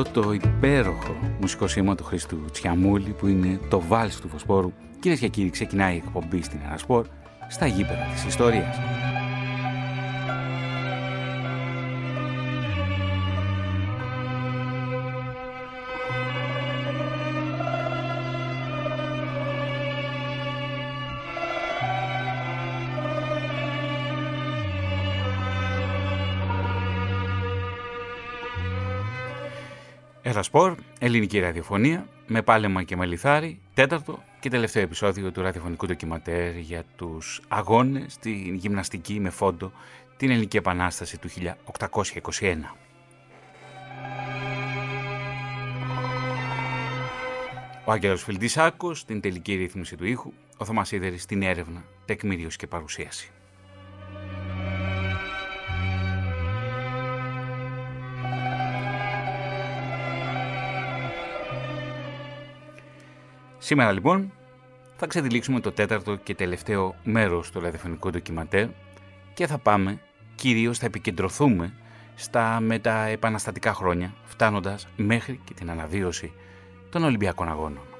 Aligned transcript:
αυτό 0.00 0.20
το 0.20 0.32
υπέροχο 0.32 1.16
μουσικό 1.40 1.66
σήμα 1.66 1.94
του 1.94 2.04
Χρήστου 2.04 2.44
Τσιαμούλη 2.52 3.10
που 3.10 3.26
είναι 3.26 3.60
το 3.68 3.80
βάλς 3.80 4.20
του 4.20 4.28
Βοσπόρου. 4.28 4.72
Κυρίες 5.00 5.20
και 5.20 5.28
κύριοι, 5.28 5.50
ξεκινάει 5.50 5.94
η 5.94 6.02
εκπομπή 6.06 6.42
στην 6.42 6.58
Ερασπορ 6.66 7.06
στα 7.48 7.66
γήπεδα 7.66 8.06
της 8.14 8.24
ιστορίας. 8.24 8.87
Σπορ, 30.48 30.74
ελληνική 30.98 31.38
ραδιοφωνία, 31.38 32.08
με 32.26 32.42
πάλεμα 32.42 32.82
και 32.82 32.96
με 32.96 33.06
λιθάρι, 33.06 33.60
τέταρτο 33.74 34.22
και 34.40 34.50
τελευταίο 34.50 34.82
επεισόδιο 34.82 35.32
του 35.32 35.42
ραδιοφωνικού 35.42 35.86
ντοκιματέρ 35.86 36.56
για 36.56 36.84
τους 36.96 37.40
αγώνες, 37.48 38.16
την 38.16 38.54
γυμναστική 38.54 39.20
με 39.20 39.30
φόντο, 39.30 39.72
την 40.16 40.30
Ελληνική 40.30 40.56
Επανάσταση 40.56 41.18
του 41.18 41.28
1821. 41.28 42.76
Ο 47.84 47.92
Άγγελος 47.92 48.22
Φιλτισάκος, 48.22 49.04
την 49.04 49.20
τελική 49.20 49.54
ρύθμιση 49.54 49.96
του 49.96 50.06
ήχου, 50.06 50.32
ο 50.56 50.64
Θωμάς 50.64 50.92
Ιδερης, 50.92 51.26
την 51.26 51.42
έρευνα, 51.42 51.84
τεκμήριος 52.04 52.56
και 52.56 52.66
παρουσίαση. 52.66 53.30
Σήμερα 63.68 63.92
λοιπόν 63.92 64.32
θα 64.96 65.06
ξεδιλήξουμε 65.06 65.60
το 65.60 65.72
τέταρτο 65.72 66.16
και 66.16 66.34
τελευταίο 66.34 66.94
μέρος 67.04 67.50
του 67.50 67.60
ραδιοφωνικού 67.60 68.10
ντοκιματέρ 68.10 68.68
και 69.34 69.46
θα 69.46 69.58
πάμε, 69.58 70.00
κυρίως 70.34 70.78
θα 70.78 70.86
επικεντρωθούμε 70.86 71.72
στα 72.14 72.60
μεταεπαναστατικά 72.60 73.74
χρόνια, 73.74 74.14
φτάνοντας 74.24 74.88
μέχρι 74.96 75.40
και 75.44 75.54
την 75.54 75.70
αναβίωση 75.70 76.32
των 76.90 77.04
Ολυμπιακών 77.04 77.48
Αγώνων. 77.48 77.97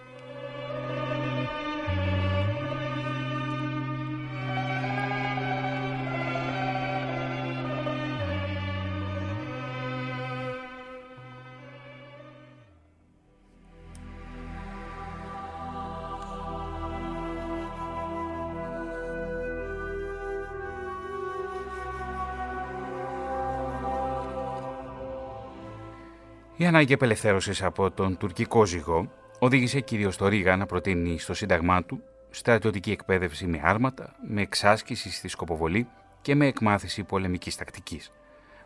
Ανάγκη 26.69 26.93
απελευθέρωσης 26.93 27.63
από 27.63 27.91
τον 27.91 28.17
τουρκικό 28.17 28.67
ζυγό 28.67 29.13
οδήγησε 29.39 29.81
κυρίως 29.81 30.17
το 30.17 30.29
Ρίγα 30.29 30.57
να 30.57 30.67
προτείνει 30.67 31.19
στο 31.19 31.35
Σύνταγμά 31.35 31.85
του 31.85 32.03
στρατιωτική 32.31 32.91
εκπαίδευση 32.91 33.47
με 33.47 33.61
άρματα, 33.63 34.15
με 34.29 34.43
εξάσκηση 34.43 35.11
στη 35.11 35.29
σκοποβολή 35.29 35.89
και 36.23 36.35
με 36.35 36.47
εκμάθηση 36.47 37.03
πολεμικής 37.03 37.57
τακτικής. 37.57 38.13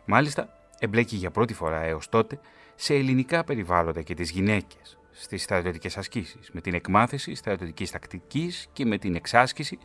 Μάλιστα, 0.05 0.49
εμπλέκει 0.79 1.15
για 1.15 1.31
πρώτη 1.31 1.53
φορά 1.53 1.81
έως 1.81 2.09
τότε 2.09 2.39
σε 2.75 2.93
ελληνικά 2.93 3.43
περιβάλλοντα 3.43 4.01
και 4.01 4.13
τις 4.13 4.31
γυναίκες 4.31 4.97
στις 5.11 5.43
στρατιωτικές 5.43 5.97
ασκήσεις, 5.97 6.49
με 6.51 6.61
την 6.61 6.73
εκμάθηση 6.73 7.35
στρατιωτικής 7.35 7.91
τακτικής 7.91 8.67
και 8.73 8.85
με 8.85 8.97
την 8.97 9.15
εξάσκηση 9.15 9.77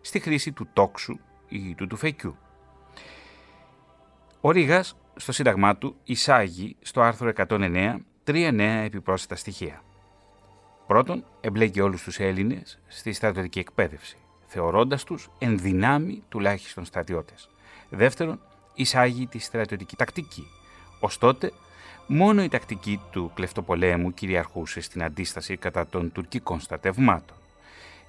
στη 0.00 0.18
χρήση 0.18 0.52
του 0.52 0.68
τόξου 0.72 1.18
ή 1.48 1.74
του 1.74 1.86
τουφεκιού. 1.86 2.36
Ο 4.40 4.50
Ρήγας 4.50 4.96
στο 5.16 5.32
Σύνταγμά 5.32 5.76
του 5.76 5.96
εισάγει 6.04 6.76
στο 6.82 7.00
άρθρο 7.00 7.32
109 7.48 7.96
τρία 8.24 8.52
νέα 8.52 8.80
επιπρόσθετα 8.80 9.36
στοιχεία. 9.36 9.82
Πρώτον, 10.86 11.24
εμπλέκει 11.40 11.80
όλους 11.80 12.02
τους 12.02 12.18
Έλληνες 12.18 12.78
στη 12.88 13.12
στρατιωτική 13.12 13.58
εκπαίδευση, 13.58 14.16
θεωρώντας 14.46 15.04
τους 15.04 15.30
ενδυνάμει 15.38 16.22
τουλάχιστον 16.28 16.84
στρατιώτες. 16.84 17.48
Δεύτερον, 17.90 18.40
εισάγει 18.74 19.26
τη 19.26 19.38
στρατιωτική 19.38 19.96
τακτική. 19.96 20.46
Ως 21.00 21.18
τότε, 21.18 21.52
μόνο 22.06 22.42
η 22.42 22.48
τακτική 22.48 23.00
του 23.10 23.30
κλεφτοπολέμου 23.34 24.14
κυριαρχούσε 24.14 24.80
στην 24.80 25.02
αντίσταση 25.02 25.56
κατά 25.56 25.86
των 25.86 26.12
τουρκικών 26.12 26.60
στρατευμάτων. 26.60 27.36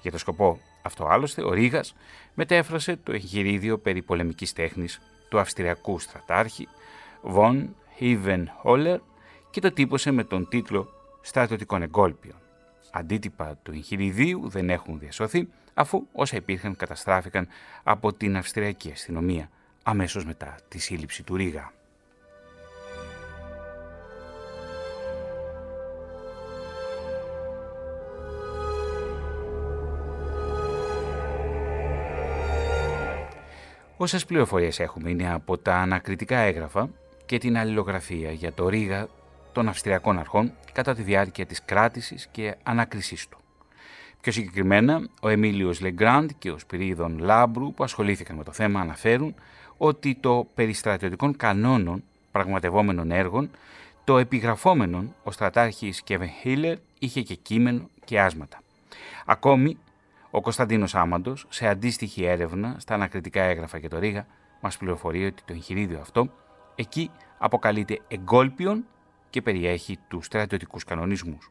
Για 0.02 0.10
το 0.10 0.18
σκοπό 0.18 0.60
αυτό 0.82 1.06
άλλωστε, 1.06 1.44
ο 1.44 1.52
Ρήγας 1.52 1.94
μετέφρασε 2.34 2.96
το 2.96 3.12
εγχειρίδιο 3.12 3.78
περί 3.78 4.02
πολεμικής 4.02 4.52
τέχνης 4.52 5.00
του 5.28 5.38
Αυστριακού 5.38 5.98
στρατάρχη 5.98 6.68
Von 7.32 7.68
Holler 8.64 8.98
και 9.50 9.60
το 9.60 9.72
τύπωσε 9.72 10.10
με 10.10 10.24
τον 10.24 10.48
τίτλο 10.48 10.88
«Στρατιωτικών 11.20 11.82
εγκόλπιων». 11.82 12.36
Αντίτυπα 12.92 13.58
του 13.62 13.72
εγχειριδίου 13.72 14.48
δεν 14.48 14.70
έχουν 14.70 14.98
διασωθεί, 14.98 15.48
αφού 15.74 16.06
όσα 16.12 16.36
υπήρχαν 16.36 16.76
καταστράφηκαν 16.76 17.48
από 17.82 18.12
την 18.12 18.36
Αυστριακή 18.36 18.90
αστυνομία 18.90 19.50
αμέσως 19.82 20.24
μετά 20.24 20.56
τη 20.68 20.78
σύλληψη 20.78 21.22
του 21.22 21.36
Ρίγα. 21.36 21.72
Όσες 33.96 34.24
πληροφορίες 34.24 34.80
έχουμε 34.80 35.10
είναι 35.10 35.32
από 35.32 35.58
τα 35.58 35.76
ανακριτικά 35.76 36.38
έγγραφα 36.38 36.90
και 37.26 37.38
την 37.38 37.58
αλληλογραφία 37.58 38.32
για 38.32 38.52
το 38.52 38.68
Ρίγα 38.68 39.08
των 39.52 39.68
Αυστριακών 39.68 40.18
Αρχών 40.18 40.52
κατά 40.72 40.94
τη 40.94 41.02
διάρκεια 41.02 41.46
της 41.46 41.64
κράτησης 41.64 42.26
και 42.26 42.56
ανάκρισής 42.62 43.28
του. 43.28 43.38
Πιο 44.20 44.32
συγκεκριμένα, 44.32 45.08
ο 45.20 45.28
Εμίλιος 45.28 45.80
Λεγκράντ 45.80 46.30
και 46.38 46.50
ο 46.50 46.58
Σπυρίδων 46.58 47.18
Λάμπρου 47.18 47.74
που 47.74 47.84
ασχολήθηκαν 47.84 48.36
με 48.36 48.44
το 48.44 48.52
θέμα 48.52 48.80
αναφέρουν 48.80 49.34
ότι 49.76 50.16
το 50.20 50.46
περιστρατιωτικών 50.54 51.36
κανόνων 51.36 52.02
πραγματευόμενων 52.30 53.10
έργων, 53.10 53.50
το 54.04 54.18
επιγραφόμενον 54.18 55.14
ο 55.22 55.30
στρατάρχης 55.30 56.02
Κέβεν 56.02 56.28
Χίλερ 56.28 56.76
είχε 56.98 57.22
και 57.22 57.34
κείμενο 57.34 57.88
και 58.04 58.20
άσματα. 58.20 58.62
Ακόμη, 59.26 59.78
ο 60.30 60.40
Κωνσταντίνος 60.40 60.94
Άμαντος, 60.94 61.46
σε 61.48 61.68
αντίστοιχη 61.68 62.24
έρευνα 62.24 62.76
στα 62.78 62.94
ανακριτικά 62.94 63.42
έγγραφα 63.42 63.78
και 63.78 63.88
το 63.88 63.98
Ρίγα, 63.98 64.26
μας 64.60 64.76
πληροφορεί 64.76 65.26
ότι 65.26 65.42
το 65.44 65.52
εγχειρίδιο 65.52 65.98
αυτό 66.00 66.28
Εκεί 66.74 67.10
αποκαλείται 67.38 68.00
εγκόλπιον 68.08 68.84
και 69.30 69.42
περιέχει 69.42 69.98
τους 70.08 70.26
στρατιωτικούς 70.26 70.84
κανονισμούς. 70.84 71.50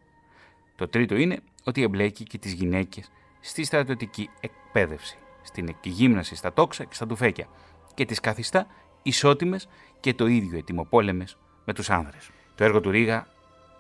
Το 0.76 0.88
τρίτο 0.88 1.16
είναι 1.16 1.40
ότι 1.64 1.82
εμπλέκει 1.82 2.24
και 2.24 2.38
τις 2.38 2.54
γυναίκες 2.54 3.12
στη 3.40 3.64
στρατιωτική 3.64 4.30
εκπαίδευση, 4.40 5.18
στην 5.42 5.68
εκγύμναση 5.68 6.36
στα 6.36 6.54
τόξα 6.54 6.84
και 6.84 6.96
στα 6.96 7.08
τουφέκια 7.08 7.48
και 7.94 8.06
τις 8.06 8.20
καθιστά 8.20 8.68
ισότιμες 9.04 9.68
και 10.00 10.14
το 10.14 10.28
ίδιο 10.28 10.58
ετοιμοπόλεμες 10.58 11.38
με 11.66 11.74
τους 11.74 11.90
άνδρες. 11.90 12.30
Το 12.56 12.64
έργο 12.64 12.82
του 12.82 12.92
Ρίγα, 12.92 13.28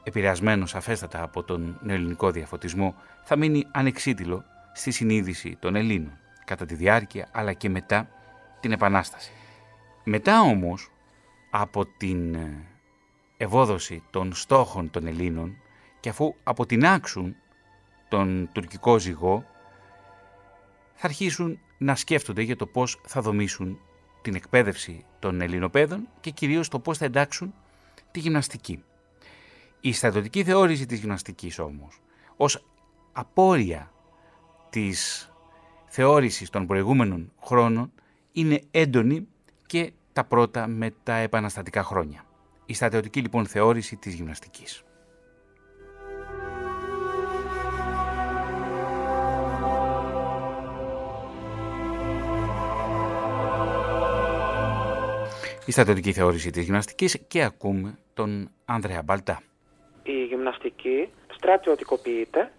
επηρεασμένο 0.03 0.65
σαφέστατα 0.65 1.23
από 1.23 1.43
τον 1.43 1.79
νεοελληνικό 1.81 2.31
διαφωτισμό, 2.31 2.95
θα 3.23 3.35
μείνει 3.35 3.67
ανεξίτηλο 3.71 4.43
στη 4.73 4.91
συνείδηση 4.91 5.57
των 5.59 5.75
Ελλήνων 5.75 6.17
κατά 6.45 6.65
τη 6.65 6.75
διάρκεια 6.75 7.29
αλλά 7.31 7.53
και 7.53 7.69
μετά 7.69 8.09
την 8.59 8.71
Επανάσταση. 8.71 9.31
Μετά 10.03 10.41
όμως 10.41 10.91
από 11.55 11.85
την 11.85 12.35
ε, 12.35 12.65
ευόδοση 13.37 14.03
των 14.09 14.33
στόχων 14.33 14.89
των 14.89 15.07
Ελλήνων 15.07 15.55
και 15.99 16.09
αφού 16.09 16.35
αποτινάξουν 16.43 17.35
τον 18.09 18.49
τουρκικό 18.51 18.99
ζυγό 18.99 19.45
θα 20.93 21.05
αρχίσουν 21.07 21.59
να 21.77 21.95
σκέφτονται 21.95 22.41
για 22.41 22.55
το 22.55 22.65
πώς 22.65 23.01
θα 23.05 23.21
δομήσουν 23.21 23.79
την 24.21 24.35
εκπαίδευση 24.35 25.05
των 25.19 25.41
Ελληνοπαίδων 25.41 26.07
και 26.19 26.29
κυρίως 26.29 26.67
το 26.67 26.79
πώς 26.79 26.97
θα 26.97 27.05
εντάξουν 27.05 27.53
τη 28.11 28.19
γυμναστική. 28.19 28.83
Η 29.81 29.93
στρατιωτική 29.93 30.43
θεώρηση 30.43 30.85
της 30.85 30.99
γυμναστικής 30.99 31.59
όμως 31.59 32.01
ως 32.37 32.65
απόρρια 33.11 33.91
της 34.69 35.31
θεώρησης 35.85 36.49
των 36.49 36.67
προηγούμενων 36.67 37.31
χρόνων 37.43 37.91
είναι 38.31 38.61
έντονη 38.71 39.27
και 39.65 39.93
τα 40.13 40.23
πρώτα 40.23 40.67
με 40.67 40.93
τα 41.03 41.15
επαναστατικά 41.15 41.83
χρόνια. 41.83 42.23
Η 42.65 42.73
στρατιωτική 42.73 43.19
λοιπόν 43.19 43.45
θεώρηση 43.45 43.95
της 43.95 44.13
γυμναστικής. 44.13 44.83
Η 55.65 55.71
στρατιωτική 55.71 56.13
θεώρηση 56.13 56.51
της 56.51 56.63
γυμναστικής 56.63 57.19
και 57.27 57.43
ακούμε 57.43 57.97
τον 58.13 58.49
Ανδρέα 58.65 59.01
Μπαλτά. 59.01 59.41
η 60.03 60.23
γυμναστική 60.23 61.09
στρατιωτικοποιείται 61.33 62.51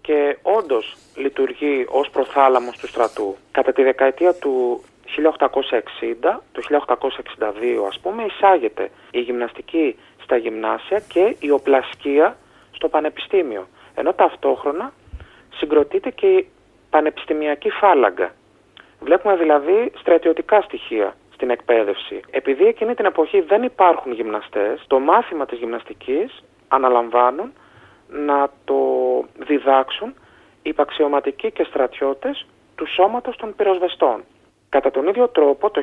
και 0.00 0.38
όντως 0.42 0.96
λειτουργεί 1.16 1.86
ως 1.88 2.10
προθάλαμος 2.10 2.76
του 2.76 2.86
στρατού. 2.86 3.36
Κατά 3.50 3.72
τη 3.72 3.82
δεκαετία 3.82 4.34
του 4.34 4.82
1860, 5.06 6.40
το 6.52 6.62
1862 6.62 7.86
ας 7.88 7.98
πούμε, 8.00 8.24
εισάγεται 8.24 8.90
η 9.10 9.20
γυμναστική 9.20 9.96
στα 10.22 10.36
γυμνάσια 10.36 11.02
και 11.08 11.36
η 11.38 11.50
οπλασκία 11.50 12.36
στο 12.70 12.88
πανεπιστήμιο. 12.88 13.66
Ενώ 13.94 14.12
ταυτόχρονα 14.12 14.92
συγκροτείται 15.54 16.10
και 16.10 16.26
η 16.26 16.48
πανεπιστημιακή 16.90 17.70
φάλαγγα. 17.70 18.32
Βλέπουμε 19.00 19.36
δηλαδή 19.36 19.92
στρατιωτικά 19.96 20.60
στοιχεία 20.60 21.14
στην 21.34 21.50
εκπαίδευση. 21.50 22.20
Επειδή 22.30 22.64
εκείνη 22.64 22.94
την 22.94 23.04
εποχή 23.04 23.40
δεν 23.40 23.62
υπάρχουν 23.62 24.12
γυμναστές, 24.12 24.84
το 24.86 24.98
μάθημα 24.98 25.46
της 25.46 25.58
γυμναστικής 25.58 26.44
αναλαμβάνουν 26.68 27.52
να 28.08 28.50
το 28.64 28.78
διδάξουν 29.38 30.14
υπαξιωματικοί 30.62 31.50
και 31.50 31.64
στρατιώτες 31.64 32.46
του 32.76 32.86
σώματος 32.86 33.36
των 33.36 33.54
πυροσβεστών. 33.56 34.24
Κατά 34.74 34.90
τον 34.90 35.08
ίδιο 35.08 35.28
τρόπο, 35.28 35.70
το 35.70 35.82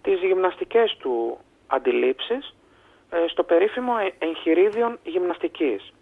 τις 0.01 0.19
γυμναστικές 0.19 0.97
του 0.99 1.37
αντιλήψεις 1.67 2.55
ε, 3.09 3.27
στο 3.27 3.43
περίφημο 3.43 3.93
εγχειρίδιον 4.19 4.99
γυμναστικής. 5.03 5.93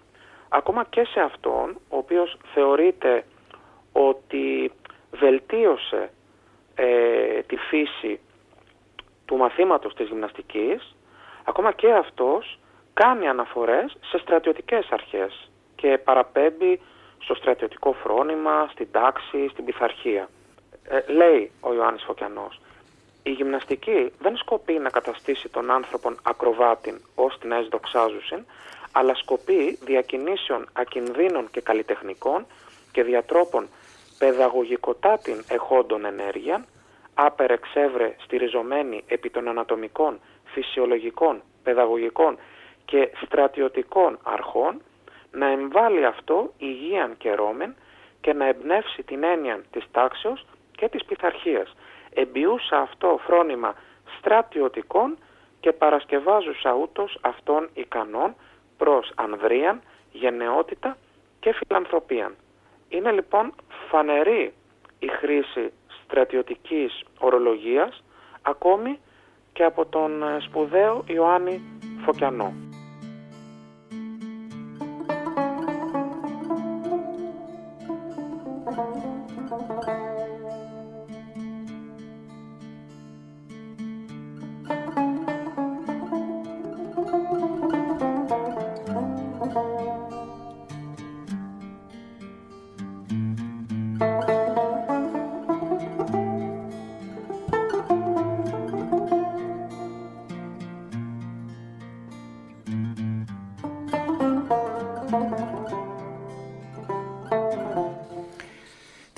Ακόμα 0.50 0.86
και 0.90 1.04
σε 1.04 1.20
αυτόν, 1.20 1.78
ο 1.90 1.98
οποίος 1.98 2.38
θεωρείται 2.54 3.26
ότι 3.92 4.72
βελτίωσε 5.20 6.10
ε, 6.76 7.42
τη 7.42 7.56
φύση 7.56 8.20
του 9.26 9.38
μαθήματος 9.38 9.94
της 9.94 10.08
γυμναστικής, 10.08 10.96
ακόμα 11.44 11.72
και 11.72 11.92
αυτός 11.92 12.60
κάνει 12.94 13.28
αναφορές 13.28 13.98
σε 14.06 14.18
στρατιωτικές 14.18 14.88
αρχές 14.90 15.50
και 15.76 15.98
παραπέμπει 16.04 16.82
στο 17.20 17.36
στρατιωτικό 17.36 17.94
φρόνημα, 17.94 18.68
στην 18.72 18.88
τάξη, 18.92 19.48
στην 19.52 19.66
πειθαρχία. 19.66 20.30
Ε, 20.88 21.12
λέει 21.12 21.52
ο 21.60 21.74
Ιωάννης 21.74 22.04
Φωκιανός, 22.04 22.60
η 23.24 23.32
γυμναστική 23.32 24.12
δεν 24.20 24.38
σκοπεί 24.38 24.74
να 24.74 24.90
καταστήσει 24.90 25.50
τον 25.50 25.72
άνθρωπον 25.72 26.20
ακροβάτην 26.24 27.02
ως 27.16 27.38
την 27.40 27.52
δοξάζουσιν, 27.70 28.46
αλλά 28.92 29.16
σκοπεί 29.16 29.80
διακινήσεων 29.84 30.70
ακινδύνων 30.74 31.48
και 31.52 31.62
καλλιτεχνικών 31.62 32.46
και 32.92 33.04
διατρόπων 33.04 33.68
παιδαγωγικοτάτην 34.18 35.44
εχόντων 35.48 36.06
ενέργειαν, 36.06 36.66
άπερ 37.14 37.52
εξεύρε 37.52 38.16
στηριζομένη 38.24 39.04
επί 39.08 39.30
των 39.30 39.48
ανατομικών, 39.48 40.20
φυσιολογικών, 40.46 41.42
παιδαγωγικών 41.64 42.38
και 42.86 43.12
στρατιωτικών 43.26 44.20
αρχών, 44.24 44.82
να 45.32 45.46
εμβάλει 45.48 46.06
αυτό 46.06 46.54
υγείαν 46.58 47.18
και 47.18 47.34
ρόμεν 47.34 47.76
και 48.22 48.34
να 48.34 48.46
εμπνεύσει 48.48 49.04
την 49.04 49.24
έννοια 49.24 49.64
της 49.72 49.84
τάξεως 49.92 50.46
και 50.72 50.90
της 50.90 51.06
πειθαρχίας, 51.06 51.76
εμπιούσα 52.14 52.78
αυτό 52.78 53.20
φρόνημα 53.26 53.76
στρατιωτικών 54.18 55.18
και 55.60 55.72
παρασκευάζουσα 55.72 56.74
ούτως 56.74 57.18
αυτών 57.22 57.70
ικανών 57.74 58.36
προς 58.78 59.12
ανδρίαν, 59.16 59.82
γενναιότητα 60.12 60.98
και 61.40 61.54
φιλανθρωπίαν. 61.54 62.36
Είναι 62.90 63.12
λοιπόν 63.12 63.54
φανερή 63.90 64.54
η 65.00 65.08
χρήση 65.08 65.72
στρατιωτικής 66.04 67.04
ορολογίας 67.20 68.04
ακόμη 68.42 69.00
και 69.54 69.64
από 69.64 69.86
τον 69.86 70.24
σπουδαίο 70.40 71.04
Ιωάννη 71.08 71.62
Φωκιανό. 72.06 72.65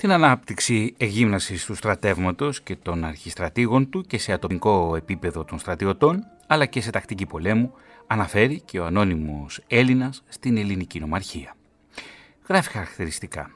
Την 0.08 0.24
ανάπτυξη 0.24 0.94
εγύμνασης 0.98 1.64
του 1.64 1.74
στρατεύματος 1.74 2.60
και 2.60 2.76
των 2.76 3.04
αρχιστρατήγων 3.04 3.90
του 3.90 4.02
και 4.02 4.18
σε 4.18 4.32
ατομικό 4.32 4.96
επίπεδο 4.96 5.44
των 5.44 5.58
στρατιωτών, 5.58 6.24
αλλά 6.46 6.66
και 6.66 6.80
σε 6.80 6.90
τακτική 6.90 7.26
πολέμου, 7.26 7.72
αναφέρει 8.06 8.60
και 8.60 8.80
ο 8.80 8.84
ανώνυμος 8.84 9.60
Έλληνας 9.66 10.22
στην 10.28 10.56
ελληνική 10.56 11.00
νομαρχία. 11.00 11.56
Γράφει 12.48 12.70
χαρακτηριστικά. 12.70 13.50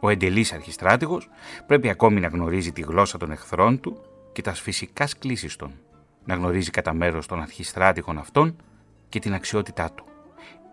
Ο 0.00 0.08
εντελής 0.08 0.52
αρχιστράτηγος 0.52 1.28
πρέπει 1.66 1.88
ακόμη 1.88 2.20
να 2.20 2.28
γνωρίζει 2.28 2.72
τη 2.72 2.80
γλώσσα 2.80 3.18
των 3.18 3.30
εχθρών 3.30 3.80
του 3.80 4.00
και 4.32 4.42
τα 4.42 4.52
φυσικά 4.52 5.08
κλήσεις 5.18 5.56
των, 5.56 5.72
να 6.24 6.34
γνωρίζει 6.34 6.70
κατά 6.70 6.92
μέρος 6.92 7.26
των 7.26 7.40
αρχιστράτηγων 7.40 8.18
αυτών 8.18 8.56
και 9.08 9.18
την 9.18 9.34
αξιότητά 9.34 9.92
του. 9.92 10.04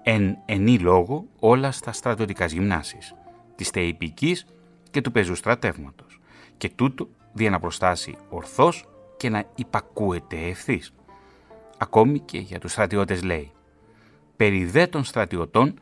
Εν 0.04 0.38
ενή 0.46 0.80
λόγο 0.80 1.26
όλα 1.40 1.72
στα 1.72 1.92
στρατιωτικά 1.92 2.46
γυμνάσεις, 2.46 3.16
της 3.56 3.70
θεϊπικής 3.70 4.46
και 4.92 5.02
του 5.02 5.12
πεζού 5.12 5.36
στρατεύματος. 5.36 6.20
Και 6.58 6.70
τούτο 6.70 7.10
δια 7.34 7.50
να 7.50 7.60
προστάσει 7.60 8.18
ορθώς 8.30 8.86
και 9.18 9.30
να 9.30 9.44
υπακούεται 9.56 10.38
ευθύς. 10.38 10.94
Ακόμη 11.78 12.20
και 12.20 12.38
για 12.38 12.60
τους 12.60 12.72
στρατιώτες 12.72 13.24
λέει 13.24 13.52
«Περί 14.36 14.66
δε 14.66 14.88
των 14.88 15.04
στρατιωτών 15.04 15.80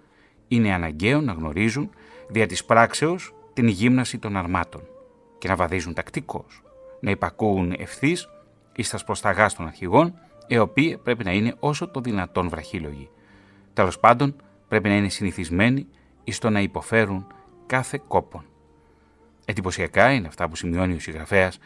είναι 0.48 0.74
αναγκαίο 0.74 1.22
να 1.22 1.32
γνωρίζουν 1.32 1.90
δια 2.28 2.48
της 2.48 2.66
πράξεως 2.66 3.34
την 3.54 3.68
γύμναση 3.68 4.18
των 4.18 4.38
αρμάτων 4.38 4.82
και 5.38 5.48
να 5.48 5.56
βαδίζουν 5.56 5.94
τακτικώς, 5.94 6.64
να 7.00 7.12
υπακούουν 7.12 7.74
ευθύς 7.78 8.30
εις 8.76 8.90
τα 8.90 9.00
προσταγά 9.06 9.50
των 9.50 9.68
αρχηγών, 9.68 10.14
οι 10.48 10.58
οποίοι 10.58 10.98
πρέπει 10.98 11.24
να 11.24 11.32
είναι 11.32 11.56
όσο 11.60 11.88
το 11.88 12.00
δυνατόν 12.00 12.50
βραχύλογοι. 12.50 13.10
Τέλος 13.74 14.00
πάντων, 14.00 14.36
πρέπει 14.68 14.90
να 14.90 14.96
είναι 14.96 15.10
συνηθισμένοι 15.10 15.88
εις 16.24 16.40
το 16.40 16.50
να 16.50 16.62
υποφέρουν 16.62 17.28
κάθε 17.66 18.02
κόπον. 18.08 18.46
Εντυπωσιακά 19.50 20.12
είναι 20.12 20.28
αυτά 20.28 20.50
που 20.50 20.56
σημειώνει 20.56 20.94
ο 20.94 21.00
συγγραφέας 21.00 21.58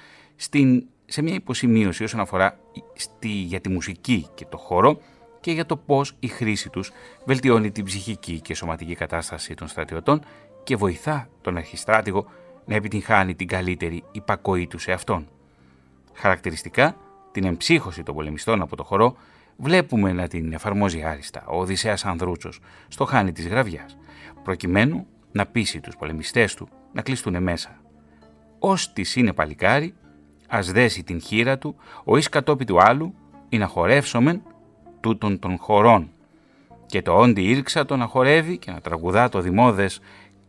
σε 1.06 1.22
μια 1.22 1.34
υποσημείωση 1.34 2.04
όσον 2.04 2.20
αφορά 2.20 2.60
στη, 2.94 3.28
για 3.28 3.62
τη 3.62 3.70
μουσική 3.70 4.28
και 4.34 4.46
το 4.46 4.58
χώρο 4.58 5.00
και 5.40 5.52
για 5.52 5.66
το 5.66 5.78
πώς 5.78 6.16
η 6.20 6.28
χρήση 6.28 6.70
τους 6.70 6.92
βελτιώνει 7.26 7.72
την 7.72 7.86
ψυχική 7.86 8.42
και 8.42 8.56
σωματική 8.56 8.96
κατάσταση 8.96 9.54
των 9.54 9.68
στρατιωτών 9.68 10.22
και 10.64 10.76
βοηθά 10.76 11.30
τον 11.42 11.58
αρχιστράτηγο 11.58 12.26
να 12.66 12.76
επιτυγχάνει 12.76 13.36
την 13.36 13.48
καλύτερη 13.48 14.04
υπακοή 14.12 14.68
του 14.68 14.78
σε 14.80 14.92
αυτόν. 14.92 15.28
Χαρακτηριστικά, 16.14 16.96
την 17.32 17.44
εμψύχωση 17.46 18.04
των 18.04 18.16
πολεμιστών 18.16 18.62
από 18.62 18.76
το 18.76 18.84
χορό 18.84 19.16
βλέπουμε 19.58 20.14
να 20.14 20.28
την 20.28 20.54
εφαρμόζει 20.54 21.04
άριστα 21.04 21.46
ο 21.48 21.60
Οδυσσέας 21.60 22.06
Ανδρούτσος 22.06 22.60
στο 22.88 23.06
χάνι 23.06 23.32
της 23.32 23.48
γραβιάς, 23.48 23.98
προκειμένου 24.44 25.08
να 25.34 25.46
πείσει 25.46 25.80
τους 25.80 25.96
πολεμιστές 25.96 26.54
του 26.54 26.68
να 26.94 27.02
κλειστούν 27.02 27.44
μέσα. 27.44 27.82
Ως 28.60 28.94
της 28.94 29.16
είναι 29.16 29.34
παλικάρι, 29.34 29.94
ας 30.48 30.72
δέσει 30.72 31.04
την 31.04 31.22
χείρα 31.22 31.58
του, 31.58 31.76
ο 32.04 32.18
εις 32.18 32.30
κατόπι 32.30 32.66
του 32.66 32.82
άλλου, 32.82 33.14
ή 33.50 33.58
να 33.58 33.68
χορεύσομεν 33.68 34.42
τούτων 35.00 35.40
των 35.40 35.58
χωρών. 35.58 36.12
και 36.86 37.02
το 37.02 37.12
όντι 37.18 37.42
ήρξα 37.42 37.86
το 37.86 37.96
να 37.96 38.06
χορεύει 38.06 38.58
και 38.58 38.72
να 38.72 38.82
τραγουδά 38.82 39.30
το 39.30 39.40
δημόδες 39.40 40.00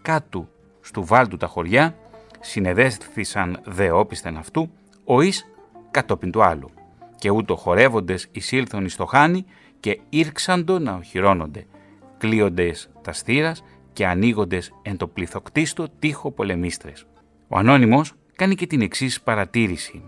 κάτω 0.02 0.48
στου 0.80 1.04
βάλτου 1.04 1.36
τα 1.36 1.46
χωριά, 1.46 1.96
συνεδέστησαν 2.40 3.60
δε 3.64 3.90
όπισθεν 3.90 4.36
αυτού, 4.36 4.70
ο 5.04 5.20
εις 5.20 5.46
κατόπιν 5.90 6.30
του 6.30 6.42
άλλου. 6.42 6.70
Και 7.18 7.30
ούτω 7.30 7.56
χορεύοντες 7.56 8.28
εισήλθον 8.32 8.84
εις 8.84 8.96
το 8.96 9.04
χάνι 9.04 9.44
και 9.80 10.00
ήρξαντο 10.08 10.78
να 10.78 10.94
οχυρώνονται, 10.94 11.66
κλείοντες 12.18 12.90
τα 13.02 13.12
στήρας 13.12 13.62
και 13.94 14.06
ανοίγοντες 14.06 14.72
εν 14.82 14.96
το 14.96 15.06
πληθοκτίστο 15.06 15.86
τείχο 15.98 16.30
πολεμίστρες. 16.30 17.06
Ο 17.48 17.58
Ανώνυμος 17.58 18.12
κάνει 18.36 18.54
και 18.54 18.66
την 18.66 18.80
εξής 18.80 19.20
παρατήρηση, 19.20 20.02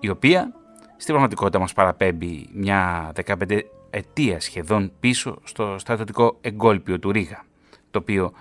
η 0.00 0.08
οποία 0.08 0.52
στην 0.96 1.06
πραγματικότητα 1.06 1.58
μας 1.58 1.72
παραπέμπει 1.72 2.48
μια 2.52 3.12
15 3.14 3.60
ετία 3.90 4.40
σχεδόν 4.40 4.92
πίσω 5.00 5.38
στο 5.44 5.78
στρατιωτικό 5.78 6.38
εγκόλπιο 6.40 6.98
του 6.98 7.12
Ρίγα, 7.12 7.44
το 7.90 7.98
οποίο 7.98 8.32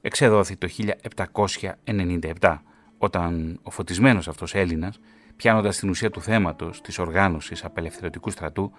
εξεδόθη 0.00 0.56
το 0.56 0.68
1797, 2.38 2.62
όταν 2.98 3.58
ο 3.62 3.70
φωτισμένος 3.70 4.28
αυτός 4.28 4.54
Έλληνας, 4.54 5.00
πιάνοντας 5.36 5.78
την 5.78 5.88
ουσία 5.88 6.10
του 6.10 6.22
θέματος 6.22 6.80
της 6.80 6.98
οργάνωσης 6.98 7.64
απελευθερωτικού 7.64 8.30
στρατού, 8.30 8.72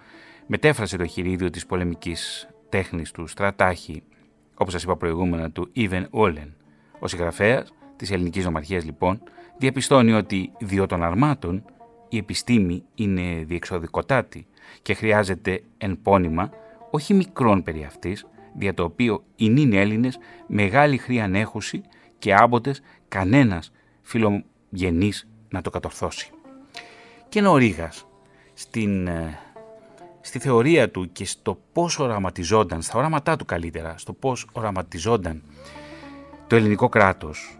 μετέφρασε 0.47 0.97
το 0.97 1.05
χειρίδιο 1.05 1.49
της 1.49 1.65
πολεμικής 1.65 2.49
τέχνης 2.69 3.11
του 3.11 3.27
στρατάχη, 3.27 4.03
όπως 4.61 4.73
σας 4.73 4.83
είπα 4.83 4.97
προηγούμενα, 4.97 5.51
του 5.51 5.69
Ιβεν 5.71 6.07
Όλεν. 6.09 6.55
Ο 6.99 7.07
συγγραφέας 7.07 7.73
της 7.95 8.11
ελληνικής 8.11 8.45
νομαρχίας 8.45 8.85
λοιπόν 8.85 9.21
διαπιστώνει 9.57 10.13
ότι 10.13 10.51
διο 10.59 10.85
των 10.85 11.03
αρμάτων 11.03 11.63
η 12.09 12.17
επιστήμη 12.17 12.83
είναι 12.95 13.43
διεξοδικοτάτη 13.43 14.47
και 14.81 14.93
χρειάζεται 14.93 15.63
εν 15.77 16.01
πόνημα 16.01 16.49
όχι 16.91 17.13
μικρόν 17.13 17.63
περί 17.63 17.83
αυτής, 17.83 18.27
δια 18.53 18.73
το 18.73 18.83
οποίο 18.83 19.23
οι 19.35 19.49
νυν 19.49 19.73
Έλληνες 19.73 20.19
μεγάλη 20.47 20.97
χρειανέχουση 20.97 21.81
και 22.19 22.33
άμποτες 22.33 22.81
κανένας 23.07 23.71
φιλογενής 24.01 25.27
να 25.49 25.61
το 25.61 25.69
κατορθώσει. 25.69 26.29
Και 27.29 27.39
ενώ 27.39 27.51
ο 27.51 27.57
Ρήγας 27.57 28.07
στην, 28.53 29.07
ε, 29.07 29.39
στη 30.21 30.39
θεωρία 30.39 30.89
του 30.89 31.11
και 31.11 31.25
στο 31.25 31.59
πώς 31.73 31.99
οραματιζόταν, 31.99 32.81
στα 32.81 32.97
οράματά 32.97 33.35
του 33.35 33.45
καλύτερα, 33.45 33.97
στο 33.97 34.13
πώς 34.13 34.47
οραματιζόταν 34.51 35.43
το 36.47 36.55
ελληνικό 36.55 36.89
κράτος, 36.89 37.59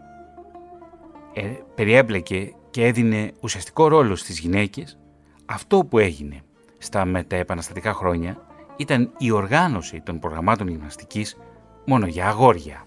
ε, 1.34 1.42
περιέμπλεκε 1.76 2.54
και 2.70 2.86
έδινε 2.86 3.32
ουσιαστικό 3.42 3.88
ρόλο 3.88 4.16
στις 4.16 4.40
γυναίκες, 4.40 4.98
αυτό 5.46 5.86
που 5.86 5.98
έγινε 5.98 6.42
στα 6.78 7.06
μεταεπαναστατικά 7.06 7.94
χρόνια 7.94 8.38
ήταν 8.76 9.12
η 9.18 9.32
οργάνωση 9.32 10.02
των 10.02 10.20
προγραμμάτων 10.20 10.68
γυμναστικής 10.68 11.38
μόνο 11.86 12.06
για 12.06 12.28
αγόρια. 12.28 12.86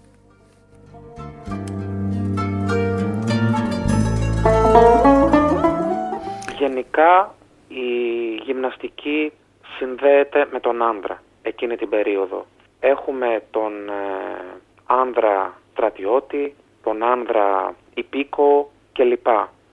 Γενικά 6.57 7.35
η 7.67 7.85
γυμναστική 8.45 9.31
συνδέεται 9.77 10.47
με 10.51 10.59
τον 10.59 10.81
άνδρα 10.81 11.21
εκείνη 11.41 11.75
την 11.75 11.89
περίοδο. 11.89 12.45
Έχουμε 12.79 13.43
τον 13.51 13.89
ε, 13.89 13.93
άνδρα 14.85 15.53
στρατιώτη, 15.71 16.55
τον 16.83 17.03
άνδρα 17.03 17.75
υπήκο 17.93 18.71
κλπ. 18.93 19.27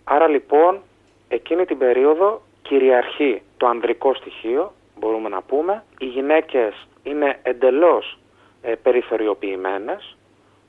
Άρα 0.04 0.28
λοιπόν 0.28 0.80
εκείνη 1.28 1.64
την 1.64 1.78
περίοδο 1.78 2.42
κυριαρχεί 2.62 3.42
το 3.56 3.66
ανδρικό 3.66 4.14
στοιχείο, 4.14 4.72
μπορούμε 4.98 5.28
να 5.28 5.42
πούμε. 5.42 5.84
Οι 5.98 6.06
γυναίκες 6.06 6.86
είναι 7.02 7.38
εντελώς 7.42 8.18
ε, 8.62 8.74
περιθωριοποιημένες 8.74 10.16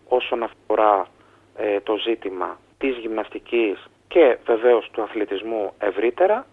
όσον 0.07 0.43
αφορά 0.43 1.07
ε, 1.55 1.79
το 1.79 1.97
ζήτημα 1.97 2.59
της 2.77 2.97
γυμναστικής 2.97 3.87
και 4.07 4.37
βεβαίως 4.45 4.89
του 4.91 5.01
αθλητισμού 5.01 5.73
ευρύτερα. 5.79 6.45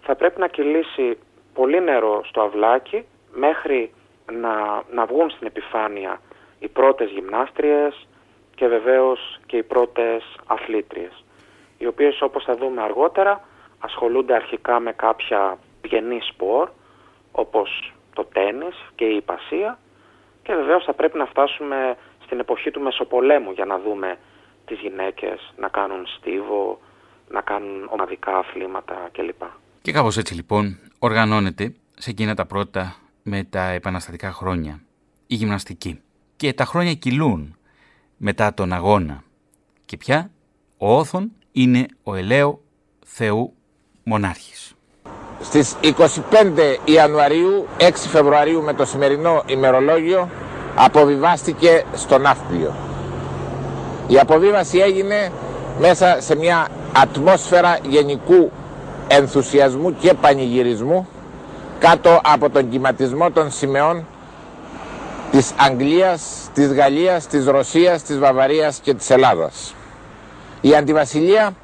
Θα 0.00 0.14
πρέπει 0.14 0.40
να 0.40 0.48
κυλήσει 0.48 1.18
πολύ 1.58 1.80
νερό 1.80 2.24
στο 2.24 2.40
αυλάκι 2.40 3.04
μέχρι 3.32 3.92
να, 4.32 4.82
να 4.92 5.06
βγουν 5.06 5.30
στην 5.30 5.46
επιφάνεια 5.46 6.20
οι 6.58 6.68
πρώτες 6.68 7.10
γυμνάστριες 7.10 8.06
και 8.54 8.66
βεβαίως 8.66 9.40
και 9.46 9.56
οι 9.56 9.62
πρώτες 9.62 10.22
αθλήτριες 10.46 11.24
οι 11.78 11.86
οποίες 11.86 12.20
όπως 12.20 12.44
θα 12.44 12.56
δούμε 12.56 12.82
αργότερα 12.82 13.44
ασχολούνται 13.78 14.34
αρχικά 14.34 14.80
με 14.80 14.92
κάποια 14.92 15.58
γενή 15.84 16.18
σπορ 16.22 16.68
όπως 17.32 17.92
το 18.14 18.24
τένις 18.24 18.76
και 18.94 19.04
η 19.04 19.16
υπασία 19.16 19.78
και 20.42 20.54
βεβαίως 20.54 20.84
θα 20.84 20.92
πρέπει 20.92 21.18
να 21.18 21.26
φτάσουμε 21.26 21.96
στην 22.24 22.38
εποχή 22.38 22.70
του 22.70 22.80
Μεσοπολέμου 22.80 23.50
για 23.50 23.64
να 23.64 23.78
δούμε 23.78 24.18
τις 24.66 24.78
γυναίκες 24.78 25.52
να 25.56 25.68
κάνουν 25.68 26.06
στίβο, 26.06 26.78
να 27.28 27.40
κάνουν 27.40 27.88
ομαδικά 27.90 28.36
αθλήματα 28.36 29.08
κλπ. 29.12 29.42
Και 29.82 29.92
κάπως 29.92 30.16
έτσι 30.16 30.34
λοιπόν 30.34 30.87
οργανώνεται 30.98 31.72
σε 31.98 32.10
εκείνα 32.10 32.34
τα 32.34 32.46
πρώτα 32.46 32.96
με 33.22 33.44
τα 33.44 33.68
επαναστατικά 33.68 34.32
χρόνια 34.32 34.80
η 35.26 35.34
γυμναστική. 35.34 36.00
Και 36.36 36.52
τα 36.52 36.64
χρόνια 36.64 36.94
κυλούν 36.94 37.56
μετά 38.16 38.54
τον 38.54 38.72
αγώνα. 38.72 39.22
Και 39.84 39.96
πια 39.96 40.30
ο 40.76 40.96
Όθων 40.96 41.30
είναι 41.52 41.86
ο 42.02 42.14
ελαίο 42.14 42.60
Θεού 43.06 43.52
Μονάρχης. 44.02 44.72
Στις 45.40 45.76
25 45.82 46.76
Ιανουαρίου, 46.84 47.66
6 47.78 47.90
Φεβρουαρίου 47.94 48.62
με 48.62 48.74
το 48.74 48.84
σημερινό 48.84 49.42
ημερολόγιο 49.46 50.30
αποβιβάστηκε 50.74 51.84
στο 51.94 52.18
Ναύπλιο. 52.18 52.74
Η 54.06 54.18
αποβίβαση 54.18 54.78
έγινε 54.78 55.32
μέσα 55.80 56.20
σε 56.20 56.36
μια 56.36 56.68
ατμόσφαιρα 56.92 57.78
γενικού 57.88 58.50
ενθουσιασμού 59.08 59.96
και 59.96 60.14
πανηγυρισμού 60.14 61.08
κάτω 61.78 62.20
από 62.24 62.50
τον 62.50 62.68
κυματισμό 62.68 63.30
των 63.30 63.50
σημεών 63.50 64.06
της 65.30 65.52
Αγγλίας, 65.56 66.50
της 66.54 66.72
Γαλλίας, 66.72 67.26
της 67.26 67.46
Ρωσίας, 67.46 68.02
της 68.02 68.18
Βαβαρίας 68.18 68.78
και 68.82 68.94
της 68.94 69.10
Ελλάδας. 69.10 69.74
Η 70.60 70.74
αντιβασιλεία 70.74 71.54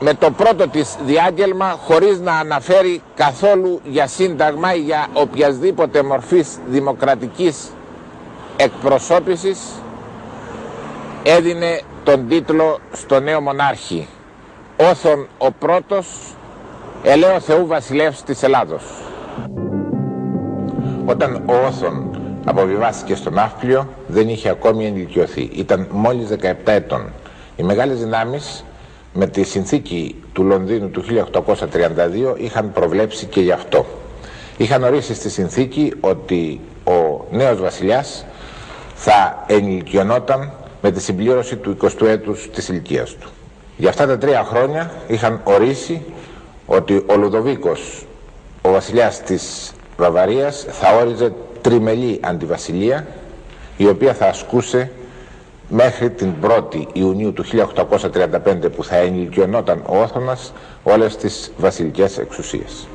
με 0.00 0.14
το 0.14 0.30
πρώτο 0.30 0.68
της 0.68 0.96
διάγγελμα 1.04 1.76
χωρίς 1.86 2.20
να 2.20 2.32
αναφέρει 2.32 3.02
καθόλου 3.14 3.80
για 3.84 4.06
σύνταγμα 4.06 4.74
ή 4.74 4.80
για 4.80 5.06
οποιασδήποτε 5.12 6.02
μορφής 6.02 6.48
δημοκρατικής 6.68 7.70
εκπροσώπησης 8.56 9.58
έδινε 11.22 11.80
τον 12.04 12.28
τίτλο 12.28 12.78
στο 12.92 13.20
νέο 13.20 13.40
μονάρχη 13.40 14.08
Όθων 14.76 15.28
ο 15.38 15.50
πρώτος 15.50 16.06
ελαίο 17.02 17.40
Θεού 17.40 17.66
βασιλεύς 17.66 18.22
της 18.22 18.42
Ελλάδος. 18.42 18.82
Όταν 21.06 21.42
ο 21.46 21.66
Όθων 21.66 22.20
αποβιβάστηκε 22.44 23.14
στον 23.14 23.32
Ναύπλιο 23.34 23.88
δεν 24.06 24.28
είχε 24.28 24.48
ακόμη 24.48 24.86
ενηλικιωθεί. 24.86 25.50
Ήταν 25.52 25.86
μόλις 25.90 26.28
17 26.28 26.54
ετών. 26.64 27.12
Οι 27.56 27.62
μεγάλες 27.62 27.98
δυνάμεις 27.98 28.64
με 29.12 29.26
τη 29.26 29.42
συνθήκη 29.42 30.22
του 30.32 30.42
Λονδίνου 30.42 30.90
του 30.90 31.02
1832 31.02 32.34
είχαν 32.36 32.72
προβλέψει 32.72 33.26
και 33.26 33.40
γι' 33.40 33.52
αυτό. 33.52 33.86
Είχαν 34.56 34.82
ορίσει 34.82 35.14
στη 35.14 35.30
συνθήκη 35.30 35.92
ότι 36.00 36.60
ο 36.84 37.24
νέος 37.30 37.60
βασιλιάς 37.60 38.24
θα 38.94 39.44
ενηλικιωνόταν 39.46 40.52
με 40.82 40.90
τη 40.90 41.00
συμπλήρωση 41.00 41.56
του 41.56 41.76
20ου 41.82 42.06
έτους 42.06 42.50
της 42.54 42.68
ηλικίας 42.68 43.14
του. 43.14 43.30
Για 43.76 43.88
αυτά 43.88 44.06
τα 44.06 44.18
τρία 44.18 44.44
χρόνια 44.44 44.92
είχαν 45.06 45.40
ορίσει 45.44 46.02
ότι 46.72 47.04
ο 47.06 47.16
Λουδοβίκος, 47.16 48.06
ο 48.62 48.70
βασιλιάς 48.70 49.20
της 49.20 49.72
Βαβαρίας, 49.96 50.66
θα 50.68 50.96
όριζε 50.96 51.32
τριμελή 51.60 52.20
αντιβασιλεία 52.22 53.06
η 53.76 53.86
οποία 53.86 54.14
θα 54.14 54.26
ασκούσε 54.26 54.90
μέχρι 55.68 56.10
την 56.10 56.32
1η 56.42 56.84
Ιουνίου 56.92 57.32
του 57.32 57.44
1835 57.44 58.70
που 58.76 58.84
θα 58.84 58.96
ενηλικιωνόταν 58.96 59.82
ο 59.86 60.00
Όθωνας 60.00 60.52
όλες 60.82 61.16
τις 61.16 61.52
βασιλικές 61.56 62.18
εξουσίες. 62.18 62.88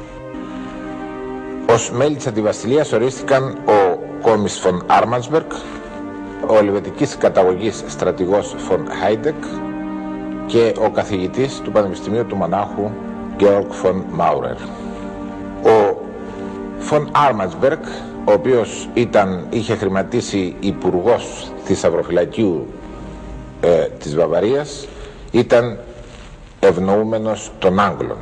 Ως 1.69 1.91
μέλη 1.91 2.15
της 2.15 2.27
αντιβασιλείας 2.27 2.91
ορίστηκαν 2.91 3.57
ο 3.65 3.99
κόμις 4.21 4.59
Φον 4.59 4.83
Άρμανσμπερκ, 4.87 5.51
ο 6.47 6.57
ελβετικής 6.57 7.17
καταγωγής 7.17 7.83
στρατηγός 7.87 8.55
Φον 8.57 8.87
Χάιντεκ 9.01 9.43
και 10.45 10.73
ο 10.85 10.89
καθηγητής 10.89 11.61
του 11.63 11.71
Πανεπιστημίου 11.71 12.25
του 12.25 12.35
Μονάχου 12.35 12.91
Γεώργ 13.37 13.65
Φον 13.71 14.03
Μάουρερ. 14.11 14.55
Ο 15.63 15.97
Φον 16.79 17.09
Άρμανσμπερκ 17.11 17.83
ο 18.25 18.31
οποίος 18.31 18.89
ήταν, 18.93 19.47
είχε 19.49 19.75
χρηματίσει 19.75 20.55
υπουργός 20.59 21.51
της 21.65 21.83
Θησαυροφυλακίου 21.83 22.67
ε, 23.61 23.87
της 23.99 24.15
Βαβαρίας 24.15 24.87
ήταν 25.31 25.79
ευνοούμενος 26.59 27.51
των 27.59 27.79
Άγγλων. 27.79 28.17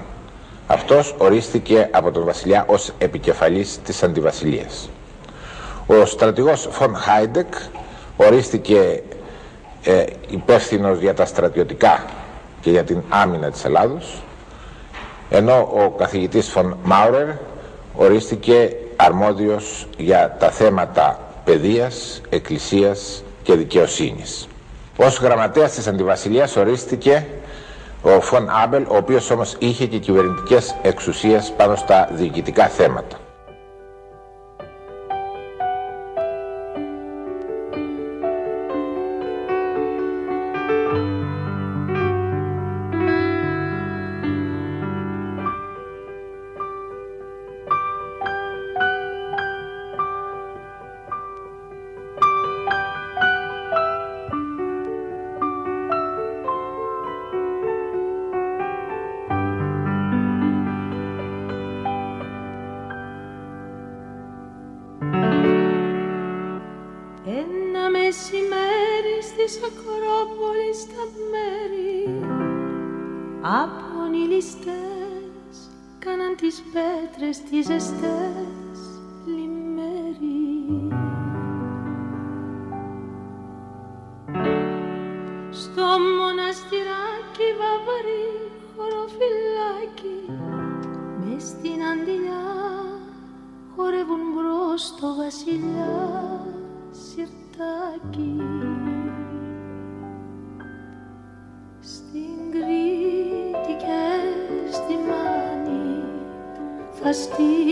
Αυτός 0.68 1.16
ορίστηκε 1.18 1.90
από 1.92 2.12
τον 2.12 2.26
βασιλιά 2.26 2.66
ως 2.68 2.92
επικεφαλής 2.98 3.80
της 3.84 4.04
αντιβασιλείας. 4.04 4.90
Ο 5.88 6.06
στρατηγός 6.06 6.68
Φον 6.72 6.96
Χάιντεκ 6.96 7.54
ορίστηκε 8.18 9.04
ε, 9.84 10.04
υπεύθυνος 10.30 11.00
για 11.00 11.14
τα 11.14 11.26
στρατιωτικά 11.26 12.06
και 12.62 12.70
για 12.70 12.84
την 12.84 13.02
άμυνα 13.10 13.50
της 13.52 13.66
Ελλάδος 13.66 14.23
ενώ 15.30 15.70
ο 15.74 15.90
καθηγητής 15.90 16.50
Φον 16.50 16.78
Μάουρερ 16.84 17.28
ορίστηκε 17.96 18.76
αρμόδιος 18.96 19.88
για 19.98 20.36
τα 20.40 20.50
θέματα 20.50 21.20
παιδείας, 21.44 22.22
εκκλησίας 22.30 23.24
και 23.44 23.56
δικαιοσύνης. 23.56 24.48
Ως 24.98 25.20
γραμματέας 25.20 25.72
της 25.72 25.88
Αντιβασιλείας 25.88 26.56
ορίστηκε 26.56 27.28
ο 28.02 28.22
Φον 28.22 28.50
Άμπελ, 28.64 28.84
ο 28.88 28.96
οποίος 28.96 29.30
όμως 29.30 29.56
είχε 29.60 29.86
και 29.86 29.98
κυβερνητικές 29.98 30.76
εξουσίες 30.82 31.54
πάνω 31.58 31.76
στα 31.76 32.10
διοικητικά 32.12 32.68
θέματα. 32.68 33.18
trust. 107.14 107.63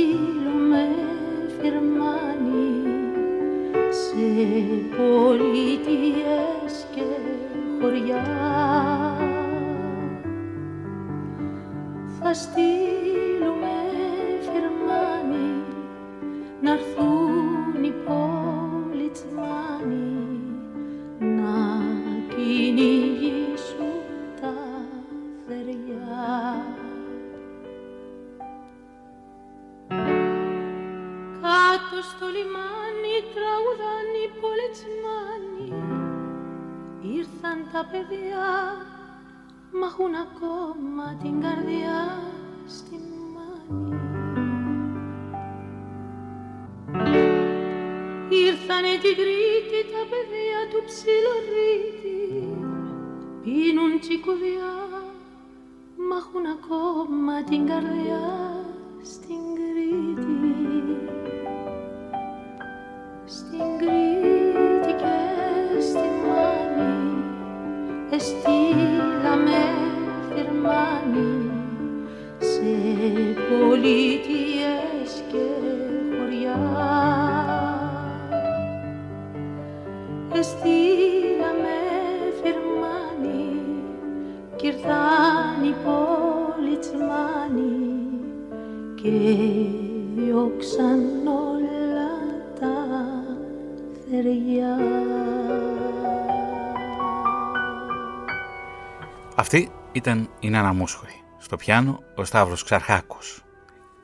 Αυτή 99.35 99.71
ήταν 99.91 100.29
η 100.39 100.49
Νάνα 100.49 100.73
Μούσχορη. 100.73 101.23
Στο 101.37 101.55
πιάνο 101.55 101.99
ο 102.15 102.23
Σταύρος 102.23 102.63
Ξαρχάκος. 102.63 103.43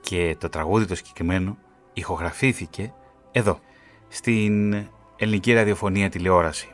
Και 0.02 0.36
το 0.40 0.50
τραγούδι 0.50 0.86
το 0.86 0.96
συγκεκριμένο 0.96 1.58
ηχογραφήθηκε 1.94 2.94
εδώ, 3.32 3.60
στην 4.08 4.88
ελληνική 5.20 5.54
ραδιοφωνία 5.54 6.10
τηλεόραση, 6.10 6.68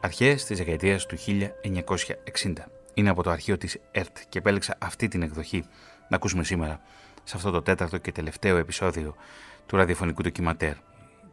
αρχές 0.00 0.44
της 0.44 0.58
δεκαετίας 0.58 1.06
του 1.06 1.16
1960. 1.16 2.52
Είναι 2.94 3.10
από 3.10 3.22
το 3.22 3.30
αρχείο 3.30 3.56
της 3.56 3.80
ΕΡΤ 3.90 4.16
και 4.28 4.38
επέλεξα 4.38 4.76
αυτή 4.78 5.08
την 5.08 5.22
εκδοχή 5.22 5.64
να 6.08 6.16
ακούσουμε 6.16 6.44
σήμερα 6.44 6.80
σε 7.24 7.36
αυτό 7.36 7.50
το 7.50 7.62
τέταρτο 7.62 7.98
και 7.98 8.12
τελευταίο 8.12 8.56
επεισόδιο 8.56 9.14
του 9.66 9.76
ραδιοφωνικού 9.76 10.22
ντοκιματέρ. 10.22 10.74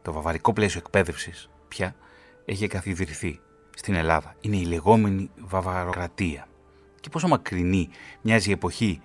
Το 0.02 0.12
βαβαρικό 0.12 0.52
πλαίσιο 0.52 0.80
εκπαίδευσης 0.84 1.50
πια 1.68 1.94
έχει 2.44 2.66
καθιδρυθεί 2.66 3.40
στην 3.76 3.94
Ελλάδα. 3.94 4.34
Είναι 4.40 4.56
η 4.56 4.64
λεγόμενη 4.64 5.30
βαβαροκρατία. 5.38 6.46
Και 7.00 7.08
πόσο 7.08 7.28
μακρινή 7.28 7.88
μοιάζει 8.20 8.48
η 8.48 8.52
εποχή 8.52 9.02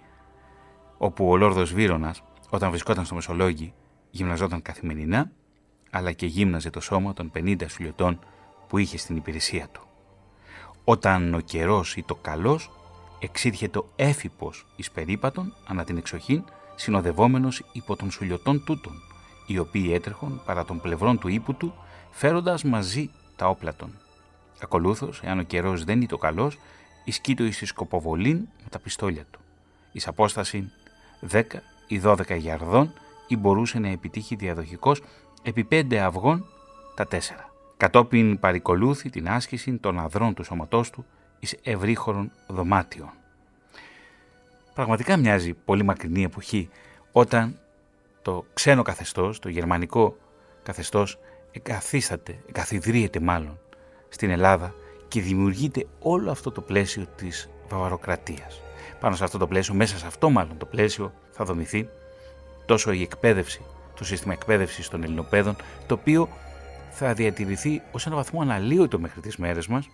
όπου 0.98 1.30
ο 1.30 1.38
Λόρδος 1.38 1.74
Βύρονας, 1.74 2.24
όταν 2.50 2.70
βρισκόταν 2.70 3.06
στο 3.06 3.16
Μεσολόγγι, 3.16 3.74
γυμναζόταν 4.10 4.62
καθημερινά, 4.62 5.32
αλλά 5.90 6.12
και 6.12 6.26
γύμναζε 6.26 6.70
το 6.70 6.80
σώμα 6.80 7.14
των 7.14 7.32
50 7.36 7.56
σουλιωτών 7.68 8.20
που 8.68 8.78
είχε 8.78 8.98
στην 8.98 9.16
υπηρεσία 9.16 9.68
του. 9.72 9.82
Όταν 10.84 11.34
ο 11.34 11.40
καιρός 11.40 11.96
ή 11.96 12.04
το 12.04 12.16
καλός 12.16 12.72
εξήρχε 13.20 13.68
το 13.68 13.90
έφυπος 13.96 14.66
εις 14.76 14.92
περίπατον 14.92 15.54
ανά 15.68 15.84
την 15.84 15.98
εξοχήν, 15.98 16.44
συνοδευόμενος 16.76 17.64
υπό 17.72 17.96
των 17.96 18.12
σουλιωτών 18.12 18.64
τούτων, 18.64 18.94
οι 19.48 19.58
οποίοι 19.58 19.92
έτρεχον 19.94 20.42
παρά 20.46 20.66
των 20.66 20.82
πλευρών 20.82 21.20
του 21.20 21.28
ύπου 21.28 21.54
του, 21.54 21.74
φέροντας 22.12 22.64
μαζί 22.64 23.10
τα 23.36 23.48
όπλα 23.50 23.76
των. 23.76 24.00
Ακολούθως, 24.62 25.22
εάν 25.24 25.40
ο 25.40 25.44
καιρός 25.44 25.84
δεν 25.84 25.96
είναι 25.96 26.06
το 26.06 26.18
καλός, 26.18 26.58
ισκείτο 27.04 27.44
εις 27.44 27.58
τη 27.58 27.66
σκοποβολήν 27.66 28.38
με 28.38 28.70
τα 28.70 28.80
πιστόλια 28.80 29.26
του. 29.32 29.40
Εις 29.92 30.08
απόσταση 30.08 30.72
10 31.32 31.44
ή 31.88 32.02
12 32.04 32.38
γιαρδών 32.38 32.94
ή 33.28 33.38
μπορούσε 33.38 33.80
να 33.80 33.88
επιτύχει 33.88 34.36
διαδοχικός 34.36 35.02
επί 35.50 35.64
πέντε 35.64 36.00
αυγών 36.00 36.46
τα 36.96 37.06
τέσσερα. 37.06 37.50
Κατόπιν 37.78 38.40
παρικολούθη 38.40 39.10
την 39.10 39.30
άσκηση 39.30 39.74
των 39.74 40.00
αδρών 40.00 40.34
του 40.34 40.44
σώματός 40.44 40.90
του 40.90 41.06
εις 41.40 41.56
ευρύχωρων 41.64 42.32
δωμάτιων. 42.48 43.10
Πραγματικά 44.74 45.18
μοιάζει 45.18 45.54
πολύ 45.54 45.84
μακρινή 45.84 46.24
εποχή 46.24 46.70
όταν 47.12 47.60
το 48.22 48.46
ξένο 48.54 48.82
καθεστώς, 48.82 49.40
το 49.40 49.50
γερμανικό 49.50 50.18
καθεστώς 50.64 51.20
εγκαθίσταται, 51.52 52.40
εγκαθιδρύεται 52.48 53.20
μάλλον 53.20 53.60
στην 54.10 54.30
Ελλάδα 54.30 54.74
και 55.08 55.22
δημιουργείται 55.22 55.88
όλο 56.00 56.32
αυτό 56.32 56.52
το 56.52 56.62
πλαίσιο 56.62 57.06
της 57.16 57.50
βαβαροκρατίας. 57.70 58.62
Πάνω 59.00 59.16
σε 59.16 59.24
αυτό 59.24 59.38
το 59.38 59.48
πλαίσιο, 59.48 59.74
μέσα 59.74 59.98
σε 59.98 60.08
αυτό 60.08 60.30
μάλλον 60.30 60.58
το 60.58 60.66
πλαίσιο 60.66 61.14
θα 61.32 61.46
δομηθεί 61.46 61.90
τόσο 62.66 62.92
η 62.92 63.02
εκπαίδευση 63.02 63.62
το 63.98 64.06
σύστημα 64.06 64.34
εκπαίδευσης 64.34 64.90
των 64.90 65.04
Ελληνοπαίδων, 65.04 65.56
το 65.88 65.94
οποίο 65.94 66.30
θα 66.92 67.14
διατηρηθεί 67.14 67.82
ως 67.92 68.06
ένα 68.06 68.16
βαθμό 68.16 68.42
αναλύωτο 68.42 69.00
μέχρι 69.00 69.22
τις 69.22 69.38
μέρες 69.38 69.68
μας, 69.68 69.90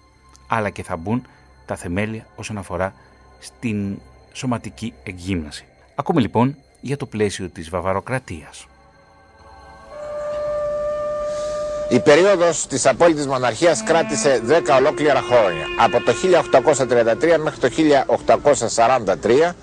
αλλά 0.48 0.70
και 0.70 0.84
θα 0.84 0.98
μπουν 0.98 1.26
τα 1.66 1.76
θεμέλια 1.76 2.26
όσον 2.36 2.58
αφορά 2.58 2.94
στην 3.40 4.00
σωματική 4.32 4.94
εκγύμναση. 5.04 5.66
Ακούμε 5.96 6.22
λοιπόν 6.22 6.56
για 6.82 6.98
το 6.98 7.06
πλαίσιο 7.06 7.50
της 7.50 7.70
βαβαροκρατίας. 7.70 8.68
Η 11.90 12.00
περίοδος 12.00 12.68
της 12.68 12.86
απόλυτης 12.86 13.28
μοναρχίας 13.28 13.84
κράτησε 13.84 14.42
10 14.48 14.76
ολόκληρα 14.78 15.22
χρόνια, 15.22 15.66
από 15.80 16.04
το 16.04 16.14
1833 16.14 17.38
μέχρι 17.40 17.60
το 17.60 17.68
1843, 17.68 19.56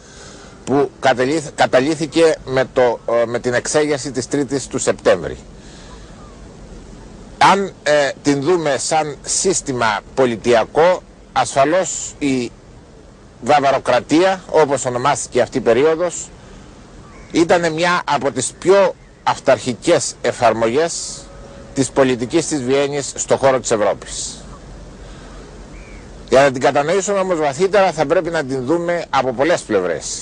που 0.71 0.91
καταλήθηκε 1.55 2.35
με, 2.45 2.65
το, 2.73 3.01
ε, 3.13 3.27
με 3.27 3.39
την 3.39 3.55
εξέγερση 3.55 4.11
της 4.11 4.27
3ης 4.33 4.63
του 4.69 4.79
Σεπτέμβρη. 4.79 5.37
Αν 7.39 7.73
ε, 7.83 8.11
την 8.23 8.43
δούμε 8.43 8.77
σαν 8.79 9.17
σύστημα 9.25 10.01
πολιτιακό, 10.15 11.03
ασφαλώς 11.33 12.15
η 12.19 12.51
βαβαροκρατία, 13.41 14.43
όπως 14.51 14.85
ονομάστηκε 14.85 15.41
αυτή 15.41 15.59
η 15.59 15.61
περίοδος, 15.61 16.29
ήταν 17.33 17.73
μια 17.73 18.03
από 18.05 18.31
τις 18.33 18.53
πιο 18.59 18.95
αυταρχικές 19.23 20.15
εφαρμογές 20.23 21.21
της 21.75 21.91
πολιτικής 21.91 22.47
της 22.47 22.63
Βιέννης 22.63 23.13
στο 23.17 23.37
χώρο 23.37 23.61
της 23.61 23.71
Ευρώπης. 23.71 24.45
Για 26.29 26.41
να 26.43 26.51
την 26.51 26.61
κατανοήσουμε 26.61 27.19
όμως 27.19 27.39
βαθύτερα 27.39 27.93
θα 27.93 28.07
πρέπει 28.07 28.31
να 28.31 28.45
την 28.45 28.65
δούμε 28.65 29.05
από 29.11 29.33
πολλές 29.33 29.61
πλευρές. 29.61 30.21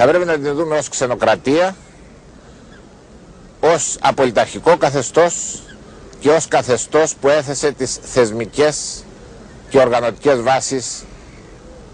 Θα 0.00 0.06
πρέπει 0.06 0.24
να 0.24 0.38
την 0.38 0.54
δούμε 0.54 0.78
ως 0.78 0.88
ξενοκρατία, 0.88 1.76
ως 3.60 3.96
απολυταρχικό 4.00 4.76
καθεστώς 4.76 5.62
και 6.20 6.30
ως 6.30 6.48
καθεστώς 6.48 7.14
που 7.14 7.28
έθεσε 7.28 7.72
τις 7.72 7.98
θεσμικές 8.02 9.04
και 9.68 9.78
οργανωτικές 9.78 10.40
βάσεις 10.42 11.04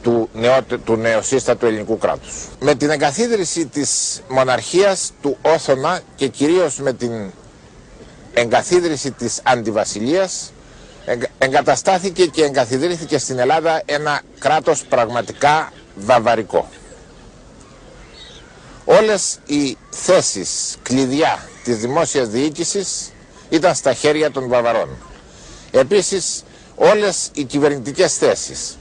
του, 0.02 0.28
νεό, 0.32 0.62
του 0.84 0.96
νεοσύστατου 0.96 1.66
ελληνικού 1.66 1.98
κράτους. 1.98 2.34
Με 2.60 2.74
την 2.74 2.90
εγκαθίδρυση 2.90 3.66
της 3.66 4.22
μοναρχίας 4.28 5.12
του 5.22 5.36
Όθωνα 5.42 6.00
και 6.16 6.28
κυρίως 6.28 6.78
με 6.78 6.92
την 6.92 7.32
εγκαθίδρυση 8.34 9.10
της 9.10 9.40
αντιβασιλείας 9.44 10.52
εγκαταστάθηκε 11.38 12.26
και 12.26 12.44
εγκαθιδρύθηκε 12.44 13.18
στην 13.18 13.38
Ελλάδα 13.38 13.82
ένα 13.84 14.20
κράτος 14.38 14.84
πραγματικά 14.84 15.72
βαβαρικό. 15.94 16.68
Όλες 18.84 19.38
οι 19.46 19.76
θέσεις 19.90 20.76
κλειδιά 20.82 21.48
της 21.64 21.76
δημόσιας 21.78 22.28
διοίκησης 22.28 23.12
ήταν 23.48 23.74
στα 23.74 23.92
χέρια 23.94 24.30
των 24.30 24.48
Βαβαρών. 24.48 24.88
Επίσης 25.70 26.42
όλες 26.74 27.30
οι 27.34 27.44
κυβερνητικές 27.44 28.14
θέσεις 28.16 28.76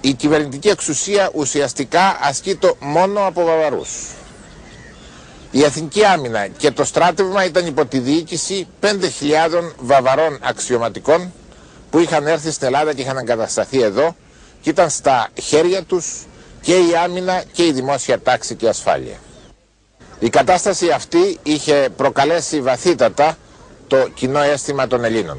η 0.00 0.12
κυβερνητική 0.12 0.68
εξουσία 0.68 1.30
ουσιαστικά 1.34 2.18
ασκείται 2.22 2.72
μόνο 2.78 3.26
από 3.26 3.44
βαβαρούς. 3.44 3.90
Η 5.50 5.62
εθνική 5.64 6.04
άμυνα 6.04 6.46
και 6.46 6.70
το 6.70 6.84
στράτευμα 6.84 7.44
ήταν 7.44 7.66
υπό 7.66 7.86
τη 7.86 7.98
διοίκηση 7.98 8.66
5.000 8.80 8.88
βαβαρών 9.78 10.38
αξιωματικών 10.42 11.32
που 11.90 11.98
είχαν 11.98 12.26
έρθει 12.26 12.50
στην 12.50 12.66
Ελλάδα 12.66 12.94
και 12.94 13.02
είχαν 13.02 13.16
εγκατασταθεί 13.16 13.82
εδώ 13.82 14.16
και 14.60 14.70
ήταν 14.70 14.90
στα 14.90 15.28
χέρια 15.42 15.82
τους 15.82 16.26
και 16.60 16.74
η 16.76 16.96
άμυνα 17.04 17.42
και 17.52 17.66
η 17.66 17.72
δημόσια 17.72 18.20
τάξη 18.20 18.54
και 18.54 18.68
ασφάλεια. 18.68 19.16
Η 20.18 20.28
κατάσταση 20.28 20.90
αυτή 20.90 21.38
είχε 21.42 21.88
προκαλέσει 21.96 22.60
βαθύτατα 22.60 23.36
το 23.86 24.08
κοινό 24.14 24.40
αίσθημα 24.40 24.86
των 24.86 25.04
Ελλήνων. 25.04 25.38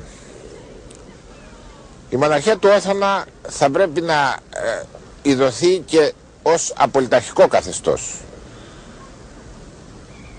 Η 2.09 2.15
μοναρχία 2.15 2.57
του 2.57 2.69
Όθωνα 2.75 3.25
θα 3.49 3.69
πρέπει 3.69 4.01
να 4.01 4.37
ε, 4.49 4.83
ειδωθεί 5.21 5.77
και 5.85 6.13
ως 6.41 6.73
απολυταρχικό 6.77 7.47
καθεστώς. 7.47 8.15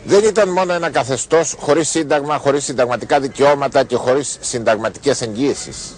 Δεν 0.05 0.25
ήταν 0.25 0.49
μόνο 0.49 0.73
ένα 0.73 0.90
καθεστώς 0.90 1.55
χωρίς 1.59 1.88
σύνταγμα, 1.88 2.38
χωρίς 2.38 2.64
συνταγματικά 2.64 3.21
δικαιώματα 3.21 3.85
και 3.85 3.97
χωρίς 3.97 4.37
συνταγματικές 4.40 5.21
εγγύησεις. 5.21 5.95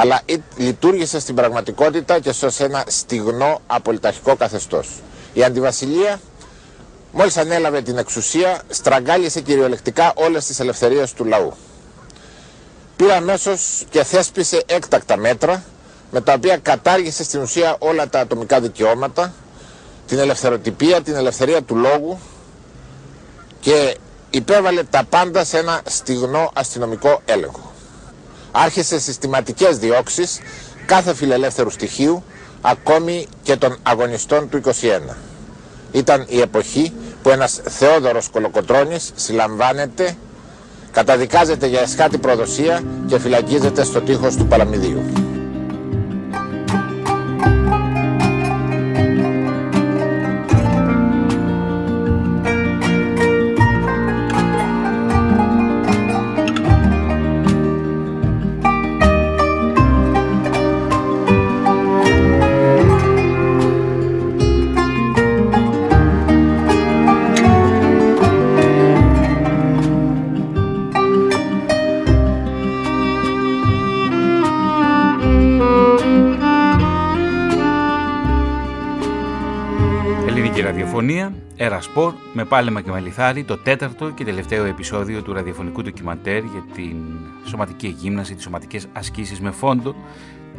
Αλλά 0.00 0.20
λειτουργήσε 0.56 1.20
στην 1.20 1.34
πραγματικότητα 1.34 2.18
και 2.20 2.32
σε 2.32 2.64
ένα 2.64 2.84
στιγνό 2.86 3.60
απολυταρχικό 3.66 4.36
καθεστώς. 4.36 4.88
Η 5.32 5.44
αντιβασιλεία 5.44 6.20
μόλις 7.12 7.36
ανέλαβε 7.36 7.82
την 7.82 7.98
εξουσία 7.98 8.60
στραγγάλισε 8.68 9.40
κυριολεκτικά 9.40 10.12
όλες 10.16 10.46
τις 10.46 10.60
ελευθερίες 10.60 11.12
του 11.12 11.24
λαού 11.24 11.52
πήρε 12.98 13.14
αμέσως 13.14 13.84
και 13.90 14.04
θέσπισε 14.04 14.62
έκτακτα 14.66 15.16
μέτρα 15.16 15.62
με 16.10 16.20
τα 16.20 16.32
οποία 16.32 16.56
κατάργησε 16.56 17.24
στην 17.24 17.40
ουσία 17.40 17.76
όλα 17.78 18.08
τα 18.08 18.20
ατομικά 18.20 18.60
δικαιώματα, 18.60 19.32
την 20.06 20.18
ελευθεροτυπία, 20.18 21.00
την 21.02 21.14
ελευθερία 21.14 21.62
του 21.62 21.76
λόγου 21.76 22.18
και 23.60 23.96
υπέβαλε 24.30 24.82
τα 24.82 25.04
πάντα 25.04 25.44
σε 25.44 25.58
ένα 25.58 25.80
στιγνό 25.84 26.50
αστυνομικό 26.54 27.20
έλεγχο. 27.24 27.67
Άρχισε 28.62 28.98
συστηματικές 29.00 29.78
διώξεις 29.78 30.40
κάθε 30.86 31.14
φιλελεύθερου 31.14 31.70
στοιχείου, 31.70 32.22
ακόμη 32.60 33.26
και 33.42 33.56
των 33.56 33.76
αγωνιστών 33.82 34.48
του 34.48 34.56
21. 34.56 35.16
Ήταν 35.92 36.24
η 36.28 36.40
εποχή 36.40 36.92
που 37.22 37.30
ένας 37.30 37.60
Θεόδωρος 37.64 38.28
Κολοκοτρώνης 38.28 39.12
συλλαμβάνεται 39.14 40.16
καταδικάζεται 40.90 41.66
για 41.66 41.80
εσχάτη 41.80 42.18
προδοσία 42.18 42.82
και 43.06 43.18
φυλακίζεται 43.18 43.84
στο 43.84 44.00
τείχος 44.00 44.36
του 44.36 44.46
Παλαμιδίου. 44.46 45.27
Ερασπορ 81.56 82.12
με 82.32 82.44
πάλεμα 82.44 82.80
και 82.80 82.90
μελιθάρι 82.90 83.44
το 83.44 83.58
τέταρτο 83.58 84.10
και 84.10 84.24
τελευταίο 84.24 84.64
επεισόδιο 84.64 85.22
του 85.22 85.32
ραδιοφωνικού 85.32 85.82
ντοκιμαντέρ 85.82 86.42
για 86.44 86.64
την 86.74 86.96
σωματική 87.44 87.86
εγύμναση, 87.86 88.34
τις 88.34 88.42
σωματικές 88.42 88.86
ασκήσεις 88.92 89.40
με 89.40 89.50
φόντο 89.50 89.94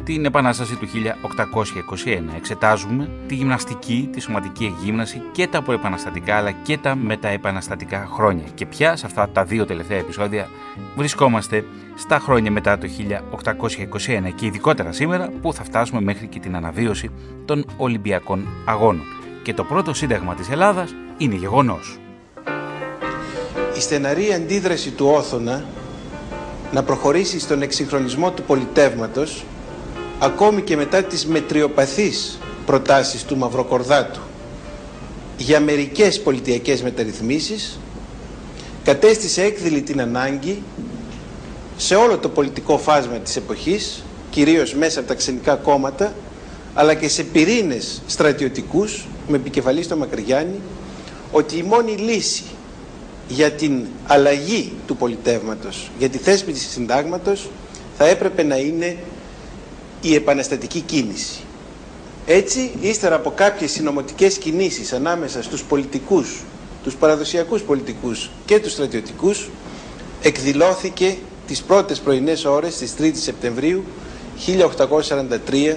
την 0.04 0.24
Επανάσταση 0.24 0.76
του 0.76 0.86
1821. 0.86 2.36
Εξετάζουμε 2.36 3.10
τη 3.26 3.34
γυμναστική, 3.34 4.08
τη 4.12 4.20
σωματική 4.20 4.64
εγύμναση 4.64 5.22
και 5.32 5.46
τα 5.46 5.62
προεπαναστατικά 5.62 6.36
αλλά 6.36 6.50
και 6.50 6.78
τα 6.78 6.94
μεταεπαναστατικά 6.94 8.08
χρόνια. 8.12 8.44
Και 8.54 8.66
πια 8.66 8.96
σε 8.96 9.06
αυτά 9.06 9.28
τα 9.28 9.44
δύο 9.44 9.66
τελευταία 9.66 9.98
επεισόδια 9.98 10.48
βρισκόμαστε 10.96 11.64
στα 11.94 12.18
χρόνια 12.18 12.50
μετά 12.50 12.78
το 12.78 12.88
1821 14.26 14.32
και 14.34 14.46
ειδικότερα 14.46 14.92
σήμερα 14.92 15.30
που 15.42 15.52
θα 15.52 15.64
φτάσουμε 15.64 16.00
μέχρι 16.00 16.26
και 16.26 16.38
την 16.38 16.56
αναβίωση 16.56 17.10
των 17.44 17.64
Ολυμπιακών 17.76 18.46
Αγώνων 18.64 19.19
και 19.42 19.54
το 19.54 19.64
πρώτο 19.64 19.94
σύνταγμα 19.94 20.34
της 20.34 20.50
Ελλάδας 20.50 20.94
είναι 21.18 21.34
γεγονός. 21.34 21.98
Η 23.76 23.80
στεναρή 23.80 24.32
αντίδραση 24.32 24.90
του 24.90 25.06
Όθωνα 25.06 25.64
να 26.72 26.82
προχωρήσει 26.82 27.40
στον 27.40 27.62
εξυγχρονισμό 27.62 28.30
του 28.30 28.42
πολιτεύματος 28.42 29.44
ακόμη 30.18 30.62
και 30.62 30.76
μετά 30.76 31.02
τις 31.02 31.26
μετριοπαθείς 31.26 32.38
προτάσεις 32.66 33.24
του 33.24 33.36
Μαυροκορδάτου 33.36 34.20
για 35.36 35.60
μερικές 35.60 36.20
πολιτιακές 36.20 36.82
μεταρρυθμίσεις 36.82 37.80
κατέστησε 38.84 39.42
έκδηλη 39.42 39.82
την 39.82 40.00
ανάγκη 40.00 40.62
σε 41.76 41.94
όλο 41.94 42.18
το 42.18 42.28
πολιτικό 42.28 42.78
φάσμα 42.78 43.16
της 43.16 43.36
εποχής 43.36 44.04
κυρίως 44.30 44.74
μέσα 44.74 44.98
από 44.98 45.08
τα 45.08 45.14
ξενικά 45.14 45.54
κόμματα 45.54 46.12
αλλά 46.74 46.94
και 46.94 47.08
σε 47.08 47.22
πυρήνες 47.22 48.02
στρατιωτικούς 48.06 49.06
με 49.28 49.36
επικεφαλή 49.36 49.82
στο 49.82 49.96
Μακρυγιάννη 49.96 50.60
ότι 51.32 51.56
η 51.56 51.62
μόνη 51.62 51.92
λύση 51.92 52.42
για 53.28 53.50
την 53.50 53.86
αλλαγή 54.06 54.72
του 54.86 54.96
πολιτεύματος, 54.96 55.90
για 55.98 56.08
τη 56.08 56.18
θέσπιση 56.18 56.68
συντάγματος 56.68 57.48
θα 57.96 58.06
έπρεπε 58.06 58.42
να 58.42 58.56
είναι 58.56 58.96
η 60.00 60.14
επαναστατική 60.14 60.80
κίνηση. 60.80 61.40
Έτσι, 62.26 62.70
ύστερα 62.80 63.14
από 63.14 63.30
κάποιες 63.30 63.70
συνωμοτικές 63.70 64.38
κινήσεις 64.38 64.92
ανάμεσα 64.92 65.42
στους 65.42 65.62
πολιτικούς 65.62 66.42
τους 66.82 66.94
παραδοσιακούς 66.94 67.62
πολιτικούς 67.62 68.30
και 68.44 68.58
τους 68.60 68.72
στρατιωτικούς, 68.72 69.48
εκδηλώθηκε 70.22 71.16
τις 71.46 71.62
πρώτες 71.62 71.98
πρωινές 71.98 72.44
ώρες 72.44 72.76
της 72.76 72.94
3ης 72.98 73.22
Σεπτεμβρίου 73.22 73.84
1843 74.36 75.76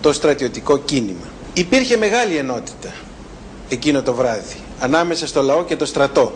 το 0.00 0.12
στρατιωτικό 0.12 0.78
κίνημα. 0.78 1.26
Υπήρχε 1.54 1.96
μεγάλη 1.96 2.36
ενότητα 2.36 2.92
εκείνο 3.68 4.02
το 4.02 4.14
βράδυ 4.14 4.56
ανάμεσα 4.80 5.26
στο 5.26 5.42
λαό 5.42 5.64
και 5.64 5.76
το 5.76 5.86
στρατό 5.86 6.32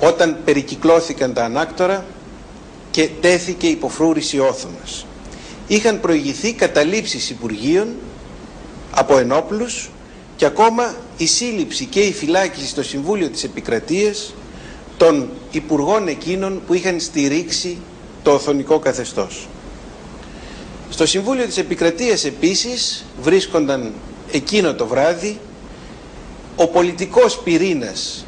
όταν 0.00 0.36
περικυκλώθηκαν 0.44 1.32
τα 1.32 1.44
ανάκτορα 1.44 2.04
και 2.90 3.08
τέθηκε 3.20 3.66
υποφρούρηση 3.66 4.38
όθωνας. 4.38 5.06
Είχαν 5.66 6.00
προηγηθεί 6.00 6.52
καταλήψεις 6.52 7.30
Υπουργείων 7.30 7.88
από 8.90 9.18
ενόπλους 9.18 9.90
και 10.36 10.44
ακόμα 10.44 10.94
η 11.16 11.26
σύλληψη 11.26 11.84
και 11.84 12.00
η 12.00 12.12
φυλάκιση 12.12 12.66
στο 12.66 12.82
Συμβούλιο 12.82 13.28
της 13.28 13.44
Επικρατείας 13.44 14.34
των 14.96 15.28
υπουργών 15.50 16.08
εκείνων 16.08 16.62
που 16.66 16.74
είχαν 16.74 17.00
στηρίξει 17.00 17.78
το 18.22 18.30
οθονικό 18.32 18.78
καθεστώς. 18.78 19.48
Στο 20.92 21.06
Συμβούλιο 21.06 21.44
της 21.46 21.58
Επικρατείας 21.58 22.24
επίσης 22.24 23.04
βρίσκονταν 23.22 23.92
εκείνο 24.32 24.74
το 24.74 24.86
βράδυ 24.86 25.38
ο 26.56 26.66
πολιτικός 26.68 27.38
πυρήνας 27.38 28.26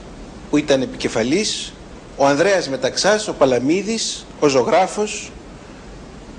που 0.51 0.57
ήταν 0.57 0.83
επικεφαλής, 0.83 1.73
ο 2.17 2.27
Ανδρέας 2.27 2.69
Μεταξάς, 2.69 3.29
ο 3.29 3.33
Παλαμίδης, 3.33 4.27
ο 4.41 4.49
Ζωγράφος, 4.49 5.33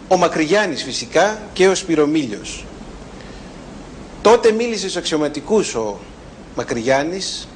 ο 0.08 0.18
Μακρυγιάννης 0.18 0.84
φυσικά 0.84 1.42
και 1.54 1.68
ο 1.68 1.76
Σπυρομήλιος. 1.76 2.66
Τότε 4.22 4.52
μίλησε 4.52 4.80
στους 4.80 4.96
αξιωματικούς 4.96 5.76
ο 5.76 6.00
Μακρυγιάννης 6.56 7.48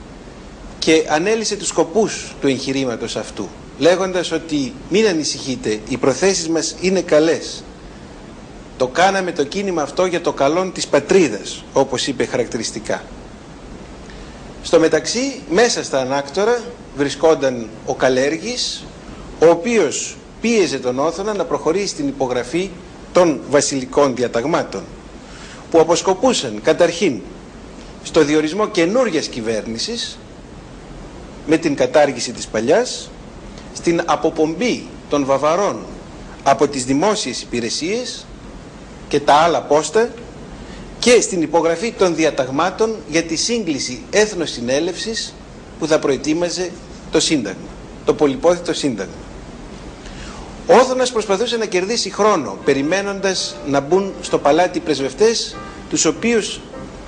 και 0.80 1.06
ανέλησε 1.10 1.56
τους 1.56 1.68
σκοπούς 1.68 2.36
του 2.42 2.48
εγχειρήματος 2.48 3.16
αυτού 3.16 3.50
λέγοντας 3.80 4.32
ότι 4.32 4.74
μην 4.90 5.08
ανησυχείτε, 5.08 5.80
οι 5.90 5.98
προθέσεις 5.98 6.50
μας 6.50 6.76
είναι 6.82 7.02
καλές. 7.02 7.64
Το 8.80 8.88
κάναμε 8.88 9.32
το 9.32 9.44
κίνημα 9.44 9.82
αυτό 9.82 10.06
για 10.06 10.22
το 10.22 10.34
καλό 10.34 10.72
της 10.74 10.88
πατρίδας, 10.88 11.64
όπως 11.74 12.08
είπε 12.08 12.26
χαρακτηριστικά. 12.26 13.04
Στο 14.64 14.80
μεταξύ, 14.80 15.42
μέσα 15.50 15.84
στα 15.84 16.00
ανάκτορα 16.00 16.60
βρισκόταν 16.96 17.68
ο 17.86 17.96
Καλέργης, 17.96 18.86
ο 19.40 19.46
οποίος 19.46 20.18
πίεζε 20.42 20.80
τον 20.80 21.00
Όθωνα 21.00 21.34
να 21.34 21.46
προχωρήσει 21.46 21.88
στην 21.88 22.08
υπογραφή 22.08 22.70
των 23.12 23.42
βασιλικών 23.50 24.16
διαταγμάτων, 24.16 24.84
που 25.72 25.80
αποσκοπούσαν 25.80 26.60
καταρχήν 26.64 27.22
στο 28.04 28.24
διορισμό 28.24 28.68
καινούργιας 28.68 29.28
κυβέρνησης, 29.28 30.20
με 31.48 31.58
την 31.58 31.76
κατάργηση 31.76 32.32
της 32.32 32.48
παλιάς, 32.48 33.10
στην 33.74 34.02
αποπομπή 34.06 34.88
των 35.10 35.26
Βαβαρών 35.26 35.86
από 36.44 36.68
τις 36.68 36.86
δημόσιες 36.86 37.42
υπηρεσίες 37.42 38.24
και 39.10 39.20
τα 39.20 39.34
άλλα 39.34 39.62
πόστα 39.62 40.10
και 41.00 41.22
στην 41.22 41.42
υπογραφή 41.42 41.92
των 41.92 42.16
διαταγμάτων 42.16 42.96
για 43.08 43.24
τη 43.24 43.36
σύγκληση 43.36 44.04
έθνος 44.10 44.50
συνέλευσης 44.50 45.34
που 45.80 45.88
θα 45.88 46.00
προετοίμαζε 46.00 46.70
το 47.12 47.20
Σύνταγμα, 47.20 47.68
το 48.06 48.14
πολυπόθητο 48.14 48.74
Σύνταγμα. 48.74 49.14
Ο 50.68 50.74
Όθωνας 50.74 51.12
προσπαθούσε 51.12 51.58
να 51.58 51.66
κερδίσει 51.66 52.10
χρόνο 52.10 52.58
περιμένοντας 52.66 53.56
να 53.68 53.80
μπουν 53.80 54.14
στο 54.22 54.38
παλάτι 54.38 54.78
οι 54.78 54.82
πρεσβευτές 54.82 55.56
τους 55.90 56.06
οποίους 56.06 56.60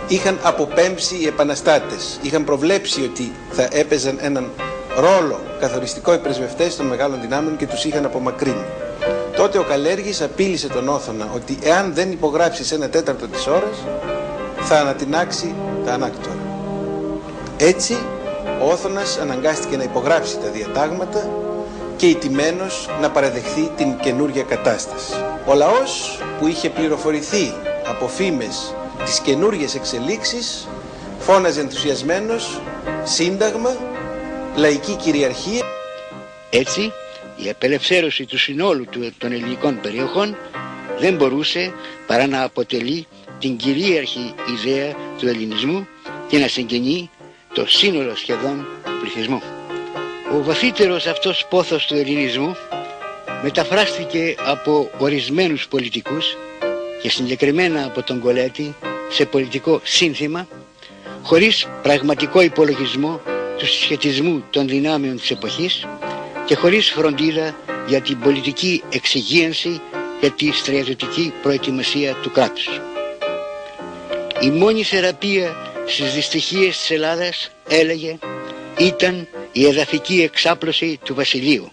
είχαν 0.07 0.39
αποπέμψει 0.43 1.15
οι 1.15 1.27
επαναστάτες. 1.27 2.19
Είχαν 2.21 2.43
προβλέψει 2.43 3.01
ότι 3.03 3.31
θα 3.51 3.67
έπαιζαν 3.71 4.17
έναν 4.21 4.49
ρόλο 4.97 5.39
καθοριστικό 5.59 6.13
οι 6.13 6.17
πρεσβευτές 6.17 6.75
των 6.75 6.85
μεγάλων 6.85 7.21
δυνάμεων 7.21 7.57
και 7.57 7.67
τους 7.67 7.85
είχαν 7.85 8.05
απομακρύνει. 8.05 8.65
Τότε 9.41 9.57
ο 9.57 9.63
Καλέργης 9.63 10.21
απείλησε 10.21 10.67
τον 10.67 10.87
Όθωνα 10.89 11.29
ότι 11.35 11.59
εάν 11.63 11.93
δεν 11.93 12.11
υπογράψει 12.11 12.63
σε 12.63 12.75
ένα 12.75 12.89
τέταρτο 12.89 13.27
της 13.27 13.47
ώρας 13.47 13.77
θα 14.59 14.79
ανατινάξει 14.79 15.55
τα 15.85 15.93
ανάκτορα. 15.93 16.37
Έτσι 17.57 17.97
ο 18.61 18.71
Όθωνας 18.71 19.17
αναγκάστηκε 19.17 19.77
να 19.77 19.83
υπογράψει 19.83 20.37
τα 20.37 20.49
διατάγματα 20.49 21.29
και 21.95 22.07
ηττημένος 22.07 22.89
να 23.01 23.09
παραδεχθεί 23.09 23.71
την 23.75 23.97
καινούργια 23.99 24.43
κατάσταση. 24.43 25.13
Ο 25.45 25.53
λαός 25.53 26.19
που 26.39 26.47
είχε 26.47 26.69
πληροφορηθεί 26.69 27.53
από 27.87 28.07
φήμες 28.07 28.75
τις 29.05 29.19
καινούργιες 29.19 29.75
εξελίξεις 29.75 30.67
φώναζε 31.19 31.59
ενθουσιασμένος 31.59 32.61
σύνταγμα, 33.03 33.75
λαϊκή 34.55 34.95
κυριαρχία. 34.95 35.63
Έτσι 36.49 36.93
η 37.45 37.49
απελευθέρωση 37.49 38.25
του 38.25 38.37
συνόλου 38.37 38.85
των 39.17 39.31
ελληνικών 39.31 39.79
περιοχών 39.81 40.37
δεν 40.99 41.15
μπορούσε 41.15 41.73
παρά 42.07 42.27
να 42.27 42.43
αποτελεί 42.43 43.07
την 43.39 43.57
κυρίαρχη 43.57 44.33
ιδέα 44.53 44.95
του 45.19 45.27
ελληνισμού 45.27 45.87
και 46.27 46.37
να 46.37 46.47
συγκινεί 46.47 47.09
το 47.53 47.65
σύνολο 47.67 48.15
σχεδόν 48.15 48.67
πληθυσμού. 49.01 49.41
Ο 50.33 50.43
βαθύτερος 50.43 51.05
αυτός 51.07 51.45
πόθος 51.49 51.85
του 51.85 51.95
ελληνισμού 51.95 52.55
μεταφράστηκε 53.43 54.35
από 54.45 54.89
ορισμένους 54.97 55.67
πολιτικούς 55.67 56.37
και 57.01 57.09
συγκεκριμένα 57.09 57.85
από 57.85 58.03
τον 58.03 58.19
Κολέτη 58.19 58.75
σε 59.09 59.25
πολιτικό 59.25 59.81
σύνθημα 59.83 60.47
χωρίς 61.23 61.67
πραγματικό 61.81 62.41
υπολογισμό 62.41 63.21
του 63.57 63.65
συσχετισμού 63.65 64.43
των 64.49 64.67
δυνάμεων 64.67 65.17
της 65.17 65.31
εποχής 65.31 65.87
και 66.45 66.55
χωρίς 66.55 66.89
φροντίδα 66.89 67.55
για 67.87 68.01
την 68.01 68.19
πολιτική 68.19 68.83
εξυγίανση 68.89 69.81
και 70.21 70.29
τη 70.29 70.51
στρατιωτική 70.51 71.33
προετοιμασία 71.41 72.13
του 72.13 72.31
κράτους. 72.31 72.67
Η 74.41 74.49
μόνη 74.49 74.83
θεραπεία 74.83 75.55
στις 75.87 76.13
δυστυχίες 76.13 76.77
της 76.77 76.91
Ελλάδας, 76.91 77.51
έλεγε, 77.67 78.17
ήταν 78.79 79.27
η 79.51 79.65
εδαφική 79.65 80.21
εξάπλωση 80.21 80.99
του 81.05 81.15
βασιλείου, 81.15 81.71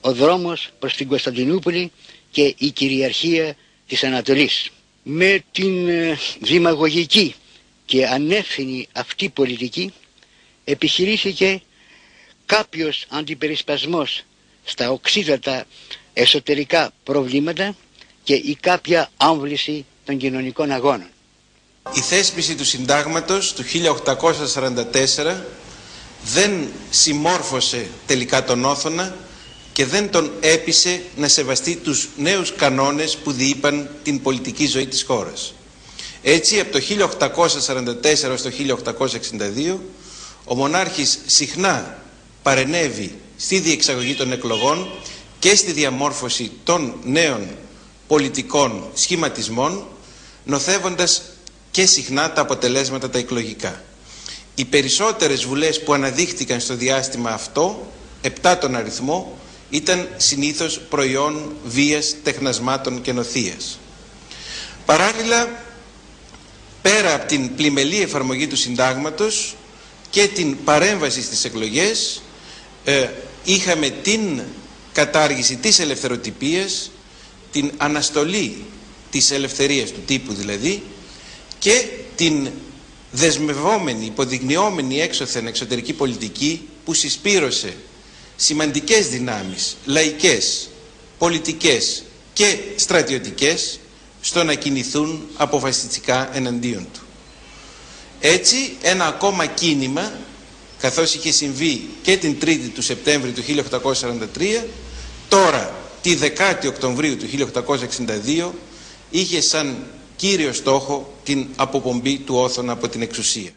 ο 0.00 0.12
δρόμος 0.12 0.68
προς 0.78 0.94
την 0.96 1.08
Κωνσταντινούπολη 1.08 1.92
και 2.30 2.54
η 2.58 2.70
κυριαρχία 2.70 3.56
της 3.86 4.04
Ανατολής. 4.04 4.70
Με 5.02 5.44
την 5.52 5.88
ε, 5.88 6.18
δημαγωγική 6.40 7.34
και 7.84 8.06
ανεύθυνη 8.06 8.88
αυτή 8.92 9.28
πολιτική 9.28 9.92
επιχειρήθηκε 10.64 11.60
κάποιος 12.56 13.06
αντιπερισπασμός 13.08 14.22
στα 14.64 14.90
οξύτατα 14.90 15.64
εσωτερικά 16.12 16.90
προβλήματα 17.04 17.76
και 18.22 18.34
η 18.34 18.56
κάποια 18.60 19.10
άμβληση 19.16 19.84
των 20.04 20.16
κοινωνικών 20.16 20.70
αγώνων. 20.70 21.06
Η 21.92 22.00
θέσπιση 22.00 22.54
του 22.54 22.64
συντάγματος 22.64 23.52
του 23.54 23.62
1844 23.62 25.36
δεν 26.24 26.68
συμμόρφωσε 26.90 27.88
τελικά 28.06 28.44
τον 28.44 28.64
Όθωνα 28.64 29.16
και 29.72 29.86
δεν 29.86 30.10
τον 30.10 30.32
έπεισε 30.40 31.02
να 31.16 31.28
σεβαστεί 31.28 31.76
τους 31.76 32.08
νέους 32.16 32.54
κανόνες 32.54 33.16
που 33.16 33.32
διείπαν 33.32 33.90
την 34.02 34.22
πολιτική 34.22 34.66
ζωή 34.66 34.86
της 34.86 35.02
χώρας. 35.02 35.54
Έτσι 36.22 36.60
από 36.60 36.72
το 36.72 36.78
1844 36.78 38.30
ως 38.32 38.42
το 38.42 38.50
1862 38.50 39.78
ο 40.44 40.54
μονάρχης 40.54 41.18
συχνά 41.26 41.98
παρενέβη 42.42 43.18
στη 43.36 43.58
διεξαγωγή 43.58 44.14
των 44.14 44.32
εκλογών 44.32 44.88
και 45.38 45.54
στη 45.56 45.72
διαμόρφωση 45.72 46.52
των 46.64 46.94
νέων 47.04 47.48
πολιτικών 48.06 48.84
σχηματισμών 48.94 49.86
νοθεύοντας 50.44 51.22
και 51.70 51.86
συχνά 51.86 52.32
τα 52.32 52.40
αποτελέσματα 52.40 53.10
τα 53.10 53.18
εκλογικά. 53.18 53.82
Οι 54.54 54.64
περισσότερες 54.64 55.44
βουλές 55.44 55.82
που 55.82 55.92
αναδείχθηκαν 55.92 56.60
στο 56.60 56.74
διάστημα 56.74 57.30
αυτό, 57.30 57.92
επτά 58.20 58.58
τον 58.58 58.76
αριθμό, 58.76 59.38
ήταν 59.70 60.08
συνήθως 60.16 60.80
προϊόν 60.88 61.52
βίας, 61.64 62.14
τεχνασμάτων 62.22 63.00
και 63.02 63.12
νοθείας. 63.12 63.78
Παράλληλα, 64.86 65.62
πέρα 66.82 67.14
από 67.14 67.26
την 67.26 67.54
πλημελή 67.54 68.00
εφαρμογή 68.02 68.46
του 68.46 68.56
συντάγματος 68.56 69.54
και 70.10 70.26
την 70.26 70.64
παρέμβαση 70.64 71.22
στις 71.22 71.44
εκλογές, 71.44 72.22
ε, 72.90 73.10
είχαμε 73.44 73.88
την 73.88 74.42
κατάργηση 74.92 75.56
της 75.56 75.78
ελευθεροτυπίας, 75.78 76.90
την 77.52 77.72
αναστολή 77.76 78.64
της 79.10 79.30
ελευθερίας 79.30 79.90
του 79.90 80.00
τύπου 80.06 80.32
δηλαδή 80.34 80.82
και 81.58 81.86
την 82.16 82.50
δεσμευόμενη, 83.10 84.04
υποδεικνυόμενη 84.06 85.00
έξωθεν 85.00 85.46
εξωτερική 85.46 85.92
πολιτική 85.92 86.68
που 86.84 86.94
συσπήρωσε 86.94 87.74
σημαντικές 88.36 89.08
δυνάμεις, 89.08 89.76
λαϊκές, 89.84 90.68
πολιτικές 91.18 92.02
και 92.32 92.56
στρατιωτικές 92.76 93.80
στο 94.20 94.44
να 94.44 94.54
κινηθούν 94.54 95.26
αποφασιστικά 95.36 96.36
εναντίον 96.36 96.86
του. 96.92 97.00
Έτσι 98.20 98.76
ένα 98.82 99.06
ακόμα 99.06 99.46
κίνημα 99.46 100.12
καθώς 100.80 101.14
είχε 101.14 101.32
συμβεί 101.32 101.88
και 102.02 102.16
την 102.16 102.36
3η 102.40 102.70
του 102.74 102.82
Σεπτέμβρη 102.82 103.32
του 103.32 103.42
1843, 103.42 104.64
τώρα 105.28 105.74
τη 106.02 106.18
10η 106.20 106.66
Οκτωβρίου 106.66 107.16
του 107.16 107.26
1862 108.46 108.50
είχε 109.10 109.40
σαν 109.40 109.86
κύριο 110.16 110.52
στόχο 110.52 111.14
την 111.24 111.48
αποπομπή 111.56 112.18
του 112.18 112.34
Όθωνα 112.34 112.72
από 112.72 112.88
την 112.88 113.02
εξουσία. 113.02 113.50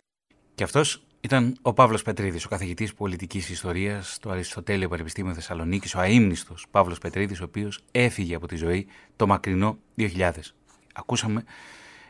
Και 0.55 0.63
αυτός 0.63 1.03
ήταν 1.21 1.57
ο 1.62 1.73
Παύλος 1.73 2.01
Πετρίδης, 2.01 2.45
ο 2.45 2.49
καθηγητής 2.49 2.93
πολιτικής 2.93 3.49
ιστορίας 3.49 4.13
στο 4.13 4.29
Αριστοτέλειο 4.29 4.89
Πανεπιστήμιο 4.89 5.33
Θεσσαλονίκης, 5.33 5.95
ο 5.95 5.99
αείμνηστος 5.99 6.65
Παύλος 6.71 6.97
Πετρίδης, 6.97 7.41
ο 7.41 7.43
οποίος 7.43 7.79
έφυγε 7.91 8.36
από 8.36 8.47
τη 8.47 8.55
ζωή 8.55 8.88
το 9.15 9.27
μακρινό 9.27 9.77
2000. 9.95 10.53
Ακούσαμε 10.93 11.43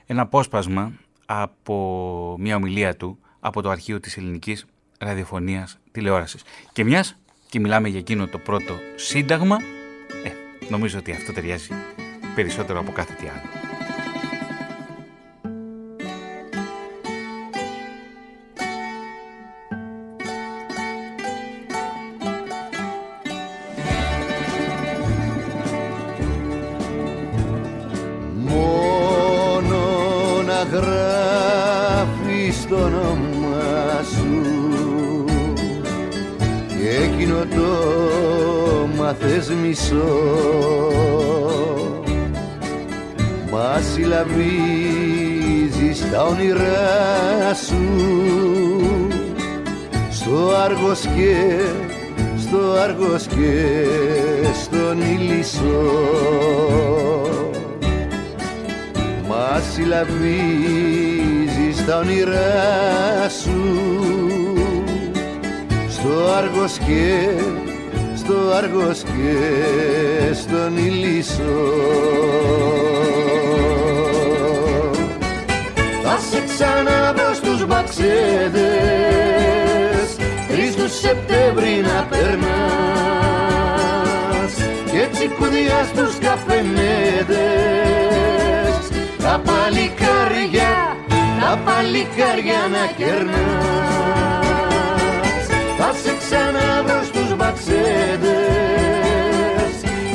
ένα 0.06 0.22
απόσπασμα 0.22 0.94
από 1.26 2.36
μια 2.40 2.56
ομιλία 2.56 2.96
του 2.96 3.20
από 3.40 3.62
το 3.62 3.70
αρχείο 3.70 4.00
της 4.00 4.18
ελληνικής 4.18 4.66
ραδιοφωνίας 5.04 5.78
τηλεόρασης. 5.92 6.42
Και 6.74 6.84
μιας 6.84 7.16
και 7.50 7.60
μιλάμε 7.60 7.88
για 7.88 8.00
εκείνο 8.00 8.28
το 8.28 8.38
πρώτο 8.38 8.80
σύνταγμα, 8.96 9.58
ε, 10.24 10.30
νομίζω 10.70 11.00
ότι 11.00 11.12
αυτό 11.12 11.34
ταιριάζει 11.34 11.70
περισσότερο 12.36 12.80
από 12.80 12.92
κάθε 12.92 13.14
τι 13.14 13.28
άλλο. 13.28 13.63
Μα 43.94 44.00
συλλαβίζεις 44.00 44.38
τα 46.12 46.24
όνειρά 46.24 47.54
σου. 47.68 47.84
Στο 50.10 50.56
Άργος 50.64 51.00
και 51.00 51.36
στο 52.38 52.58
Άργος 52.84 53.26
και 53.26 53.76
στον 54.64 55.02
Ηλισσό 55.02 55.92
Μα 59.28 59.62
συλλαβίζεις 59.74 60.26
τα 61.86 61.98
όνειρά 61.98 63.30
σου. 63.42 63.62
Στο 65.90 66.10
Άργος 66.38 66.78
και 66.78 67.30
στο 68.16 68.34
Άργος 68.58 69.04
και 69.04 69.38
στον 70.34 70.78
Ηλισσό. 70.78 71.72
Θα 76.64 76.70
σε 76.70 76.76
ξαναβρω 76.76 77.34
στους 77.34 77.66
μπαξέδες 77.66 78.08
τρεις 80.48 80.76
του 80.76 80.90
Σεπτέμβρη 80.90 81.82
να 81.82 82.04
περνάς 82.10 82.54
και 84.92 85.00
έτσι 85.00 85.28
κουδιά 85.28 85.84
στους 85.94 86.18
καφενέδες. 86.18 87.34
Τα 89.18 89.42
παλικάρια, 89.46 90.74
τα 91.40 91.52
παλικάρια 91.66 92.62
να 92.72 92.84
κερνάς. 92.98 93.44
Θα 95.78 95.90
σε 96.04 96.14
ξαναβρω 96.18 97.04
Μαξέδες 97.44 98.32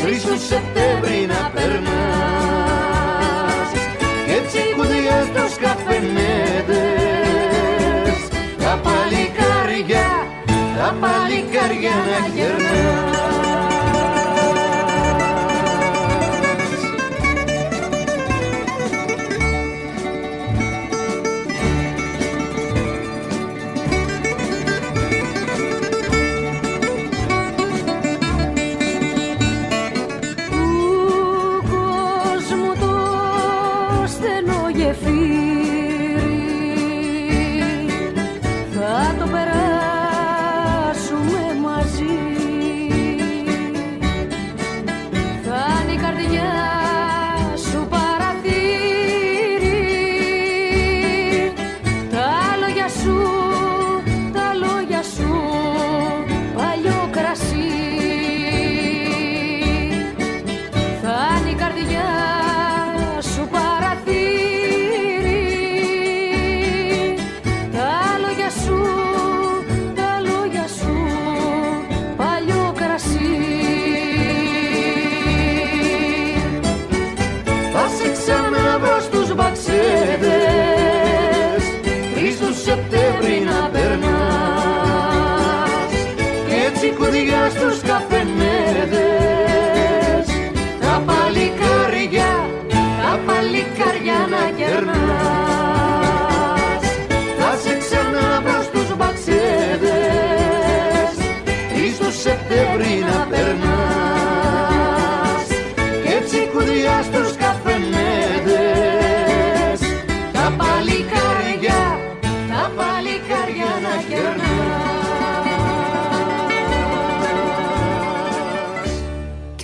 Τρεις 0.02 0.22
του 0.22 0.38
Σεπτέμβρη 0.48 1.26
να 1.26 1.50
περνάς 1.54 2.67
καφενέδες 5.61 6.68
τα 8.59 8.81
παλικάρια, 8.85 10.09
τα 10.79 10.88
παλικάρια 11.01 11.90
να 12.09 12.21
γερνάς 12.35 13.38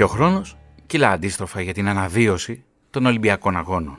ο 0.04 0.08
χρόνος 0.08 0.56
κυλά 0.86 1.10
αντίστροφα 1.10 1.60
για 1.60 1.72
την 1.72 1.88
αναβίωση 1.88 2.64
των 2.90 3.06
Ολυμπιακών 3.06 3.56
Αγώνων. 3.56 3.98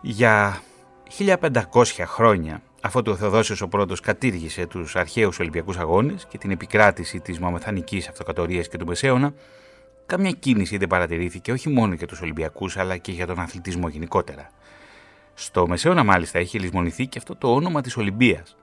Για 0.00 0.62
1500 1.18 2.04
χρόνια, 2.04 2.62
αφού 2.82 3.02
ο 3.06 3.16
Θεοδόσιος 3.16 3.60
ο 3.60 3.68
πρώτος 3.68 4.00
κατήργησε 4.00 4.66
τους 4.66 4.96
αρχαίους 4.96 5.38
Ολυμπιακούς 5.38 5.76
Αγώνες 5.76 6.26
και 6.28 6.38
την 6.38 6.50
επικράτηση 6.50 7.20
της 7.20 7.38
Μαμεθανικής 7.38 8.08
Αυτοκρατορίας 8.08 8.68
και 8.68 8.76
του 8.76 8.86
Μεσαίωνα, 8.86 9.34
καμιά 10.06 10.30
κίνηση 10.30 10.76
δεν 10.76 10.88
παρατηρήθηκε 10.88 11.52
όχι 11.52 11.68
μόνο 11.68 11.94
για 11.94 12.06
τους 12.06 12.20
Ολυμπιακούς 12.20 12.76
αλλά 12.76 12.96
και 12.96 13.12
για 13.12 13.26
τον 13.26 13.38
αθλητισμό 13.38 13.88
γενικότερα. 13.88 14.50
Στο 15.42 15.68
Μεσαίωνα 15.68 16.04
μάλιστα 16.04 16.38
έχει 16.38 16.58
λησμονηθεί 16.58 17.06
και 17.06 17.18
αυτό 17.18 17.36
το 17.36 17.54
όνομα 17.54 17.80
της 17.80 17.96
Ολυμπίας. 17.96 18.56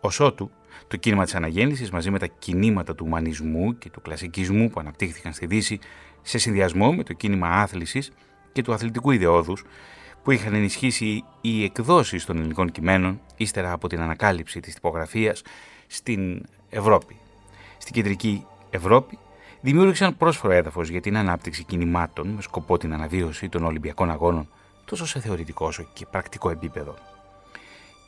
Ως 0.00 0.20
ότου, 0.20 0.50
το 0.88 0.96
κίνημα 0.96 1.24
της 1.24 1.34
αναγέννησης 1.34 1.90
μαζί 1.90 2.10
με 2.10 2.18
τα 2.18 2.26
κινήματα 2.26 2.94
του 2.94 3.04
ουμανισμού 3.06 3.78
και 3.78 3.90
του 3.90 4.00
κλασικισμού 4.00 4.70
που 4.70 4.80
αναπτύχθηκαν 4.80 5.32
στη 5.32 5.46
Δύση 5.46 5.78
σε 6.22 6.38
συνδυασμό 6.38 6.92
με 6.92 7.02
το 7.02 7.12
κίνημα 7.12 7.48
άθλησης 7.48 8.12
και 8.52 8.62
του 8.62 8.72
αθλητικού 8.72 9.10
ιδεώδους 9.10 9.64
που 10.22 10.30
είχαν 10.30 10.54
ενισχύσει 10.54 11.24
οι 11.40 11.64
εκδόσεις 11.64 12.24
των 12.24 12.36
ελληνικών 12.36 12.70
κειμένων 12.70 13.20
ύστερα 13.36 13.72
από 13.72 13.88
την 13.88 14.00
ανακάλυψη 14.00 14.60
της 14.60 14.74
τυπογραφίας 14.74 15.42
στην 15.86 16.42
Ευρώπη. 16.68 17.16
Στην 17.78 17.94
κεντρική 17.94 18.46
Ευρώπη 18.70 19.18
δημιούργησαν 19.60 20.16
πρόσφορο 20.16 20.52
έδαφος 20.52 20.88
για 20.88 21.00
την 21.00 21.16
ανάπτυξη 21.16 21.64
κινημάτων 21.64 22.28
με 22.28 22.42
σκοπό 22.42 22.78
την 22.78 22.92
αναβίωση 22.92 23.48
των 23.48 23.64
Ολυμπιακών 23.64 24.10
Αγώνων 24.10 24.48
τόσο 24.90 25.06
σε 25.06 25.20
θεωρητικό 25.20 25.66
όσο 25.66 25.86
και 25.92 26.06
πρακτικό 26.06 26.50
επίπεδο. 26.50 26.94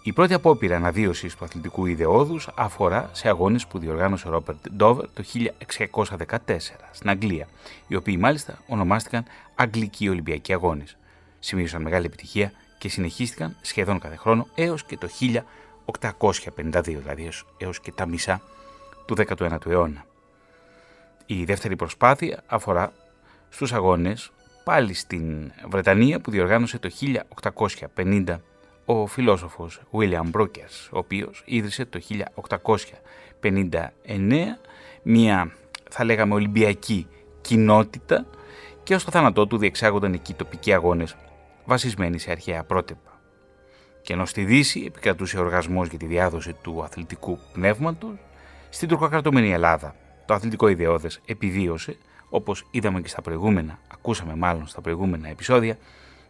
Η 0.03 0.13
πρώτη 0.13 0.35
απόπειρα 0.35 0.77
αναβίωσης 0.77 1.37
του 1.37 1.45
αθλητικού 1.45 1.87
ιδεώδους 1.87 2.49
αφορά 2.55 3.11
σε 3.13 3.29
αγώνες 3.29 3.67
που 3.67 3.79
διοργάνωσε 3.79 4.29
ο 4.29 4.31
Ρόπερτ 4.31 4.69
Ντόβερ 4.77 5.07
το 5.11 5.25
1614 5.27 6.37
στην 6.93 7.11
Αγγλία, 7.11 7.49
οι 7.87 7.95
οποίοι 7.95 8.17
μάλιστα 8.21 8.59
ονομάστηκαν 8.67 9.25
Αγγλικοί 9.55 10.09
Ολυμπιακοί 10.09 10.53
Αγώνες. 10.53 10.97
Σημείωσαν 11.39 11.83
μεγάλη 11.83 12.07
επιτυχία 12.07 12.53
και 12.79 12.89
συνεχίστηκαν 12.89 13.57
σχεδόν 13.61 13.99
κάθε 13.99 14.17
χρόνο 14.17 14.47
έως 14.55 14.85
και 14.85 14.97
το 14.97 15.09
1852, 15.85 16.83
δηλαδή 16.83 17.31
έως 17.59 17.81
και 17.81 17.93
τα 17.93 18.07
μισά 18.07 18.41
του 19.07 19.17
19ου 19.17 19.67
αιώνα. 19.67 20.05
Η 21.27 21.45
δεύτερη 21.45 21.77
προσπάθεια 21.77 22.43
αφορά 22.47 22.93
στους 23.49 23.73
αγώνες 23.73 24.31
πάλι 24.65 24.95
στην 24.95 25.53
Βρετανία 25.69 26.21
που 26.21 26.31
διοργάνωσε 26.31 26.79
το 26.79 26.91
1850 27.97 28.39
ο 28.85 29.07
φιλόσοφος 29.07 29.81
William 29.93 30.31
Brokers, 30.33 30.89
ο 30.91 30.99
οποίος 30.99 31.43
ίδρυσε 31.47 31.85
το 31.85 32.01
1859 33.41 33.89
μια 35.03 35.53
θα 35.91 36.05
λέγαμε 36.05 36.35
Ολυμπιακή 36.35 37.07
κοινότητα 37.41 38.27
και 38.83 38.95
ως 38.95 39.05
το 39.05 39.11
θάνατό 39.11 39.47
του 39.47 39.59
διεξάγονταν 39.59 40.13
εκεί 40.13 40.35
τοπικοί 40.35 40.73
αγώνες 40.73 41.17
βασισμένοι 41.65 42.19
σε 42.19 42.31
αρχαία 42.31 42.65
πρότυπα. 42.65 43.21
Και 44.03 44.13
ενώ 44.13 44.27
στη 44.27 44.45
Δύση 44.45 44.85
επικρατούσε 44.87 45.39
οργασμός 45.39 45.89
για 45.89 45.99
τη 45.99 46.07
διάδοση 46.07 46.53
του 46.63 46.83
αθλητικού 46.83 47.39
πνεύματος, 47.53 48.15
στην 48.71 48.89
τουρκοκρατούμενη 48.89 49.53
Ελλάδα 49.53 49.95
το 50.27 50.35
αθλητικό 50.35 50.69
ιδεώδες 50.69 51.21
επιβίωσε, 51.25 51.97
όπως 52.35 52.67
είδαμε 52.71 53.01
και 53.01 53.09
στα 53.09 53.23
προηγούμενα, 53.23 53.79
ακούσαμε 53.93 54.35
μάλλον 54.35 54.67
στα 54.67 54.81
προηγούμενα 54.81 55.29
επεισόδια, 55.29 55.79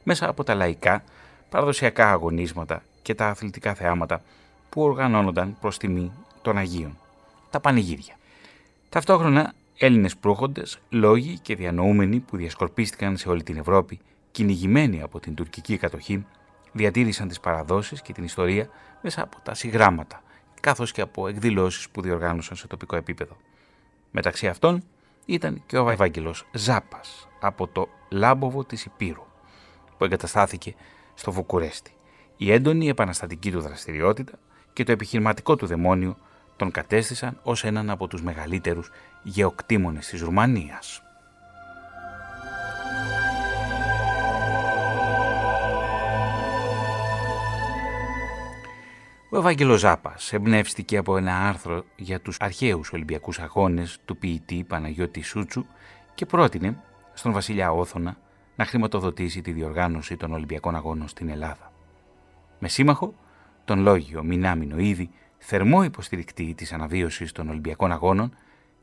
μέσα 0.02 0.28
από 0.28 0.44
τα 0.44 0.54
λαϊκά, 0.54 1.04
παραδοσιακά 1.50 2.10
αγωνίσματα 2.10 2.82
και 3.02 3.14
τα 3.14 3.28
αθλητικά 3.28 3.74
θεάματα 3.74 4.22
που 4.68 4.82
οργανώνονταν 4.82 5.56
προς 5.60 5.78
τιμή 5.78 6.12
των 6.42 6.58
Αγίων, 6.58 6.98
τα 7.50 7.60
πανηγύρια. 7.60 8.16
Ταυτόχρονα 8.88 9.54
Έλληνες 9.78 10.16
προύχοντες, 10.16 10.78
λόγοι 10.88 11.38
και 11.38 11.54
διανοούμενοι 11.54 12.18
που 12.18 12.36
διασκορπίστηκαν 12.36 13.16
σε 13.16 13.28
όλη 13.28 13.42
την 13.42 13.56
Ευρώπη, 13.56 14.00
κυνηγημένοι 14.30 15.02
από 15.02 15.20
την 15.20 15.34
τουρκική 15.34 15.76
κατοχή, 15.76 16.26
διατήρησαν 16.72 17.28
τις 17.28 17.40
παραδόσεις 17.40 18.02
και 18.02 18.12
την 18.12 18.24
ιστορία 18.24 18.68
μέσα 19.02 19.22
από 19.22 19.36
τα 19.42 19.54
συγγράμματα, 19.54 20.22
καθώς 20.60 20.92
και 20.92 21.00
από 21.00 21.28
εκδηλώσεις 21.28 21.88
που 21.88 22.00
διοργάνωσαν 22.00 22.56
σε 22.56 22.66
τοπικό 22.66 22.96
επίπεδο. 22.96 23.36
Μεταξύ 24.10 24.48
αυτών 24.48 24.82
ήταν 25.26 25.62
και 25.66 25.78
ο 25.78 25.90
Ευάγγελος 25.90 26.46
Ζάπας 26.52 27.28
από 27.40 27.68
το 27.68 27.88
Λάμποβο 28.08 28.64
της 28.64 28.84
Υπήρου, 28.84 29.24
που 29.98 30.04
εγκαταστάθηκε 30.04 30.74
στο 31.14 31.32
Βουκουρέστι. 31.32 31.92
Η 32.36 32.52
έντονη 32.52 32.88
επαναστατική 32.88 33.50
του 33.50 33.60
δραστηριότητα 33.60 34.38
και 34.72 34.84
το 34.84 34.92
επιχειρηματικό 34.92 35.56
του 35.56 35.66
δαιμόνιο 35.66 36.16
τον 36.56 36.70
κατέστησαν 36.70 37.38
ως 37.42 37.64
έναν 37.64 37.90
από 37.90 38.06
τους 38.06 38.22
μεγαλύτερους 38.22 38.90
γεωκτήμονες 39.22 40.06
της 40.06 40.20
Ρουμανίας. 40.20 41.02
Ο 49.34 49.38
Ευάγγελος 49.38 49.80
Ζάπας 49.80 50.32
εμπνεύστηκε 50.32 50.96
από 50.96 51.16
ένα 51.16 51.48
άρθρο 51.48 51.84
για 51.96 52.20
τους 52.20 52.36
αρχαίους 52.40 52.92
Ολυμπιακούς 52.92 53.38
Αγώνες 53.38 53.98
του 54.04 54.16
ποιητή 54.16 54.64
Παναγιώτη 54.68 55.22
Σούτσου 55.22 55.64
και 56.14 56.26
πρότεινε 56.26 56.82
στον 57.12 57.32
βασιλιά 57.32 57.72
Όθωνα 57.72 58.16
να 58.56 58.64
χρηματοδοτήσει 58.64 59.40
τη 59.40 59.52
διοργάνωση 59.52 60.16
των 60.16 60.32
Ολυμπιακών 60.32 60.76
Αγώνων 60.76 61.08
στην 61.08 61.28
Ελλάδα. 61.28 61.72
Με 62.58 62.68
σύμμαχο 62.68 63.14
τον 63.64 63.80
λόγιο 63.80 64.22
Μινάμινο 64.22 64.78
ήδη 64.78 65.10
θερμό 65.38 65.82
υποστηρικτή 65.84 66.54
της 66.54 66.72
αναβίωσης 66.72 67.32
των 67.32 67.48
Ολυμπιακών 67.48 67.92
Αγώνων 67.92 68.36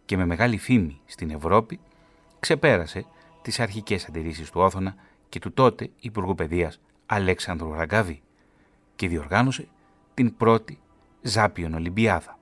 και 0.05 0.17
με 0.17 0.25
μεγάλη 0.25 0.57
φήμη 0.57 1.01
στην 1.05 1.29
Ευρώπη, 1.29 1.79
ξεπέρασε 2.39 3.05
τις 3.41 3.59
αρχικές 3.59 4.05
αντιρρήσεις 4.05 4.49
του 4.49 4.61
Όθωνα 4.61 4.95
και 5.29 5.39
του 5.39 5.53
τότε 5.53 5.89
Υπουργού 5.99 6.35
Παιδείας 6.35 6.79
Αλέξανδρου 7.05 7.73
Ραγκάβη 7.73 8.21
και 8.95 9.07
διοργάνωσε 9.07 9.67
την 10.19 10.37
πρώτη 10.37 10.79
Ζάπιον 11.21 11.73
Ολυμπιάδα. 11.73 12.39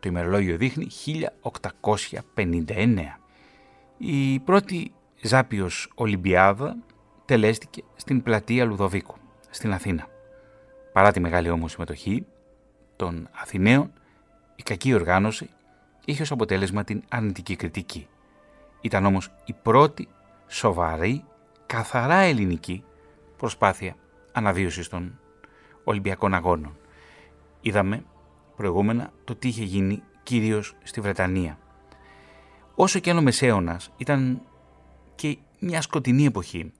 Το 0.00 0.08
ημερολόγιο 0.08 0.56
δείχνει 0.56 0.88
1859. 2.44 3.20
Η 3.98 4.40
πρώτη 4.40 4.92
Ζάπιος 5.22 5.92
Ολυμπιάδα 5.94 6.76
τελέστηκε 7.24 7.82
στην 7.96 8.22
πλατεία 8.22 8.64
Λουδοβίκου, 8.64 9.16
στην 9.50 9.72
Αθήνα. 9.72 10.06
Παρά 10.92 11.12
τη 11.12 11.20
μεγάλη 11.20 11.50
όμως 11.50 11.72
συμμετοχή 11.72 12.26
των 12.96 13.28
Αθηναίων, 13.32 13.92
η 14.56 14.62
κακή 14.62 14.94
οργάνωση 14.94 15.50
είχε 16.04 16.22
ως 16.22 16.30
αποτέλεσμα 16.30 16.84
την 16.84 17.02
αρνητική 17.08 17.56
κριτική. 17.56 18.08
Ήταν 18.80 19.04
όμως 19.04 19.30
η 19.44 19.52
πρώτη 19.62 20.08
σοβαρή, 20.46 21.24
καθαρά 21.66 22.18
ελληνική 22.18 22.84
προσπάθεια 23.36 23.96
αναβίωσης 24.32 24.88
των 24.88 25.18
Ολυμπιακών 25.84 26.34
Αγώνων. 26.34 26.76
Είδαμε 27.66 28.04
προηγούμενα 28.56 29.12
το 29.24 29.34
τι 29.34 29.48
είχε 29.48 29.64
γίνει 29.64 30.02
κυρίως 30.22 30.76
στη 30.82 31.00
Βρετανία. 31.00 31.58
Όσο 32.74 32.98
και 32.98 33.10
αν 33.10 33.18
ο 33.18 33.22
Μεσαίωνας 33.22 33.90
ήταν 33.96 34.40
και 35.14 35.36
μια 35.58 35.82
σκοτεινή 35.82 36.24
εποχή 36.24 36.72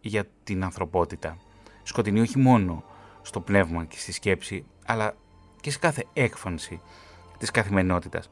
για 0.00 0.26
την 0.44 0.64
ανθρωπότητα. 0.64 1.38
Σκοτεινή 1.82 2.20
όχι 2.20 2.38
μόνο 2.38 2.84
στο 3.22 3.40
πνεύμα 3.40 3.84
και 3.84 3.98
στη 3.98 4.12
σκέψη, 4.12 4.64
αλλά 4.86 5.14
και 5.60 5.70
σε 5.70 5.78
κάθε 5.78 6.06
έκφανση 6.12 6.80
της 7.38 7.50
καθημερινότητας. 7.50 8.30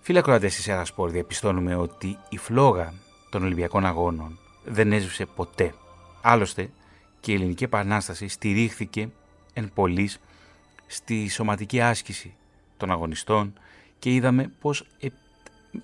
Φίλε 0.00 0.18
ακροατές 0.18 0.54
της 0.54 0.68
Ερασπόρ, 0.68 1.10
διαπιστώνουμε 1.10 1.74
ότι 1.74 2.18
η 2.28 2.36
φλόγα 2.38 2.94
των 3.30 3.42
Ολυμπιακών 3.42 3.86
Αγώνων 3.86 4.38
δεν 4.64 4.92
έσβησε 4.92 5.26
ποτέ. 5.26 5.74
Άλλωστε 6.22 6.70
και 7.20 7.32
η 7.32 7.34
Ελληνική 7.34 7.64
Επανάσταση 7.64 8.28
στηρίχθηκε 8.28 9.08
εν 9.52 9.70
πολλής 9.74 10.20
στη 10.92 11.28
σωματική 11.28 11.80
άσκηση 11.80 12.34
των 12.76 12.90
αγωνιστών 12.90 13.52
και 13.98 14.14
είδαμε 14.14 14.52
πως 14.60 14.86
ε, 15.00 15.08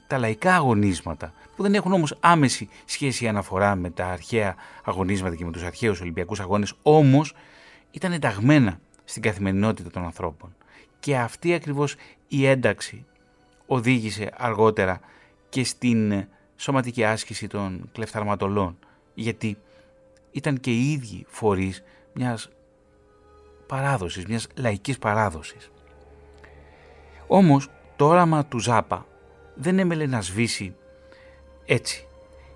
τα 0.07 0.19
λαϊκά 0.19 0.55
αγωνίσματα 0.55 1.33
που 1.57 1.63
δεν 1.63 1.75
έχουν 1.75 1.93
όμως 1.93 2.17
άμεση 2.21 2.69
σχέση 2.85 3.29
αναφορά 3.29 3.75
με 3.75 3.91
τα 3.91 4.07
αρχαία 4.07 4.55
αγωνίσματα 4.85 5.37
και 5.37 5.45
με 5.45 5.53
τους 5.53 5.63
αρχαίους 5.63 6.01
Ολυμπιακούς 6.01 6.41
αγώνες 6.41 6.75
όμως 6.83 7.35
ήταν 7.91 8.13
ενταγμένα 8.13 8.81
στην 9.05 9.23
καθημερινότητα 9.23 9.91
των 9.91 10.05
ανθρώπων. 10.05 10.55
Και 11.01 11.17
αυτή 11.17 11.55
ακριβώς 11.55 11.95
η 12.29 12.47
ένταξη 12.47 13.05
οδήγησε 13.67 14.31
αργότερα 14.37 15.01
και 15.49 15.65
στην 15.65 16.27
σωματική 16.57 17.05
άσκηση 17.05 17.47
των 17.47 17.89
κλεφταρματολών 17.93 18.79
γιατί 19.15 19.57
ήταν 20.31 20.61
και 20.61 20.71
οι 20.71 20.93
ίδιοι 20.93 21.25
φορείς 21.29 21.83
μιας 22.13 22.49
παράδοσης, 23.69 24.27
μιας 24.27 24.47
λαϊκής 24.55 24.99
παράδοσης. 24.99 25.71
Όμως 27.27 27.71
το 27.97 28.07
όραμα 28.07 28.45
του 28.45 28.59
Ζάπα 28.59 29.07
δεν 29.55 29.79
έμελε 29.79 30.07
να 30.07 30.21
σβήσει 30.21 30.75
έτσι. 31.67 32.07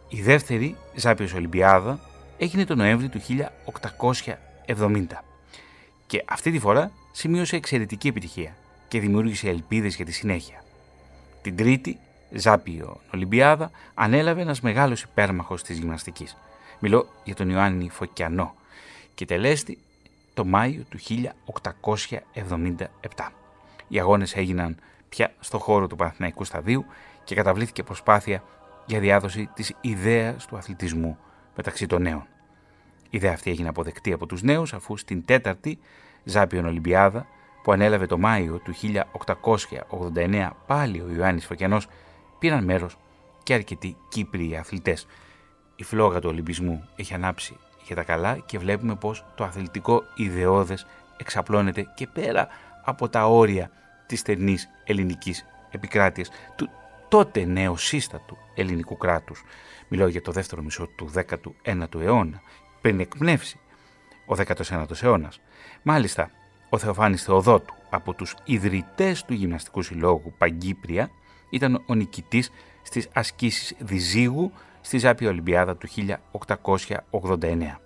Η 0.08 0.22
δεύτερη 0.22 0.76
Ζάπιος 0.94 1.32
Ολυμπιάδα 1.32 1.98
έγινε 2.38 2.64
το 2.64 2.74
Νοέμβρη 2.74 3.08
του 3.08 3.20
1870 4.66 5.24
και 6.06 6.24
αυτή 6.28 6.50
τη 6.50 6.58
φορά 6.58 6.90
σημείωσε 7.12 7.56
εξαιρετική 7.56 8.08
επιτυχία 8.08 8.56
και 8.88 9.00
δημιούργησε 9.00 9.48
ελπίδες 9.48 9.96
για 9.96 10.04
τη 10.04 10.12
συνέχεια. 10.12 10.64
Την 11.42 11.56
τρίτη 11.56 11.98
Ζάπιο 12.30 13.00
Ολυμπιάδα 13.14 13.70
ανέλαβε 13.94 14.40
ένας 14.40 14.60
μεγάλος 14.60 15.02
υπέρμαχος 15.02 15.62
της 15.62 15.78
γυμναστικής. 15.78 16.36
Μιλώ 16.78 17.08
για 17.24 17.34
τον 17.34 17.50
Ιωάννη 17.50 17.88
Φωκιανό 17.88 18.54
και 19.14 19.24
τελέστη 19.24 19.78
το 20.34 20.44
Μάιο 20.44 20.82
του 20.88 20.98
1877. 20.98 23.28
Οι 23.88 23.98
αγώνες 23.98 24.36
έγιναν 24.36 24.76
πια 25.08 25.32
στο 25.40 25.58
χώρο 25.58 25.86
του 25.86 25.96
Παναθηναϊκού 25.96 26.44
Σταδίου 26.44 26.84
και 27.24 27.34
καταβλήθηκε 27.34 27.82
προσπάθεια 27.82 28.42
για 28.86 29.00
διάδοση 29.00 29.50
της 29.54 29.74
ιδέας 29.80 30.46
του 30.46 30.56
αθλητισμού 30.56 31.18
μεταξύ 31.56 31.86
των 31.86 32.02
νέων. 32.02 32.26
Η 33.04 33.16
ιδέα 33.16 33.32
αυτή 33.32 33.50
έγινε 33.50 33.68
αποδεκτή 33.68 34.12
από 34.12 34.26
τους 34.26 34.42
νέους 34.42 34.74
αφού 34.74 34.96
στην 34.96 35.24
τέταρτη 35.24 35.78
Ζάπιον 36.24 36.64
Ολυμπιάδα 36.64 37.26
που 37.62 37.72
ανέλαβε 37.72 38.06
το 38.06 38.18
Μάιο 38.18 38.58
του 38.58 38.74
1889 40.14 40.50
πάλι 40.66 41.00
ο 41.00 41.08
Ιωάννης 41.16 41.46
Φωκιανός 41.46 41.88
πήραν 42.38 42.64
μέρος 42.64 42.98
και 43.42 43.54
αρκετοί 43.54 43.96
Κύπριοι 44.08 44.56
αθλητές. 44.56 45.06
Η 45.76 45.84
φλόγα 45.84 46.20
του 46.20 46.28
Ολυμπισμού 46.28 46.88
έχει 46.96 47.14
ανάψει 47.14 47.56
για 47.86 47.96
τα 47.96 48.02
καλά 48.02 48.38
και 48.38 48.58
βλέπουμε 48.58 48.94
πως 48.94 49.24
το 49.34 49.44
αθλητικό 49.44 50.02
ιδεώδες 50.14 50.86
εξαπλώνεται 51.16 51.86
και 51.94 52.06
πέρα 52.06 52.48
από 52.84 53.08
τα 53.08 53.26
όρια 53.26 53.70
της 54.06 54.20
στενής 54.20 54.68
ελληνικής 54.84 55.46
επικράτειας, 55.70 56.30
του 56.56 56.70
τότε 57.08 57.44
νεοσύστατου 57.44 58.36
ελληνικού 58.54 58.96
κράτους, 58.96 59.44
μιλάω 59.88 60.08
για 60.08 60.22
το 60.22 60.32
δεύτερο 60.32 60.62
μισό 60.62 60.86
του 60.86 61.10
19ου 61.14 62.00
αιώνα, 62.00 62.40
πριν 62.80 63.00
εκπνεύσει 63.00 63.58
ο 64.26 64.34
19ος 64.34 65.02
αιώνας. 65.02 65.40
Μάλιστα, 65.82 66.30
ο 66.68 66.78
Θεοφάνης 66.78 67.22
Θεοδότου, 67.22 67.74
από 67.90 68.14
τους 68.14 68.34
ιδρυτές 68.44 69.24
του 69.24 69.34
Γυμναστικού 69.34 69.82
Συλλόγου 69.82 70.34
Παγκύπρια, 70.38 71.10
ήταν 71.50 71.82
ο 71.86 71.94
νικητής 71.94 72.50
στις 72.82 73.08
ασκήσεις 73.12 73.74
Διζύγου 73.78 74.52
στη 74.82 74.98
Ζάπια 74.98 75.28
Ολυμπιάδα 75.28 75.76
του 75.76 75.88
1889. 77.10 77.78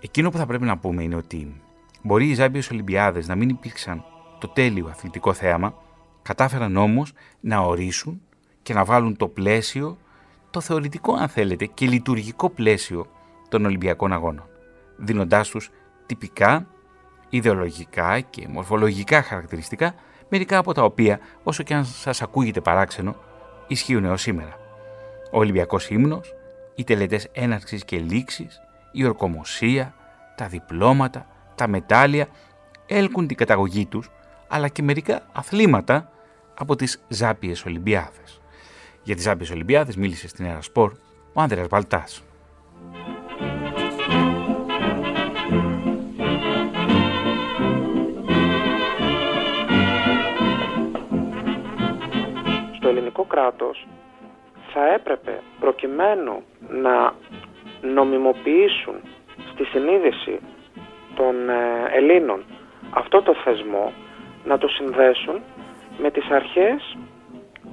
Εκείνο 0.00 0.30
που 0.30 0.36
θα 0.36 0.46
πρέπει 0.46 0.64
να 0.64 0.78
πούμε 0.78 1.02
είναι 1.02 1.16
ότι 1.16 1.60
μπορεί 2.02 2.28
οι 2.28 2.34
Ζάμπιες 2.34 2.70
Ολυμπιάδες 2.70 3.28
να 3.28 3.34
μην 3.34 3.48
υπήρξαν 3.48 4.04
το 4.38 4.48
τέλειο 4.48 4.86
αθλητικό 4.86 5.32
θέαμα, 5.32 5.74
κατάφεραν 6.22 6.76
όμως 6.76 7.12
να 7.40 7.58
ορίσουν 7.58 8.20
και 8.62 8.74
να 8.74 8.84
βάλουν 8.84 9.16
το 9.16 9.28
πλαίσιο, 9.28 9.98
το 10.50 10.60
θεωρητικό 10.60 11.14
αν 11.14 11.28
θέλετε 11.28 11.66
και 11.66 11.86
λειτουργικό 11.86 12.50
πλαίσιο 12.50 13.06
των 13.48 13.64
Ολυμπιακών 13.64 14.12
Αγώνων, 14.12 14.48
δίνοντάς 14.96 15.48
τους 15.48 15.70
τυπικά, 16.06 16.66
ιδεολογικά 17.28 18.20
και 18.20 18.48
μορφολογικά 18.48 19.22
χαρακτηριστικά, 19.22 19.94
μερικά 20.28 20.58
από 20.58 20.74
τα 20.74 20.82
οποία, 20.84 21.20
όσο 21.42 21.62
και 21.62 21.74
αν 21.74 21.84
σας 21.84 22.22
ακούγεται 22.22 22.60
παράξενο, 22.60 23.16
ισχύουν 23.66 24.04
έως 24.04 24.20
σήμερα. 24.20 24.61
Ο 25.34 25.38
Ολυμπιακός 25.38 25.90
ύμνος, 25.90 26.34
οι 26.74 26.84
τελετές 26.84 27.28
έναρξης 27.32 27.84
και 27.84 27.98
λήξης, 27.98 28.60
η 28.92 29.04
ορκομοσία, 29.04 29.94
τα 30.36 30.46
διπλώματα, 30.46 31.26
τα 31.54 31.68
μετάλλια 31.68 32.26
έλκουν 32.86 33.26
την 33.26 33.36
καταγωγή 33.36 33.86
τους, 33.86 34.10
αλλά 34.48 34.68
και 34.68 34.82
μερικά 34.82 35.22
αθλήματα 35.32 36.10
από 36.54 36.76
τις 36.76 37.04
Ζάπιες 37.08 37.64
Ολυμπιάδες. 37.64 38.40
Για 39.02 39.14
τις 39.14 39.24
Ζάπιες 39.24 39.50
Ολυμπιάδες 39.50 39.96
μίλησε 39.96 40.28
στην 40.28 40.44
Ερασπορ 40.44 40.92
ο 41.32 41.40
Άνδρεας 41.40 41.66
Βαλτάς. 41.66 42.22
Στο 52.76 52.88
ελληνικό 52.88 53.24
κράτος 53.24 53.86
θα 54.72 54.92
έπρεπε 54.92 55.40
προκειμένου 55.60 56.42
να 56.68 57.14
νομιμοποιήσουν 57.80 58.94
στη 59.52 59.64
συνείδηση 59.64 60.40
των 61.14 61.48
ε, 61.48 61.54
Ελλήνων 61.92 62.44
αυτό 62.90 63.22
το 63.22 63.34
θεσμό 63.34 63.92
να 64.44 64.58
το 64.58 64.68
συνδέσουν 64.68 65.40
με 65.98 66.10
τις 66.10 66.30
αρχές 66.30 66.96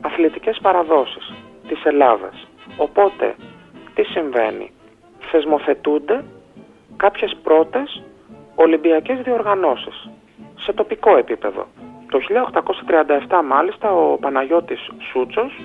αθλητικές 0.02 0.60
παραδόσεις 0.62 1.34
της 1.68 1.84
Ελλάδας. 1.86 2.48
Οπότε, 2.78 3.36
τι 3.94 4.04
συμβαίνει; 4.04 4.72
Θεσμοθετούνται 5.32 6.24
κάποιες 6.98 7.36
πρώτες 7.44 8.04
Ολυμπιακές 8.56 9.22
διοργανώσεις 9.22 10.10
σε 10.60 10.74
τοπικό 10.74 11.18
επίπεδο. 11.18 11.68
Το 12.10 12.20
1837 13.28 13.42
μάλιστα 13.46 13.92
ο 13.94 14.18
Παναγιώτης 14.18 14.90
Σούτσος, 15.12 15.62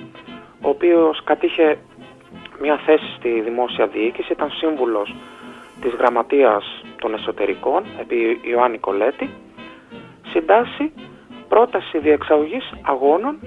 ο 0.65 0.69
οποίος 0.69 1.23
κατήχε 1.25 1.79
μια 2.61 2.77
θέση 2.77 3.15
στη 3.17 3.41
δημόσια 3.41 3.87
διοίκηση, 3.87 4.33
ήταν 4.33 4.51
σύμβουλος 4.51 5.15
της 5.81 5.93
Γραμματείας 5.93 6.85
των 7.01 7.15
Εσωτερικών 7.15 7.85
επί 8.01 8.41
Ιωάννη 8.43 8.79
Κολέτη, 8.79 9.31
συντάσσει 10.33 10.93
πρόταση 11.49 11.99
διεξαγωγής 11.99 12.73
αγώνων 12.83 13.39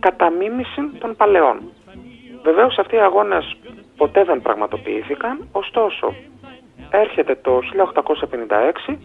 κατά 0.00 0.30
μίμηση 0.30 0.90
των 0.98 1.16
παλαιών. 1.16 1.60
Βεβαίως 2.42 2.78
αυτοί 2.78 2.94
οι 2.94 3.00
αγώνες 3.00 3.56
ποτέ 3.96 4.24
δεν 4.24 4.42
πραγματοποιήθηκαν, 4.42 5.48
ωστόσο 5.52 6.14
έρχεται 6.90 7.34
το 7.34 7.60
1856 8.88 8.98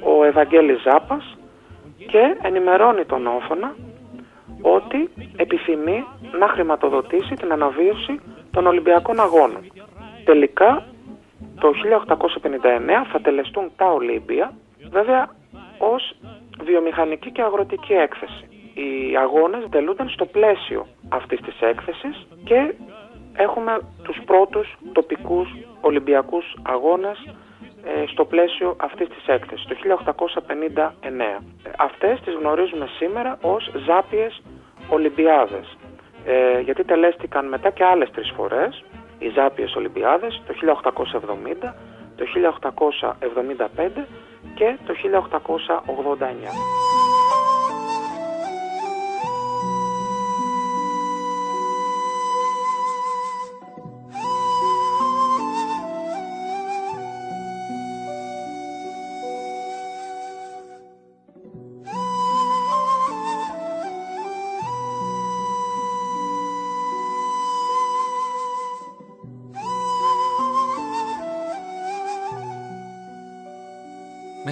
ο 0.00 0.24
Ευαγγέλης 0.24 0.82
Ζάπας 0.82 1.36
και 2.06 2.36
ενημερώνει 2.42 3.04
τον 3.04 3.26
Όφωνα 3.26 3.74
ότι 4.64 5.10
επιθυμεί 5.36 6.04
να 6.38 6.48
χρηματοδοτήσει 6.48 7.34
την 7.34 7.52
αναβίωση 7.52 8.20
των 8.50 8.66
Ολυμπιακών 8.66 9.20
Αγώνων. 9.20 9.62
Τελικά 10.24 10.84
το 11.60 11.70
1859 11.70 13.06
θα 13.12 13.20
τελεστούν 13.20 13.70
τα 13.76 13.92
Ολύμπια, 13.92 14.52
βέβαια 14.90 15.28
ως 15.78 16.16
βιομηχανική 16.64 17.30
και 17.32 17.42
αγροτική 17.42 17.92
έκθεση. 17.92 18.48
Οι 18.74 19.16
αγώνες 19.16 19.64
τελούνταν 19.70 20.08
στο 20.08 20.26
πλαίσιο 20.26 20.86
αυτής 21.08 21.40
της 21.40 21.60
έκθεσης 21.60 22.26
και 22.44 22.74
έχουμε 23.36 23.78
τους 24.02 24.18
πρώτους 24.26 24.76
τοπικούς 24.92 25.48
Ολυμπιακούς 25.80 26.56
αγώνες 26.62 27.18
ε, 27.84 28.06
στο 28.06 28.24
πλαίσιο 28.24 28.76
αυτής 28.80 29.08
της 29.08 29.26
έκθεσης, 29.26 29.66
το 29.66 29.74
1859. 29.74 31.42
Αυτές 31.78 32.20
τις 32.20 32.34
γνωρίζουμε 32.34 32.88
σήμερα 32.98 33.38
ως 33.42 33.70
Ζάπιες 33.86 34.42
Ολυμπιάδες, 34.88 35.76
ε, 36.24 36.60
γιατί 36.60 36.84
τελέστηκαν 36.84 37.48
μετά 37.48 37.70
και 37.70 37.84
άλλες 37.84 38.10
τρεις 38.10 38.32
φορές, 38.36 38.84
οι 39.18 39.28
Ζάπιες 39.28 39.74
Ολυμπιάδες, 39.74 40.42
το 40.46 40.54
1870, 40.54 41.74
το 42.16 42.24
1875 42.24 44.06
και 44.54 44.76
το 44.86 44.94
1889. 44.94 46.83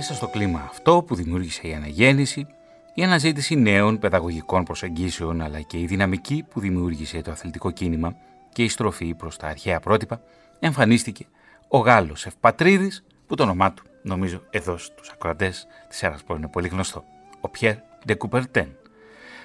Μέσα 0.03 0.15
στο 0.15 0.29
κλίμα 0.29 0.69
αυτό 0.71 1.03
που 1.03 1.15
δημιούργησε 1.15 1.69
η 1.69 1.75
αναγέννηση, 1.75 2.47
η 2.95 3.03
αναζήτηση 3.03 3.55
νέων 3.55 3.99
παιδαγωγικών 3.99 4.65
προσεγγίσεων 4.65 5.41
αλλά 5.41 5.61
και 5.61 5.79
η 5.79 5.87
δυναμική 5.87 6.45
που 6.51 6.61
δημιούργησε 6.61 7.23
το 7.23 7.31
αθλητικό 7.31 7.71
κίνημα 7.71 8.17
και 8.53 8.63
η 8.63 8.69
στροφή 8.69 9.15
προς 9.15 9.37
τα 9.37 9.47
αρχαία 9.47 9.81
πρότυπα, 9.81 10.21
εμφανίστηκε 10.61 11.27
ο 11.69 11.79
Γάλλος 11.79 12.27
Ευπατρίδης 12.27 13.05
που 13.27 13.35
το 13.35 13.43
όνομά 13.43 13.73
του 13.73 13.83
νομίζω 14.03 14.43
εδώ 14.51 14.79
στους 14.79 15.11
ακροατές 15.11 15.67
της 15.89 16.03
Έρασπορ 16.03 16.37
είναι 16.37 16.49
πολύ 16.49 16.69
γνωστό, 16.69 17.05
ο 17.41 17.49
Πιέρ 17.49 17.77
Ντεκουπερτέν. 18.07 18.77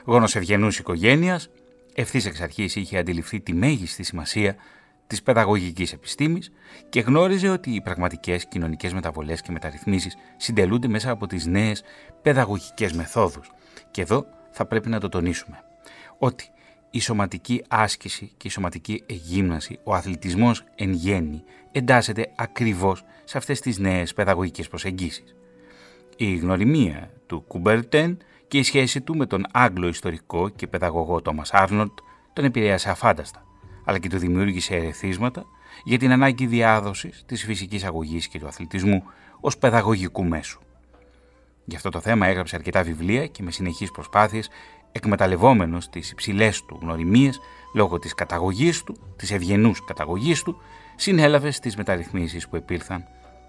Γόνος 0.05 0.35
ευγενούς 0.35 0.79
οικογένειας, 0.79 1.49
ευθύς 1.93 2.25
εξ 2.25 2.41
αρχής 2.41 2.75
είχε 2.75 2.97
αντιληφθεί 2.97 3.39
τη 3.39 3.53
μέγιστη 3.53 4.03
σημασία 4.03 4.55
της 5.07 5.23
παιδαγωγικής 5.23 5.93
επιστήμης 5.93 6.51
και 6.89 6.99
γνώριζε 6.99 7.49
ότι 7.49 7.71
οι 7.71 7.81
πραγματικές 7.81 8.47
κοινωνικές 8.47 8.93
μεταβολές 8.93 9.41
και 9.41 9.51
μεταρρυθμίσεις 9.51 10.17
συντελούνται 10.37 10.87
μέσα 10.87 11.11
από 11.11 11.27
τις 11.27 11.45
νέες 11.45 11.83
παιδαγωγικές 12.21 12.93
μεθόδους. 12.93 13.51
Και 13.91 14.01
εδώ 14.01 14.25
θα 14.51 14.65
πρέπει 14.65 14.89
να 14.89 14.99
το 14.99 15.09
τονίσουμε. 15.09 15.63
Ότι 16.17 16.49
η 16.89 16.99
σωματική 16.99 17.63
άσκηση 17.67 18.31
και 18.37 18.47
η 18.47 18.51
σωματική 18.51 19.03
εγύμναση, 19.05 19.79
ο 19.83 19.93
αθλητισμός 19.93 20.63
εν 20.75 20.91
γέννη, 20.91 21.43
εντάσσεται 21.71 22.31
ακριβώς 22.35 23.03
σε 23.23 23.37
αυτές 23.37 23.59
τις 23.59 23.77
νέες 23.77 24.13
παιδαγωγικές 24.13 24.67
προσεγγίσεις. 24.67 25.35
Η 26.15 26.35
γνωριμία 26.35 27.11
του 27.27 27.43
Κουμπερτέν 27.47 28.17
και 28.47 28.57
η 28.57 28.63
σχέση 28.63 29.01
του 29.01 29.15
με 29.17 29.25
τον 29.25 29.45
Άγγλο 29.51 29.87
ιστορικό 29.87 30.49
και 30.49 30.67
παιδαγωγό 30.67 31.21
Τόμας 31.21 31.53
Άρνολτ 31.53 31.97
τον 32.33 32.45
επηρέασε 32.45 32.89
αφάνταστα 32.89 33.46
αλλά 33.87 33.97
και 33.97 34.09
του 34.09 34.17
δημιούργησε 34.17 34.75
ερεθίσματα 34.75 35.45
για 35.83 35.97
την 35.97 36.11
ανάγκη 36.11 36.45
διάδοσης 36.45 37.23
της 37.25 37.43
φυσικής 37.43 37.83
αγωγής 37.83 38.27
και 38.27 38.39
του 38.39 38.47
αθλητισμού 38.47 39.03
ως 39.39 39.57
παιδαγωγικού 39.57 40.23
μέσου. 40.23 40.59
Γι' 41.65 41.75
αυτό 41.75 41.89
το 41.89 41.99
θέμα 41.99 42.27
έγραψε 42.27 42.55
αρκετά 42.55 42.83
βιβλία 42.83 43.27
και 43.27 43.43
με 43.43 43.51
συνεχείς 43.51 43.91
προσπάθειες 43.91 44.49
εκμεταλλευόμενος 44.91 45.89
τις 45.89 46.11
υψηλές 46.11 46.65
του 46.65 46.77
γνωριμίες 46.81 47.39
λόγω 47.73 47.99
της 47.99 48.13
καταγωγής 48.13 48.83
του, 48.83 48.97
της 49.15 49.31
ευγενούς 49.31 49.85
καταγωγής 49.85 50.43
του, 50.43 50.61
συνέλαβε 50.95 51.51
στις 51.51 51.75
μεταρρυθμίσεις 51.75 52.47
που 52.47 52.55
επήλθαν 52.55 53.05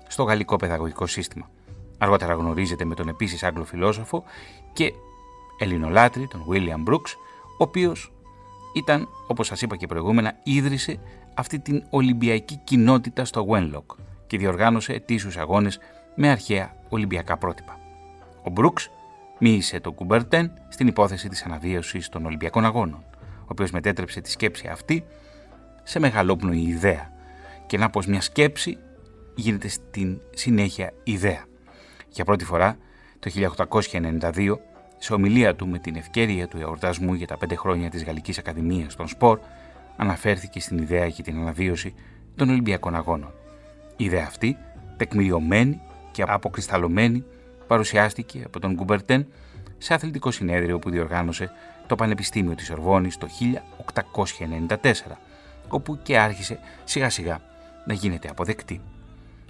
στο 0.08 0.22
γαλλικό 0.22 0.56
παιδαγωγικό 0.56 1.06
σύστημα. 1.06 1.50
Αργότερα 1.98 2.34
γνωρίζεται 2.34 2.84
με 2.84 2.94
τον 2.94 3.08
επίσης 3.08 3.42
Άγγλο 3.42 3.64
φιλόσοφο 3.64 4.24
και 4.72 4.92
ελληνολάτρη, 5.58 6.26
τον 6.26 6.46
William 6.50 6.90
Brooks, 6.90 7.12
ο 7.58 7.62
οποίος 7.62 8.12
ήταν, 8.74 9.08
όπως 9.26 9.46
σας 9.46 9.62
είπα 9.62 9.76
και 9.76 9.86
προηγούμενα, 9.86 10.38
ίδρυσε 10.42 10.98
αυτή 11.34 11.58
την 11.58 11.84
Ολυμπιακή 11.90 12.60
κοινότητα 12.64 13.24
στο 13.24 13.46
Wenlock 13.50 13.96
και 14.26 14.38
διοργάνωσε 14.38 14.92
ετήσιους 14.92 15.36
αγώνες 15.36 15.78
με 16.14 16.30
αρχαία 16.30 16.76
Ολυμπιακά 16.88 17.36
πρότυπα. 17.36 17.78
Ο 18.42 18.50
Μπρούξ 18.50 18.90
Μίλησε 19.38 19.80
τον 19.80 19.94
Κουμπερτέν 19.94 20.52
στην 20.68 20.86
υπόθεση 20.86 21.28
της 21.28 21.42
αναβίωσης 21.42 22.08
των 22.08 22.26
Ολυμπιακών 22.26 22.64
Αγώνων, 22.64 23.04
ο 23.22 23.46
οποίος 23.46 23.70
μετέτρεψε 23.70 24.20
τη 24.20 24.30
σκέψη 24.30 24.66
αυτή 24.66 25.04
σε 25.82 25.98
μεγαλόπνοη 25.98 26.60
ιδέα 26.60 27.12
και 27.66 27.78
να 27.78 27.90
πως 27.90 28.06
μια 28.06 28.20
σκέψη 28.20 28.78
γίνεται 29.34 29.68
στην 29.68 30.20
συνέχεια 30.34 30.92
ιδέα. 31.04 31.44
Για 32.08 32.24
πρώτη 32.24 32.44
φορά, 32.44 32.76
το 33.18 33.30
1892, 33.30 34.58
σε 34.98 35.12
ομιλία 35.14 35.54
του 35.54 35.68
με 35.68 35.78
την 35.78 35.96
ευκαιρία 35.96 36.48
του 36.48 36.58
εορτασμού 36.60 37.14
για 37.14 37.26
τα 37.26 37.36
πέντε 37.36 37.54
χρόνια 37.54 37.90
της 37.90 38.04
Γαλλικής 38.04 38.38
Ακαδημίας 38.38 38.96
των 38.96 39.08
Σπορ, 39.08 39.38
αναφέρθηκε 39.96 40.60
στην 40.60 40.78
ιδέα 40.78 41.06
για 41.06 41.24
την 41.24 41.38
αναβίωση 41.38 41.94
των 42.36 42.48
Ολυμπιακών 42.48 42.94
Αγώνων. 42.94 43.32
Η 43.96 44.04
ιδέα 44.04 44.24
αυτή, 44.26 44.56
τεκμηριωμένη 44.96 45.80
και 46.10 46.24
αποκρισταλωμένη, 46.26 47.24
παρουσιάστηκε 47.66 48.42
από 48.46 48.60
τον 48.60 48.74
Γκουμπερτέν 48.74 49.26
σε 49.78 49.94
αθλητικό 49.94 50.30
συνέδριο 50.30 50.78
που 50.78 50.90
διοργάνωσε 50.90 51.50
το 51.86 51.94
Πανεπιστήμιο 51.94 52.54
της 52.54 52.70
Ορβόνης 52.70 53.18
το 53.18 53.28
1894, 54.66 54.76
όπου 55.68 55.98
και 56.02 56.18
άρχισε 56.18 56.58
σιγά 56.84 57.10
σιγά 57.10 57.40
να 57.86 57.94
γίνεται 57.94 58.28
αποδεκτή. 58.28 58.80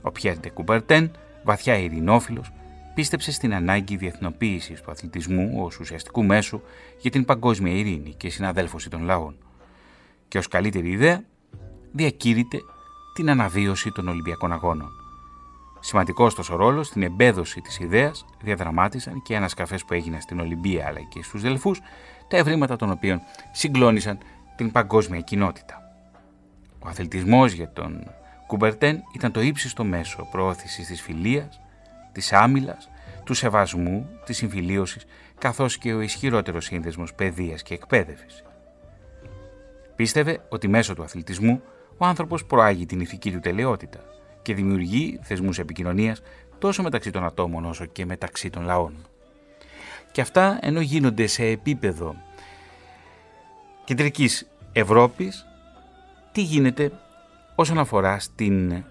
Ο 0.02 0.10
Πιέρντε 0.10 0.50
Κουμπερτέν, 0.50 1.10
βαθιά 1.42 1.78
ειρηνόφιλος, 1.78 2.52
πίστεψε 2.98 3.32
στην 3.32 3.54
ανάγκη 3.54 3.96
διεθνοποίησης 3.96 4.80
του 4.80 4.90
αθλητισμού 4.90 5.62
ως 5.64 5.78
ουσιαστικού 5.78 6.24
μέσου 6.24 6.60
για 7.00 7.10
την 7.10 7.24
παγκόσμια 7.24 7.72
ειρήνη 7.72 8.14
και 8.16 8.30
συναδέλφωση 8.30 8.90
των 8.90 9.02
λαών. 9.02 9.36
Και 10.28 10.38
ως 10.38 10.48
καλύτερη 10.48 10.90
ιδέα, 10.90 11.24
διακήρυτε 11.92 12.58
την 13.14 13.30
αναβίωση 13.30 13.90
των 13.90 14.08
Ολυμπιακών 14.08 14.52
Αγώνων. 14.52 14.88
Σημαντικός 15.80 16.26
ωστόσο 16.26 16.56
ρόλος 16.56 16.86
στην 16.86 17.02
εμπέδωση 17.02 17.60
της 17.60 17.78
ιδέας 17.78 18.24
διαδραμάτισαν 18.42 19.22
και 19.22 19.32
οι 19.32 19.36
ανασκαφές 19.36 19.84
που 19.84 19.94
έγιναν 19.94 20.20
στην 20.20 20.40
Ολυμπία 20.40 20.86
αλλά 20.86 21.00
και 21.00 21.22
στους 21.22 21.42
Δελφούς, 21.42 21.80
τα 22.28 22.36
ευρήματα 22.36 22.76
των 22.76 22.90
οποίων 22.90 23.20
συγκλώνησαν 23.52 24.18
την 24.56 24.72
παγκόσμια 24.72 25.20
κοινότητα. 25.20 25.82
Ο 26.78 26.88
αθλητισμός 26.88 27.52
για 27.52 27.72
τον 27.72 28.10
Κουμπερτέν 28.46 29.02
ήταν 29.14 29.32
το 29.32 29.40
ύψιστο 29.40 29.84
μέσο 29.84 30.28
προώθησης 30.30 30.86
της 30.86 31.00
φιλίας, 31.00 31.60
της 32.18 32.32
άμυλας, 32.32 32.90
του 33.24 33.34
σεβασμού, 33.34 34.08
της 34.24 34.36
συμφιλίωσης, 34.36 35.04
καθώς 35.38 35.78
και 35.78 35.92
ο 35.92 36.00
ισχυρότερος 36.00 36.64
σύνδεσμος 36.64 37.14
παιδείας 37.14 37.62
και 37.62 37.74
εκπαίδευσης. 37.74 38.44
Πίστευε 39.96 40.40
ότι 40.48 40.68
μέσω 40.68 40.94
του 40.94 41.02
αθλητισμού 41.02 41.62
ο 41.96 42.06
άνθρωπος 42.06 42.44
προάγει 42.44 42.86
την 42.86 43.00
ηθική 43.00 43.32
του 43.32 43.38
τελειότητα 43.38 43.98
και 44.42 44.54
δημιουργεί 44.54 45.18
θεσμούς 45.22 45.58
επικοινωνίας 45.58 46.22
τόσο 46.58 46.82
μεταξύ 46.82 47.10
των 47.10 47.24
ατόμων 47.24 47.64
όσο 47.64 47.84
και 47.84 48.04
μεταξύ 48.04 48.50
των 48.50 48.64
λαών. 48.64 49.06
Και 50.12 50.20
αυτά 50.20 50.58
ενώ 50.62 50.80
γίνονται 50.80 51.26
σε 51.26 51.44
επίπεδο 51.44 52.16
κεντρικής 53.84 54.48
Ευρώπης, 54.72 55.46
τι 56.32 56.42
γίνεται 56.42 56.92
όσον 57.54 57.78
αφορά 57.78 58.18
στην 58.18 58.84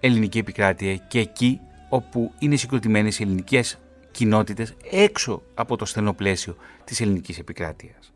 ελληνική 0.00 0.38
επικράτεια 0.38 0.96
και 0.96 1.18
εκεί 1.18 1.60
όπου 1.88 2.32
είναι 2.38 2.56
συγκροτημένες 2.56 3.18
οι 3.18 3.22
ελληνικές 3.22 3.78
κοινότητες 4.10 4.74
έξω 4.90 5.42
από 5.54 5.76
το 5.76 5.84
στενό 5.84 6.12
πλαίσιο 6.12 6.56
της 6.84 7.00
ελληνικής 7.00 7.38
επικράτειας. 7.38 8.12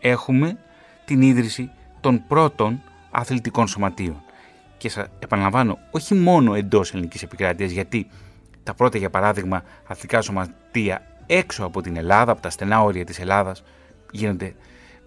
Έχουμε 0.00 0.58
την 1.04 1.22
ίδρυση 1.22 1.70
των 2.00 2.22
πρώτων 2.28 2.82
αθλητικών 3.10 3.68
σωματείων. 3.68 4.22
Και 4.76 4.88
σας 4.88 5.06
επαναλαμβάνω, 5.18 5.78
όχι 5.90 6.14
μόνο 6.14 6.54
εντός 6.54 6.94
ελληνικής 6.94 7.22
επικράτειας, 7.22 7.70
γιατί 7.70 8.06
τα 8.62 8.74
πρώτα, 8.74 8.98
για 8.98 9.10
παράδειγμα, 9.10 9.62
αθλητικά 9.86 10.20
σωματεία 10.20 11.06
έξω 11.26 11.64
από 11.64 11.80
την 11.80 11.96
Ελλάδα, 11.96 12.32
από 12.32 12.40
τα 12.40 12.50
στενά 12.50 12.82
όρια 12.82 13.04
της 13.04 13.18
Ελλάδας, 13.18 13.62
γίνονται 14.10 14.54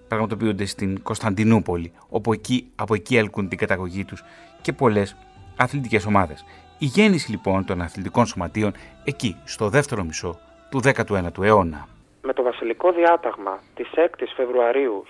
πραγματοποιούνται 0.07 0.66
στην 0.66 1.01
Κωνσταντινούπολη, 1.01 1.91
όπου 2.10 2.34
εκεί, 2.34 2.72
από 2.76 2.93
εκεί 2.93 3.18
έλκουν 3.18 3.49
την 3.49 3.57
καταγωγή 3.57 4.05
τους 4.05 4.24
και 4.62 4.74
πολλές 4.74 5.16
αθλητικές 5.55 6.05
ομάδες. 6.05 6.45
Η 6.82 6.86
γέννηση 6.86 7.32
λοιπόν 7.32 7.65
των 7.65 7.82
αθλητικών 7.82 8.25
σωματείων 8.25 8.73
εκεί, 9.03 9.36
στο 9.45 9.69
δεύτερο 9.69 10.03
μισό 10.03 10.39
του 10.69 10.80
19ου 10.84 11.43
αιώνα. 11.43 11.88
Με 12.21 12.34
το 12.34 12.43
βασιλικό 12.43 12.91
διάταγμα 12.91 13.59
της 13.75 13.88
6ης 13.95 14.32
Φεβρουαρίου 14.36 15.03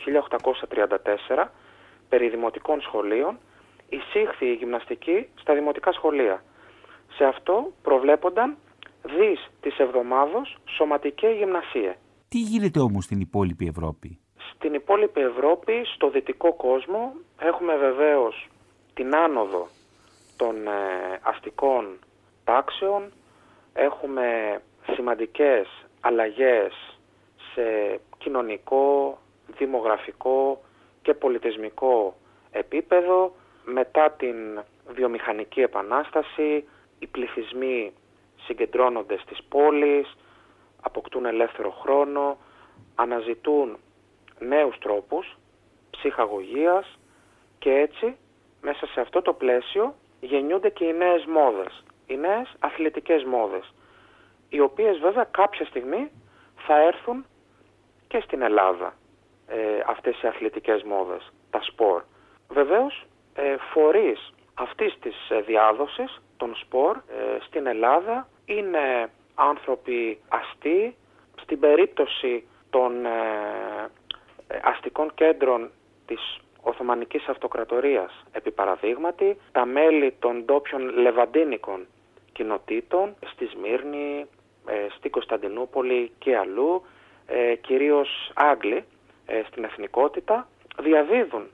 1834 1.38 1.45
περί 2.09 2.30
δημοτικών 2.30 2.82
σχολείων 2.82 3.38
εισήχθη 3.89 4.45
η 4.45 4.53
γυμναστική 4.53 5.28
στα 5.36 5.53
δημοτικά 5.53 5.91
σχολεία. 5.91 6.43
Σε 7.15 7.24
αυτό 7.24 7.74
προβλέπονταν 7.82 8.57
δις 9.03 9.49
της 9.61 9.78
εβδομάδος 9.78 10.57
σωματική 10.65 11.28
γυμνασία. 11.28 11.95
Τι 12.30 12.38
γίνεται 12.38 12.80
όμως 12.80 13.03
στην 13.03 13.20
υπόλοιπη 13.20 13.67
Ευρώπη; 13.67 14.20
Στην 14.53 14.74
υπόλοιπη 14.74 15.22
Ευρώπη, 15.22 15.74
στο 15.95 16.09
δυτικό 16.09 16.53
κόσμο, 16.53 17.13
έχουμε 17.39 17.76
βεβαίως 17.76 18.47
την 18.93 19.15
άνοδο 19.15 19.67
των 20.39 20.67
ε, 20.67 21.19
αστικών 21.21 21.99
τάξεων, 22.43 23.11
έχουμε 23.73 24.61
σημαντικές 24.93 25.67
αλλαγές 26.01 26.97
σε 27.53 27.99
κοινωνικό, 28.17 29.17
δημογραφικό 29.57 30.61
και 31.01 31.13
πολιτισμικό 31.13 32.15
επίπεδο. 32.51 33.35
Μετά 33.65 34.11
την 34.11 34.61
βιομηχανική 34.87 35.61
επανάσταση, 35.61 36.67
οι 36.99 37.07
πληθυσμοί 37.07 37.93
συγκεντρώνονται 38.45 39.17
στις 39.17 39.39
πόλεις, 39.49 40.15
αποκτούν 40.81 41.25
ελεύθερο 41.25 41.71
χρόνο, 41.71 42.37
αναζητούν 42.95 43.77
νέους 44.39 44.77
τρόπους 44.77 45.37
ψυχαγωγίας 45.89 46.99
και 47.59 47.71
έτσι 47.71 48.17
μέσα 48.61 48.85
σε 48.85 49.01
αυτό 49.01 49.21
το 49.21 49.33
πλαίσιο 49.33 49.95
γεννιούνται 50.20 50.70
και 50.70 50.86
οι 50.86 50.93
νέες 50.93 51.26
μόδες, 51.26 51.84
οι 52.05 52.17
νέες 52.17 52.55
αθλητικές 52.59 53.24
μόδες, 53.24 53.74
οι 54.49 54.59
οποίες 54.59 54.97
βέβαια 54.97 55.24
κάποια 55.24 55.65
στιγμή 55.65 56.11
θα 56.57 56.82
έρθουν 56.82 57.26
και 58.07 58.20
στην 58.20 58.41
Ελλάδα 58.41 58.93
ε, 59.47 59.57
αυτές 59.86 60.22
οι 60.22 60.28
αθλητικές 60.28 60.84
μόδες, 60.84 61.32
τα 61.49 61.61
σπορ. 61.61 62.03
Βεβαίως 62.49 63.05
ε, 63.34 63.55
φορείς 63.74 64.34
αυτής 64.53 64.97
της 64.99 65.30
ε, 65.30 65.41
διάδοσης 65.41 66.22
των 66.38 66.55
σπορ 66.55 66.97
ε, 66.97 67.38
στην 67.45 67.67
Ελλάδα 67.67 68.28
είναι 68.45 69.09
άνθρωποι 69.36 70.20
αστεί, 70.30 70.95
στην 71.41 71.59
περίπτωση 71.59 72.47
των 72.70 72.91
αστικών 74.61 75.11
κέντρων 75.13 75.72
της 76.05 76.39
Οθωμανικής 76.62 77.28
Αυτοκρατορίας. 77.28 78.24
Επί 78.32 78.51
παραδείγματι, 78.51 79.38
τα 79.51 79.66
μέλη 79.66 80.16
των 80.20 80.43
ντόπιων 80.45 80.89
λεβαντίνικων 80.89 81.88
κοινοτήτων 82.32 83.16
στη 83.32 83.45
Σμύρνη, 83.45 84.26
ε, 84.68 84.88
στη 84.97 85.10
Κωνσταντινούπολη 85.10 86.12
και 86.18 86.38
αλλού, 86.38 86.84
ε, 87.26 87.55
κυρίως 87.55 88.32
Άγγλοι 88.36 88.84
ε, 89.26 89.41
στην 89.47 89.64
εθνικότητα, 89.64 90.47
διαδίδουν 90.82 91.47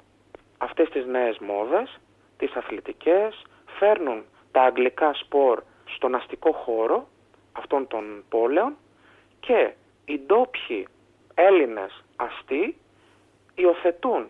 αυτές 0.58 0.90
τις 0.90 1.06
νέες 1.06 1.38
μόδες, 1.38 2.00
τις 2.38 2.54
αθλητικές, 2.56 3.46
φέρνουν 3.80 4.24
τα 4.52 4.62
αγγλικά 4.62 5.14
σπορ 5.14 5.64
στον 5.86 6.16
αστικό 6.16 6.52
χώρο 6.52 7.08
αυτών 7.52 7.88
των 7.88 8.24
πόλεων 8.30 8.76
και 9.40 9.74
οι 10.06 10.20
ντόπιοι 10.20 10.88
Έλληνες 11.34 12.04
αστεί 12.16 12.78
υιοθετούν 13.56 14.28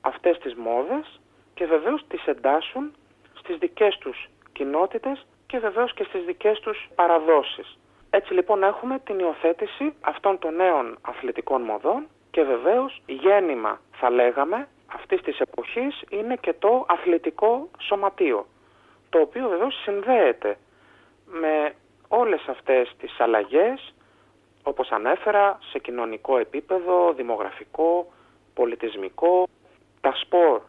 αυτές 0.00 0.38
τις 0.38 0.54
μόδες 0.54 1.20
και 1.54 1.66
βεβαίως 1.66 2.04
τις 2.08 2.26
εντάσσουν 2.26 2.92
στις 3.38 3.56
δικές 3.58 3.98
τους 3.98 4.28
κοινότητες 4.52 5.26
και 5.46 5.58
βεβαίως 5.58 5.94
και 5.94 6.04
στις 6.04 6.24
δικές 6.24 6.60
τους 6.60 6.88
παραδόσεις. 6.94 7.78
Έτσι 8.10 8.32
λοιπόν 8.34 8.62
έχουμε 8.62 8.98
την 8.98 9.18
υιοθέτηση 9.18 9.94
αυτών 10.00 10.38
των 10.38 10.54
νέων 10.54 10.98
αθλητικών 11.00 11.62
μοδών 11.62 12.06
και 12.30 12.42
βεβαίως 12.42 13.02
γέννημα 13.06 13.80
θα 13.92 14.10
λέγαμε 14.10 14.68
αυτής 14.86 15.20
της 15.20 15.38
εποχής 15.38 16.02
είναι 16.10 16.36
και 16.36 16.52
το 16.52 16.84
αθλητικό 16.88 17.70
σωματείο 17.78 18.46
το 19.10 19.18
οποίο 19.20 19.48
βεβαίως 19.48 19.82
συνδέεται 19.82 20.58
με 21.26 21.74
όλες 22.08 22.46
αυτές 22.48 22.94
τις 22.98 23.20
αλλαγές 23.20 23.94
όπως 24.62 24.90
ανέφερα 24.90 25.58
σε 25.70 25.78
κοινωνικό 25.78 26.38
επίπεδο, 26.38 27.12
δημογραφικό, 27.12 28.12
πολιτισμικό. 28.54 29.46
Τα 30.00 30.12
σπορ 30.14 30.60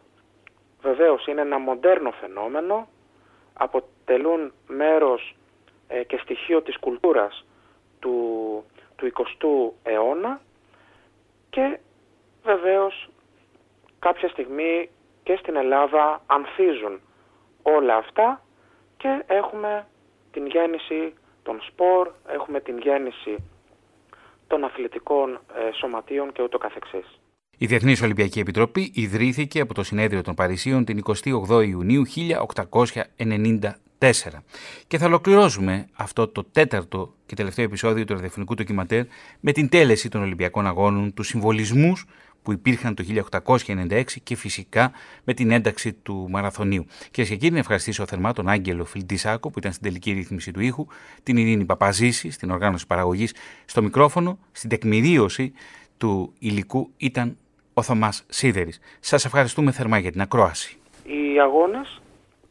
βεβαίως 0.80 1.26
είναι 1.26 1.40
ένα 1.40 1.58
μοντέρνο 1.58 2.10
φαινόμενο, 2.10 2.88
αποτελούν 3.52 4.52
μέρος 4.66 5.34
ε, 5.88 6.04
και 6.04 6.16
στοιχείο 6.22 6.62
της 6.62 6.78
κουλτούρας 6.78 7.44
του, 8.00 8.64
του 8.96 9.12
20ου 9.14 9.72
αιώνα 9.82 10.40
και 11.50 11.78
βεβαίως 12.42 13.08
κάποια 13.98 14.28
στιγμή 14.28 14.90
και 15.22 15.36
στην 15.36 15.56
Ελλάδα 15.56 16.22
ανθίζουν 16.26 17.00
όλα 17.62 17.96
αυτά 17.96 18.42
και 18.96 19.22
έχουμε 19.26 19.86
την 20.32 20.46
γέννηση 20.46 21.14
των 21.42 21.60
σπορ, 21.62 22.10
έχουμε 22.28 22.60
την 22.60 22.78
γέννηση 22.78 23.50
των 24.46 24.64
αθλητικών 24.64 25.40
ε, 25.54 25.70
σωματείων 25.72 26.32
και 26.32 26.42
ούτω 26.42 26.58
καθεξής. 26.58 27.19
Η 27.62 27.66
Διεθνής 27.66 28.02
Ολυμπιακή 28.02 28.38
Επιτροπή 28.38 28.90
ιδρύθηκε 28.94 29.60
από 29.60 29.74
το 29.74 29.82
Συνέδριο 29.82 30.22
των 30.22 30.34
Παρισίων 30.34 30.84
την 30.84 31.02
28 31.48 31.66
Ιουνίου 31.68 32.02
1894. 32.06 33.70
Και 34.86 34.98
θα 34.98 35.06
ολοκληρώσουμε 35.06 35.86
αυτό 35.92 36.28
το 36.28 36.44
τέταρτο 36.44 37.14
και 37.26 37.34
τελευταίο 37.34 37.64
επεισόδιο 37.64 38.04
του 38.04 38.14
ραδιοφωνικού 38.14 38.54
ντοκιματέρ 38.54 39.04
με 39.40 39.52
την 39.52 39.68
τέλεση 39.68 40.08
των 40.08 40.22
Ολυμπιακών 40.22 40.66
Αγώνων, 40.66 41.14
τους 41.14 41.26
συμβολισμούς 41.26 42.04
που 42.42 42.52
υπήρχαν 42.52 42.94
το 42.94 43.04
1896 43.66 44.02
και 44.22 44.36
φυσικά 44.36 44.92
με 45.24 45.34
την 45.34 45.50
ένταξη 45.50 45.92
του 45.92 46.26
μαραθωνίου. 46.30 46.86
Κυρίες 47.10 47.32
και 47.32 47.38
κύριοι, 47.38 47.52
να 47.52 47.58
ευχαριστήσω 47.58 48.06
θερμά 48.06 48.32
τον 48.32 48.48
Άγγελο 48.48 48.84
Φιλντισάκο 48.84 49.50
που 49.50 49.58
ήταν 49.58 49.72
στην 49.72 49.84
τελική 49.84 50.12
ρύθμιση 50.12 50.50
του 50.50 50.60
ήχου, 50.60 50.86
την 51.22 51.36
Ειρήνη 51.36 51.64
Παπαζήση 51.64 52.30
στην 52.30 52.50
οργάνωση 52.50 52.86
παραγωγής 52.86 53.34
στο 53.64 53.82
μικρόφωνο, 53.82 54.38
στην 54.52 54.68
τεκμηρίωση 54.68 55.52
του 55.96 56.32
υλικού 56.38 56.90
ήταν 56.96 57.36
ο 57.74 57.82
Θωμάς 57.82 58.24
Σίδερης. 58.28 58.80
Σας 59.00 59.24
ευχαριστούμε 59.24 59.72
θερμά 59.72 59.98
για 59.98 60.10
την 60.10 60.20
ακρόαση. 60.20 60.80
Οι 61.04 61.40
αγώνες 61.40 62.00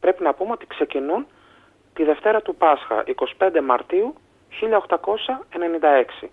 πρέπει 0.00 0.22
να 0.22 0.34
πούμε 0.34 0.52
ότι 0.52 0.66
ξεκινούν 0.66 1.26
τη 1.94 2.04
Δευτέρα 2.04 2.42
του 2.42 2.54
Πάσχα, 2.54 3.04
25 3.38 3.60
Μαρτίου 3.64 4.14
1896. 6.22 6.28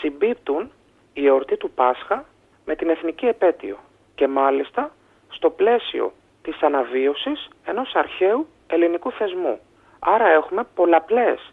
Συμπίπτουν 0.00 0.70
η 1.12 1.26
εορτή 1.26 1.56
του 1.56 1.70
Πάσχα 1.70 2.24
με 2.64 2.76
την 2.76 2.88
εθνική 2.88 3.26
επέτειο 3.26 3.78
και 4.14 4.28
μάλιστα 4.28 4.92
στο 5.28 5.50
πλαίσιο 5.50 6.12
της 6.42 6.62
αναβίωσης 6.62 7.48
ενός 7.64 7.94
αρχαίου 7.94 8.46
ελληνικού 8.66 9.12
θεσμού. 9.12 9.58
Άρα 9.98 10.28
έχουμε 10.28 10.64
πολλαπλές 10.74 11.52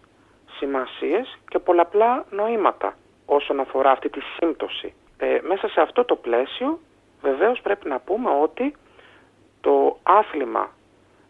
σημασίες 0.58 1.38
και 1.50 1.60
πολλαπλά 1.60 2.26
νοήματα 2.30 2.98
όσον 3.26 3.60
αφορά 3.60 3.92
αυτή 3.92 4.10
τη 4.10 4.20
σύμπτωση. 4.38 4.94
Ε, 5.18 5.40
μέσα 5.42 5.68
σε 5.68 5.82
αυτό 5.82 6.06
το 6.06 6.16
πλαίσιο 6.16 6.80
βεβαίως 7.22 7.62
πρέπει 7.62 7.88
να 7.88 8.00
πούμε 8.00 8.30
ότι 8.42 8.76
το 9.62 9.98
άθλημα 10.04 10.70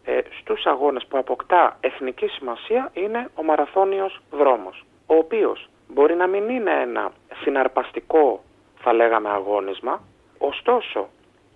ε, 0.03 0.19
στους 0.39 0.65
αγώνες 0.65 1.05
που 1.05 1.17
αποκτά 1.17 1.77
εθνική 1.79 2.27
σημασία 2.27 2.91
είναι 2.93 3.29
ο 3.35 3.43
μαραθώνιος 3.43 4.21
δρόμος, 4.31 4.85
ο 5.05 5.15
οποίος 5.15 5.69
μπορεί 5.87 6.15
να 6.15 6.27
μην 6.27 6.49
είναι 6.49 6.71
ένα 6.81 7.11
συναρπαστικό 7.41 8.43
θα 8.77 8.93
λέγαμε 8.93 9.29
αγώνισμα, 9.29 10.01
ωστόσο 10.37 11.07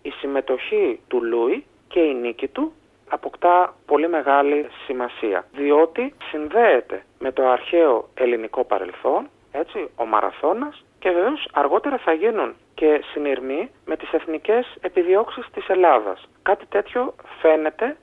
η 0.01 0.09
συμμετοχή 0.09 0.99
του 1.07 1.23
Λούι 1.23 1.65
και 1.87 1.99
η 1.99 2.13
νίκη 2.13 2.47
του 2.47 2.73
αποκτά 3.09 3.75
πολύ 3.85 4.09
μεγάλη 4.09 4.67
σημασία, 4.85 5.45
διότι 5.53 6.13
συνδέεται 6.29 7.03
με 7.19 7.31
το 7.31 7.47
αρχαίο 7.47 8.09
ελληνικό 8.13 8.63
παρελθόν, 8.63 9.29
έτσι, 9.51 9.89
ο 9.95 10.05
Μαραθώνας 10.05 10.83
και 11.01 11.09
βεβαίως 11.11 11.47
αργότερα 11.53 11.97
θα 11.97 12.13
γίνουν 12.13 12.55
και 12.73 13.01
συνειρμοί 13.11 13.71
με 13.85 13.97
τις 13.97 14.11
εθνικές 14.11 14.75
επιδιώξεις 14.81 15.45
της 15.53 15.67
Ελλάδας. 15.67 16.27
Κάτι 16.41 16.65
τέτοιο 16.65 17.15
φαίνεται 17.41 17.97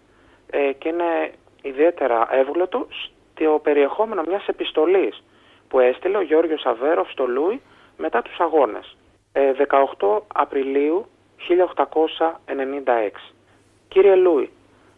ε, 0.51 0.73
και 0.73 0.89
είναι 0.89 1.33
ιδιαίτερα 1.63 2.29
εύγλωτο 2.31 2.87
στο 2.91 3.61
περιεχόμενο 3.63 4.23
μιας 4.27 4.47
επιστολής 4.47 5.23
που 5.69 5.79
έστειλε 5.81 6.17
ο 6.17 6.21
Γιώργος 6.21 6.67
Αβέροφ 6.67 7.11
στο 7.11 7.27
Λούι 7.27 7.61
μετά 7.97 8.23
τους 8.23 8.39
αγώνες. 8.39 8.97
18 9.33 9.41
ε, 9.43 10.21
Απριλίου 10.35 11.07
1896. 11.49 13.11
Κύριε 13.89 14.15
Λούι, 14.15 14.51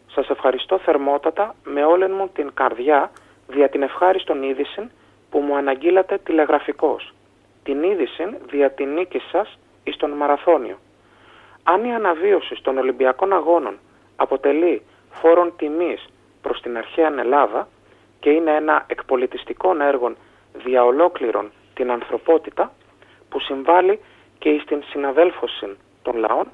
σας 0.07 0.29
ευχαριστώ 0.29 0.77
θερμότατα 0.77 1.55
με 1.63 1.83
όλη 1.83 2.09
μου 2.09 2.29
την 2.33 2.51
καρδιά 2.53 3.11
δια 3.47 3.69
την 3.69 3.81
ευχάριστον 3.81 4.43
είδηση 4.43 4.91
που 5.29 5.39
μου 5.39 5.55
αναγγείλατε 5.55 6.17
τηλεγραφικώς. 6.17 7.13
Την 7.63 7.83
είδηση 7.83 8.37
δια 8.49 8.71
την 8.71 8.93
νίκη 8.93 9.19
σας 9.31 9.57
εις 9.83 9.97
τον 9.97 10.11
Μαραθώνιο. 10.11 10.77
Αν 11.63 11.83
η 11.83 11.93
αναβίωση 11.93 12.55
των 12.61 12.77
Ολυμπιακών 12.77 13.33
Αγώνων 13.33 13.79
αποτελεί 14.15 14.81
φόρον 15.11 15.53
τιμής 15.55 16.05
προς 16.41 16.61
την 16.61 16.77
αρχαία 16.77 17.13
Ελλάδα 17.19 17.67
και 18.19 18.29
είναι 18.29 18.55
ένα 18.55 18.85
εκπολιτιστικό 18.87 19.75
έργο 19.81 20.13
δια 20.53 20.83
ολόκληρον 20.83 21.51
την 21.73 21.91
ανθρωπότητα 21.91 22.71
που 23.29 23.39
συμβάλλει 23.39 23.99
και 24.39 24.59
στην 24.63 24.83
συναδέλφωση 24.83 25.77
των 26.01 26.15
λαών, 26.17 26.47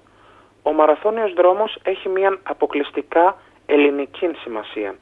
ο 0.64 0.74
μαραθώνιος 0.74 1.34
δρόμος 1.34 1.78
έχει 1.84 2.10
μια 2.10 2.40
αποκλειστικά 2.44 3.38
ελληνική 3.66 4.30
σημασία. 4.44 4.96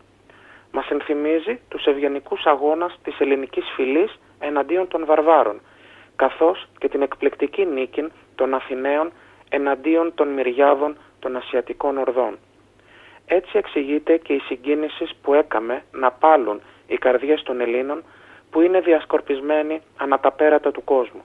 Μας 0.71 0.89
ενθυμίζει 0.89 1.59
τους 1.69 1.85
ευγενικούς 1.85 2.45
αγώνας 2.45 2.99
της 3.03 3.19
ελληνικής 3.19 3.65
φυλής 3.75 4.19
εναντίον 4.39 4.87
των 4.87 5.05
βαρβάρων, 5.05 5.61
καθώς 6.15 6.67
και 6.77 6.89
την 6.89 7.01
εκπληκτική 7.01 7.65
νίκη 7.65 8.11
των 8.35 8.53
Αθηναίων 8.53 9.11
εναντίον 9.49 10.13
των 10.15 10.27
μυριάδων 10.27 10.97
των 11.19 11.35
Ασιατικών 11.35 11.97
ορδών. 11.97 12.37
Έτσι 13.25 13.57
εξηγείται 13.57 14.17
και 14.17 14.33
η 14.33 14.39
συγκίνησης 14.39 15.15
που 15.21 15.33
έκαμε 15.33 15.83
να 15.91 16.11
πάλουν 16.11 16.61
οι 16.87 16.97
καρδιές 16.97 17.43
των 17.43 17.61
Ελλήνων 17.61 18.03
που 18.49 18.61
είναι 18.61 18.79
διασκορπισμένοι 18.79 19.81
ανά 19.97 20.19
τα 20.19 20.31
πέρατα 20.31 20.71
του 20.71 20.83
κόσμου. 20.83 21.21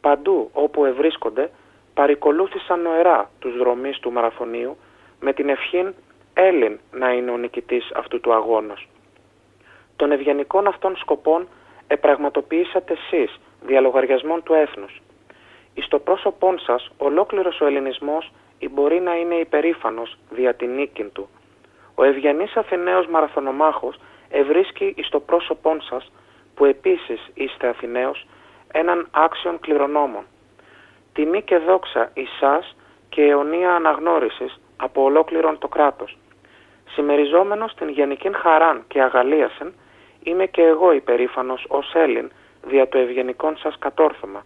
Παντού 0.00 0.50
όπου 0.52 0.84
ευρίσκονται 0.84 1.50
παρικολούθησαν 1.94 2.80
νοερά 2.80 3.30
τους 3.38 3.56
δρομείς 3.56 3.98
του 3.98 4.12
μαραθωνίου 4.12 4.76
με 5.20 5.32
την 5.32 5.48
ευχήν 5.48 5.94
Έλλην 6.34 6.78
να 6.92 7.12
είναι 7.12 7.30
ο 7.30 7.36
νικητής 7.36 7.90
αυτού 7.94 8.20
του 8.20 8.32
αγώνος. 8.32 8.88
Των 9.96 10.12
ευγενικών 10.12 10.66
αυτών 10.66 10.96
σκοπών 10.96 11.48
επραγματοποιήσατε 11.86 12.92
εσείς 12.92 13.40
διαλογαριασμών 13.66 14.42
του 14.42 14.54
έθνους. 14.54 15.02
Εις 15.74 15.88
το 15.88 15.98
πρόσωπόν 15.98 16.58
σας 16.58 16.90
ολόκληρος 16.98 17.60
ο 17.60 17.66
ελληνισμός 17.66 18.32
ή 18.58 18.68
μπορεί 18.68 19.00
να 19.00 19.14
είναι 19.16 19.34
υπερήφανος 19.34 20.18
δια 20.30 20.54
την 20.54 20.74
νίκη 20.74 21.04
του. 21.04 21.28
Ο 21.94 22.04
ευγενής 22.04 22.56
Αθηναίος 22.56 23.06
μαραθωνομάχος 23.06 23.96
ευρίσκει 24.28 24.94
εις 24.96 25.08
το 25.08 25.20
πρόσωπόν 25.20 25.82
σας 25.82 26.12
που 26.54 26.64
επίσης 26.64 27.30
είστε 27.34 27.68
Αθηναίος 27.68 28.26
έναν 28.72 29.08
άξιον 29.10 29.60
κληρονόμων. 29.60 30.24
Τιμή 31.12 31.42
και 31.42 31.58
δόξα 31.58 32.10
εις 32.14 32.30
και 33.08 33.22
αιωνία 33.22 33.74
αναγνώρισης 33.74 34.60
από 34.76 35.02
ολόκληρον 35.02 35.58
το 35.58 35.68
κράτος. 35.68 36.16
Σημεριζόμενος 36.88 37.74
την 37.74 37.88
γενική 37.88 38.30
χαράν 38.36 38.84
και 38.88 39.02
αγαλίασεν, 39.02 39.74
είμαι 40.22 40.46
και 40.46 40.62
εγώ 40.62 40.92
υπερήφανος 40.92 41.64
ως 41.68 41.92
Έλλην 41.94 42.30
δια 42.66 42.88
το 42.88 42.98
ευγενικόν 42.98 43.56
σας 43.56 43.78
κατόρθωμα. 43.78 44.44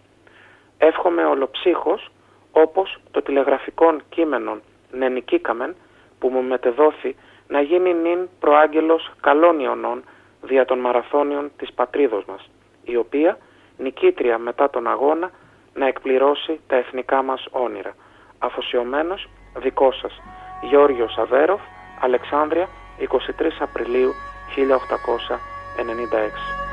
Εύχομαι 0.78 1.24
ολοψύχος, 1.24 2.10
όπως 2.52 2.98
το 3.10 3.22
τηλεγραφικόν 3.22 4.02
κείμενον 4.08 4.62
νενικήκαμεν, 4.90 5.74
που 6.18 6.28
μου 6.28 6.42
μετεδόθη 6.42 7.16
να 7.48 7.60
γίνει 7.60 7.94
νυν 7.94 8.28
προάγγελος 8.40 9.12
καλών 9.20 9.60
ιονών 9.60 10.04
δια 10.42 10.64
των 10.64 10.78
μαραθώνιων 10.78 11.50
της 11.56 11.72
πατρίδος 11.72 12.24
μας, 12.24 12.50
η 12.84 12.96
οποία 12.96 13.38
νικήτρια 13.78 14.38
μετά 14.38 14.70
τον 14.70 14.86
αγώνα 14.86 15.30
να 15.74 15.86
εκπληρώσει 15.86 16.60
τα 16.66 16.76
εθνικά 16.76 17.22
μας 17.22 17.46
όνειρα. 17.50 17.94
Αφοσιωμένος 18.38 19.28
δικό 19.56 19.92
σας. 19.92 20.20
Γιώργος 20.62 21.18
Αβέροφ, 21.18 21.60
Αλεξάνδρεια, 22.00 22.68
23 22.98 23.60
Απριλίου 23.60 24.12
1896. 24.54 26.65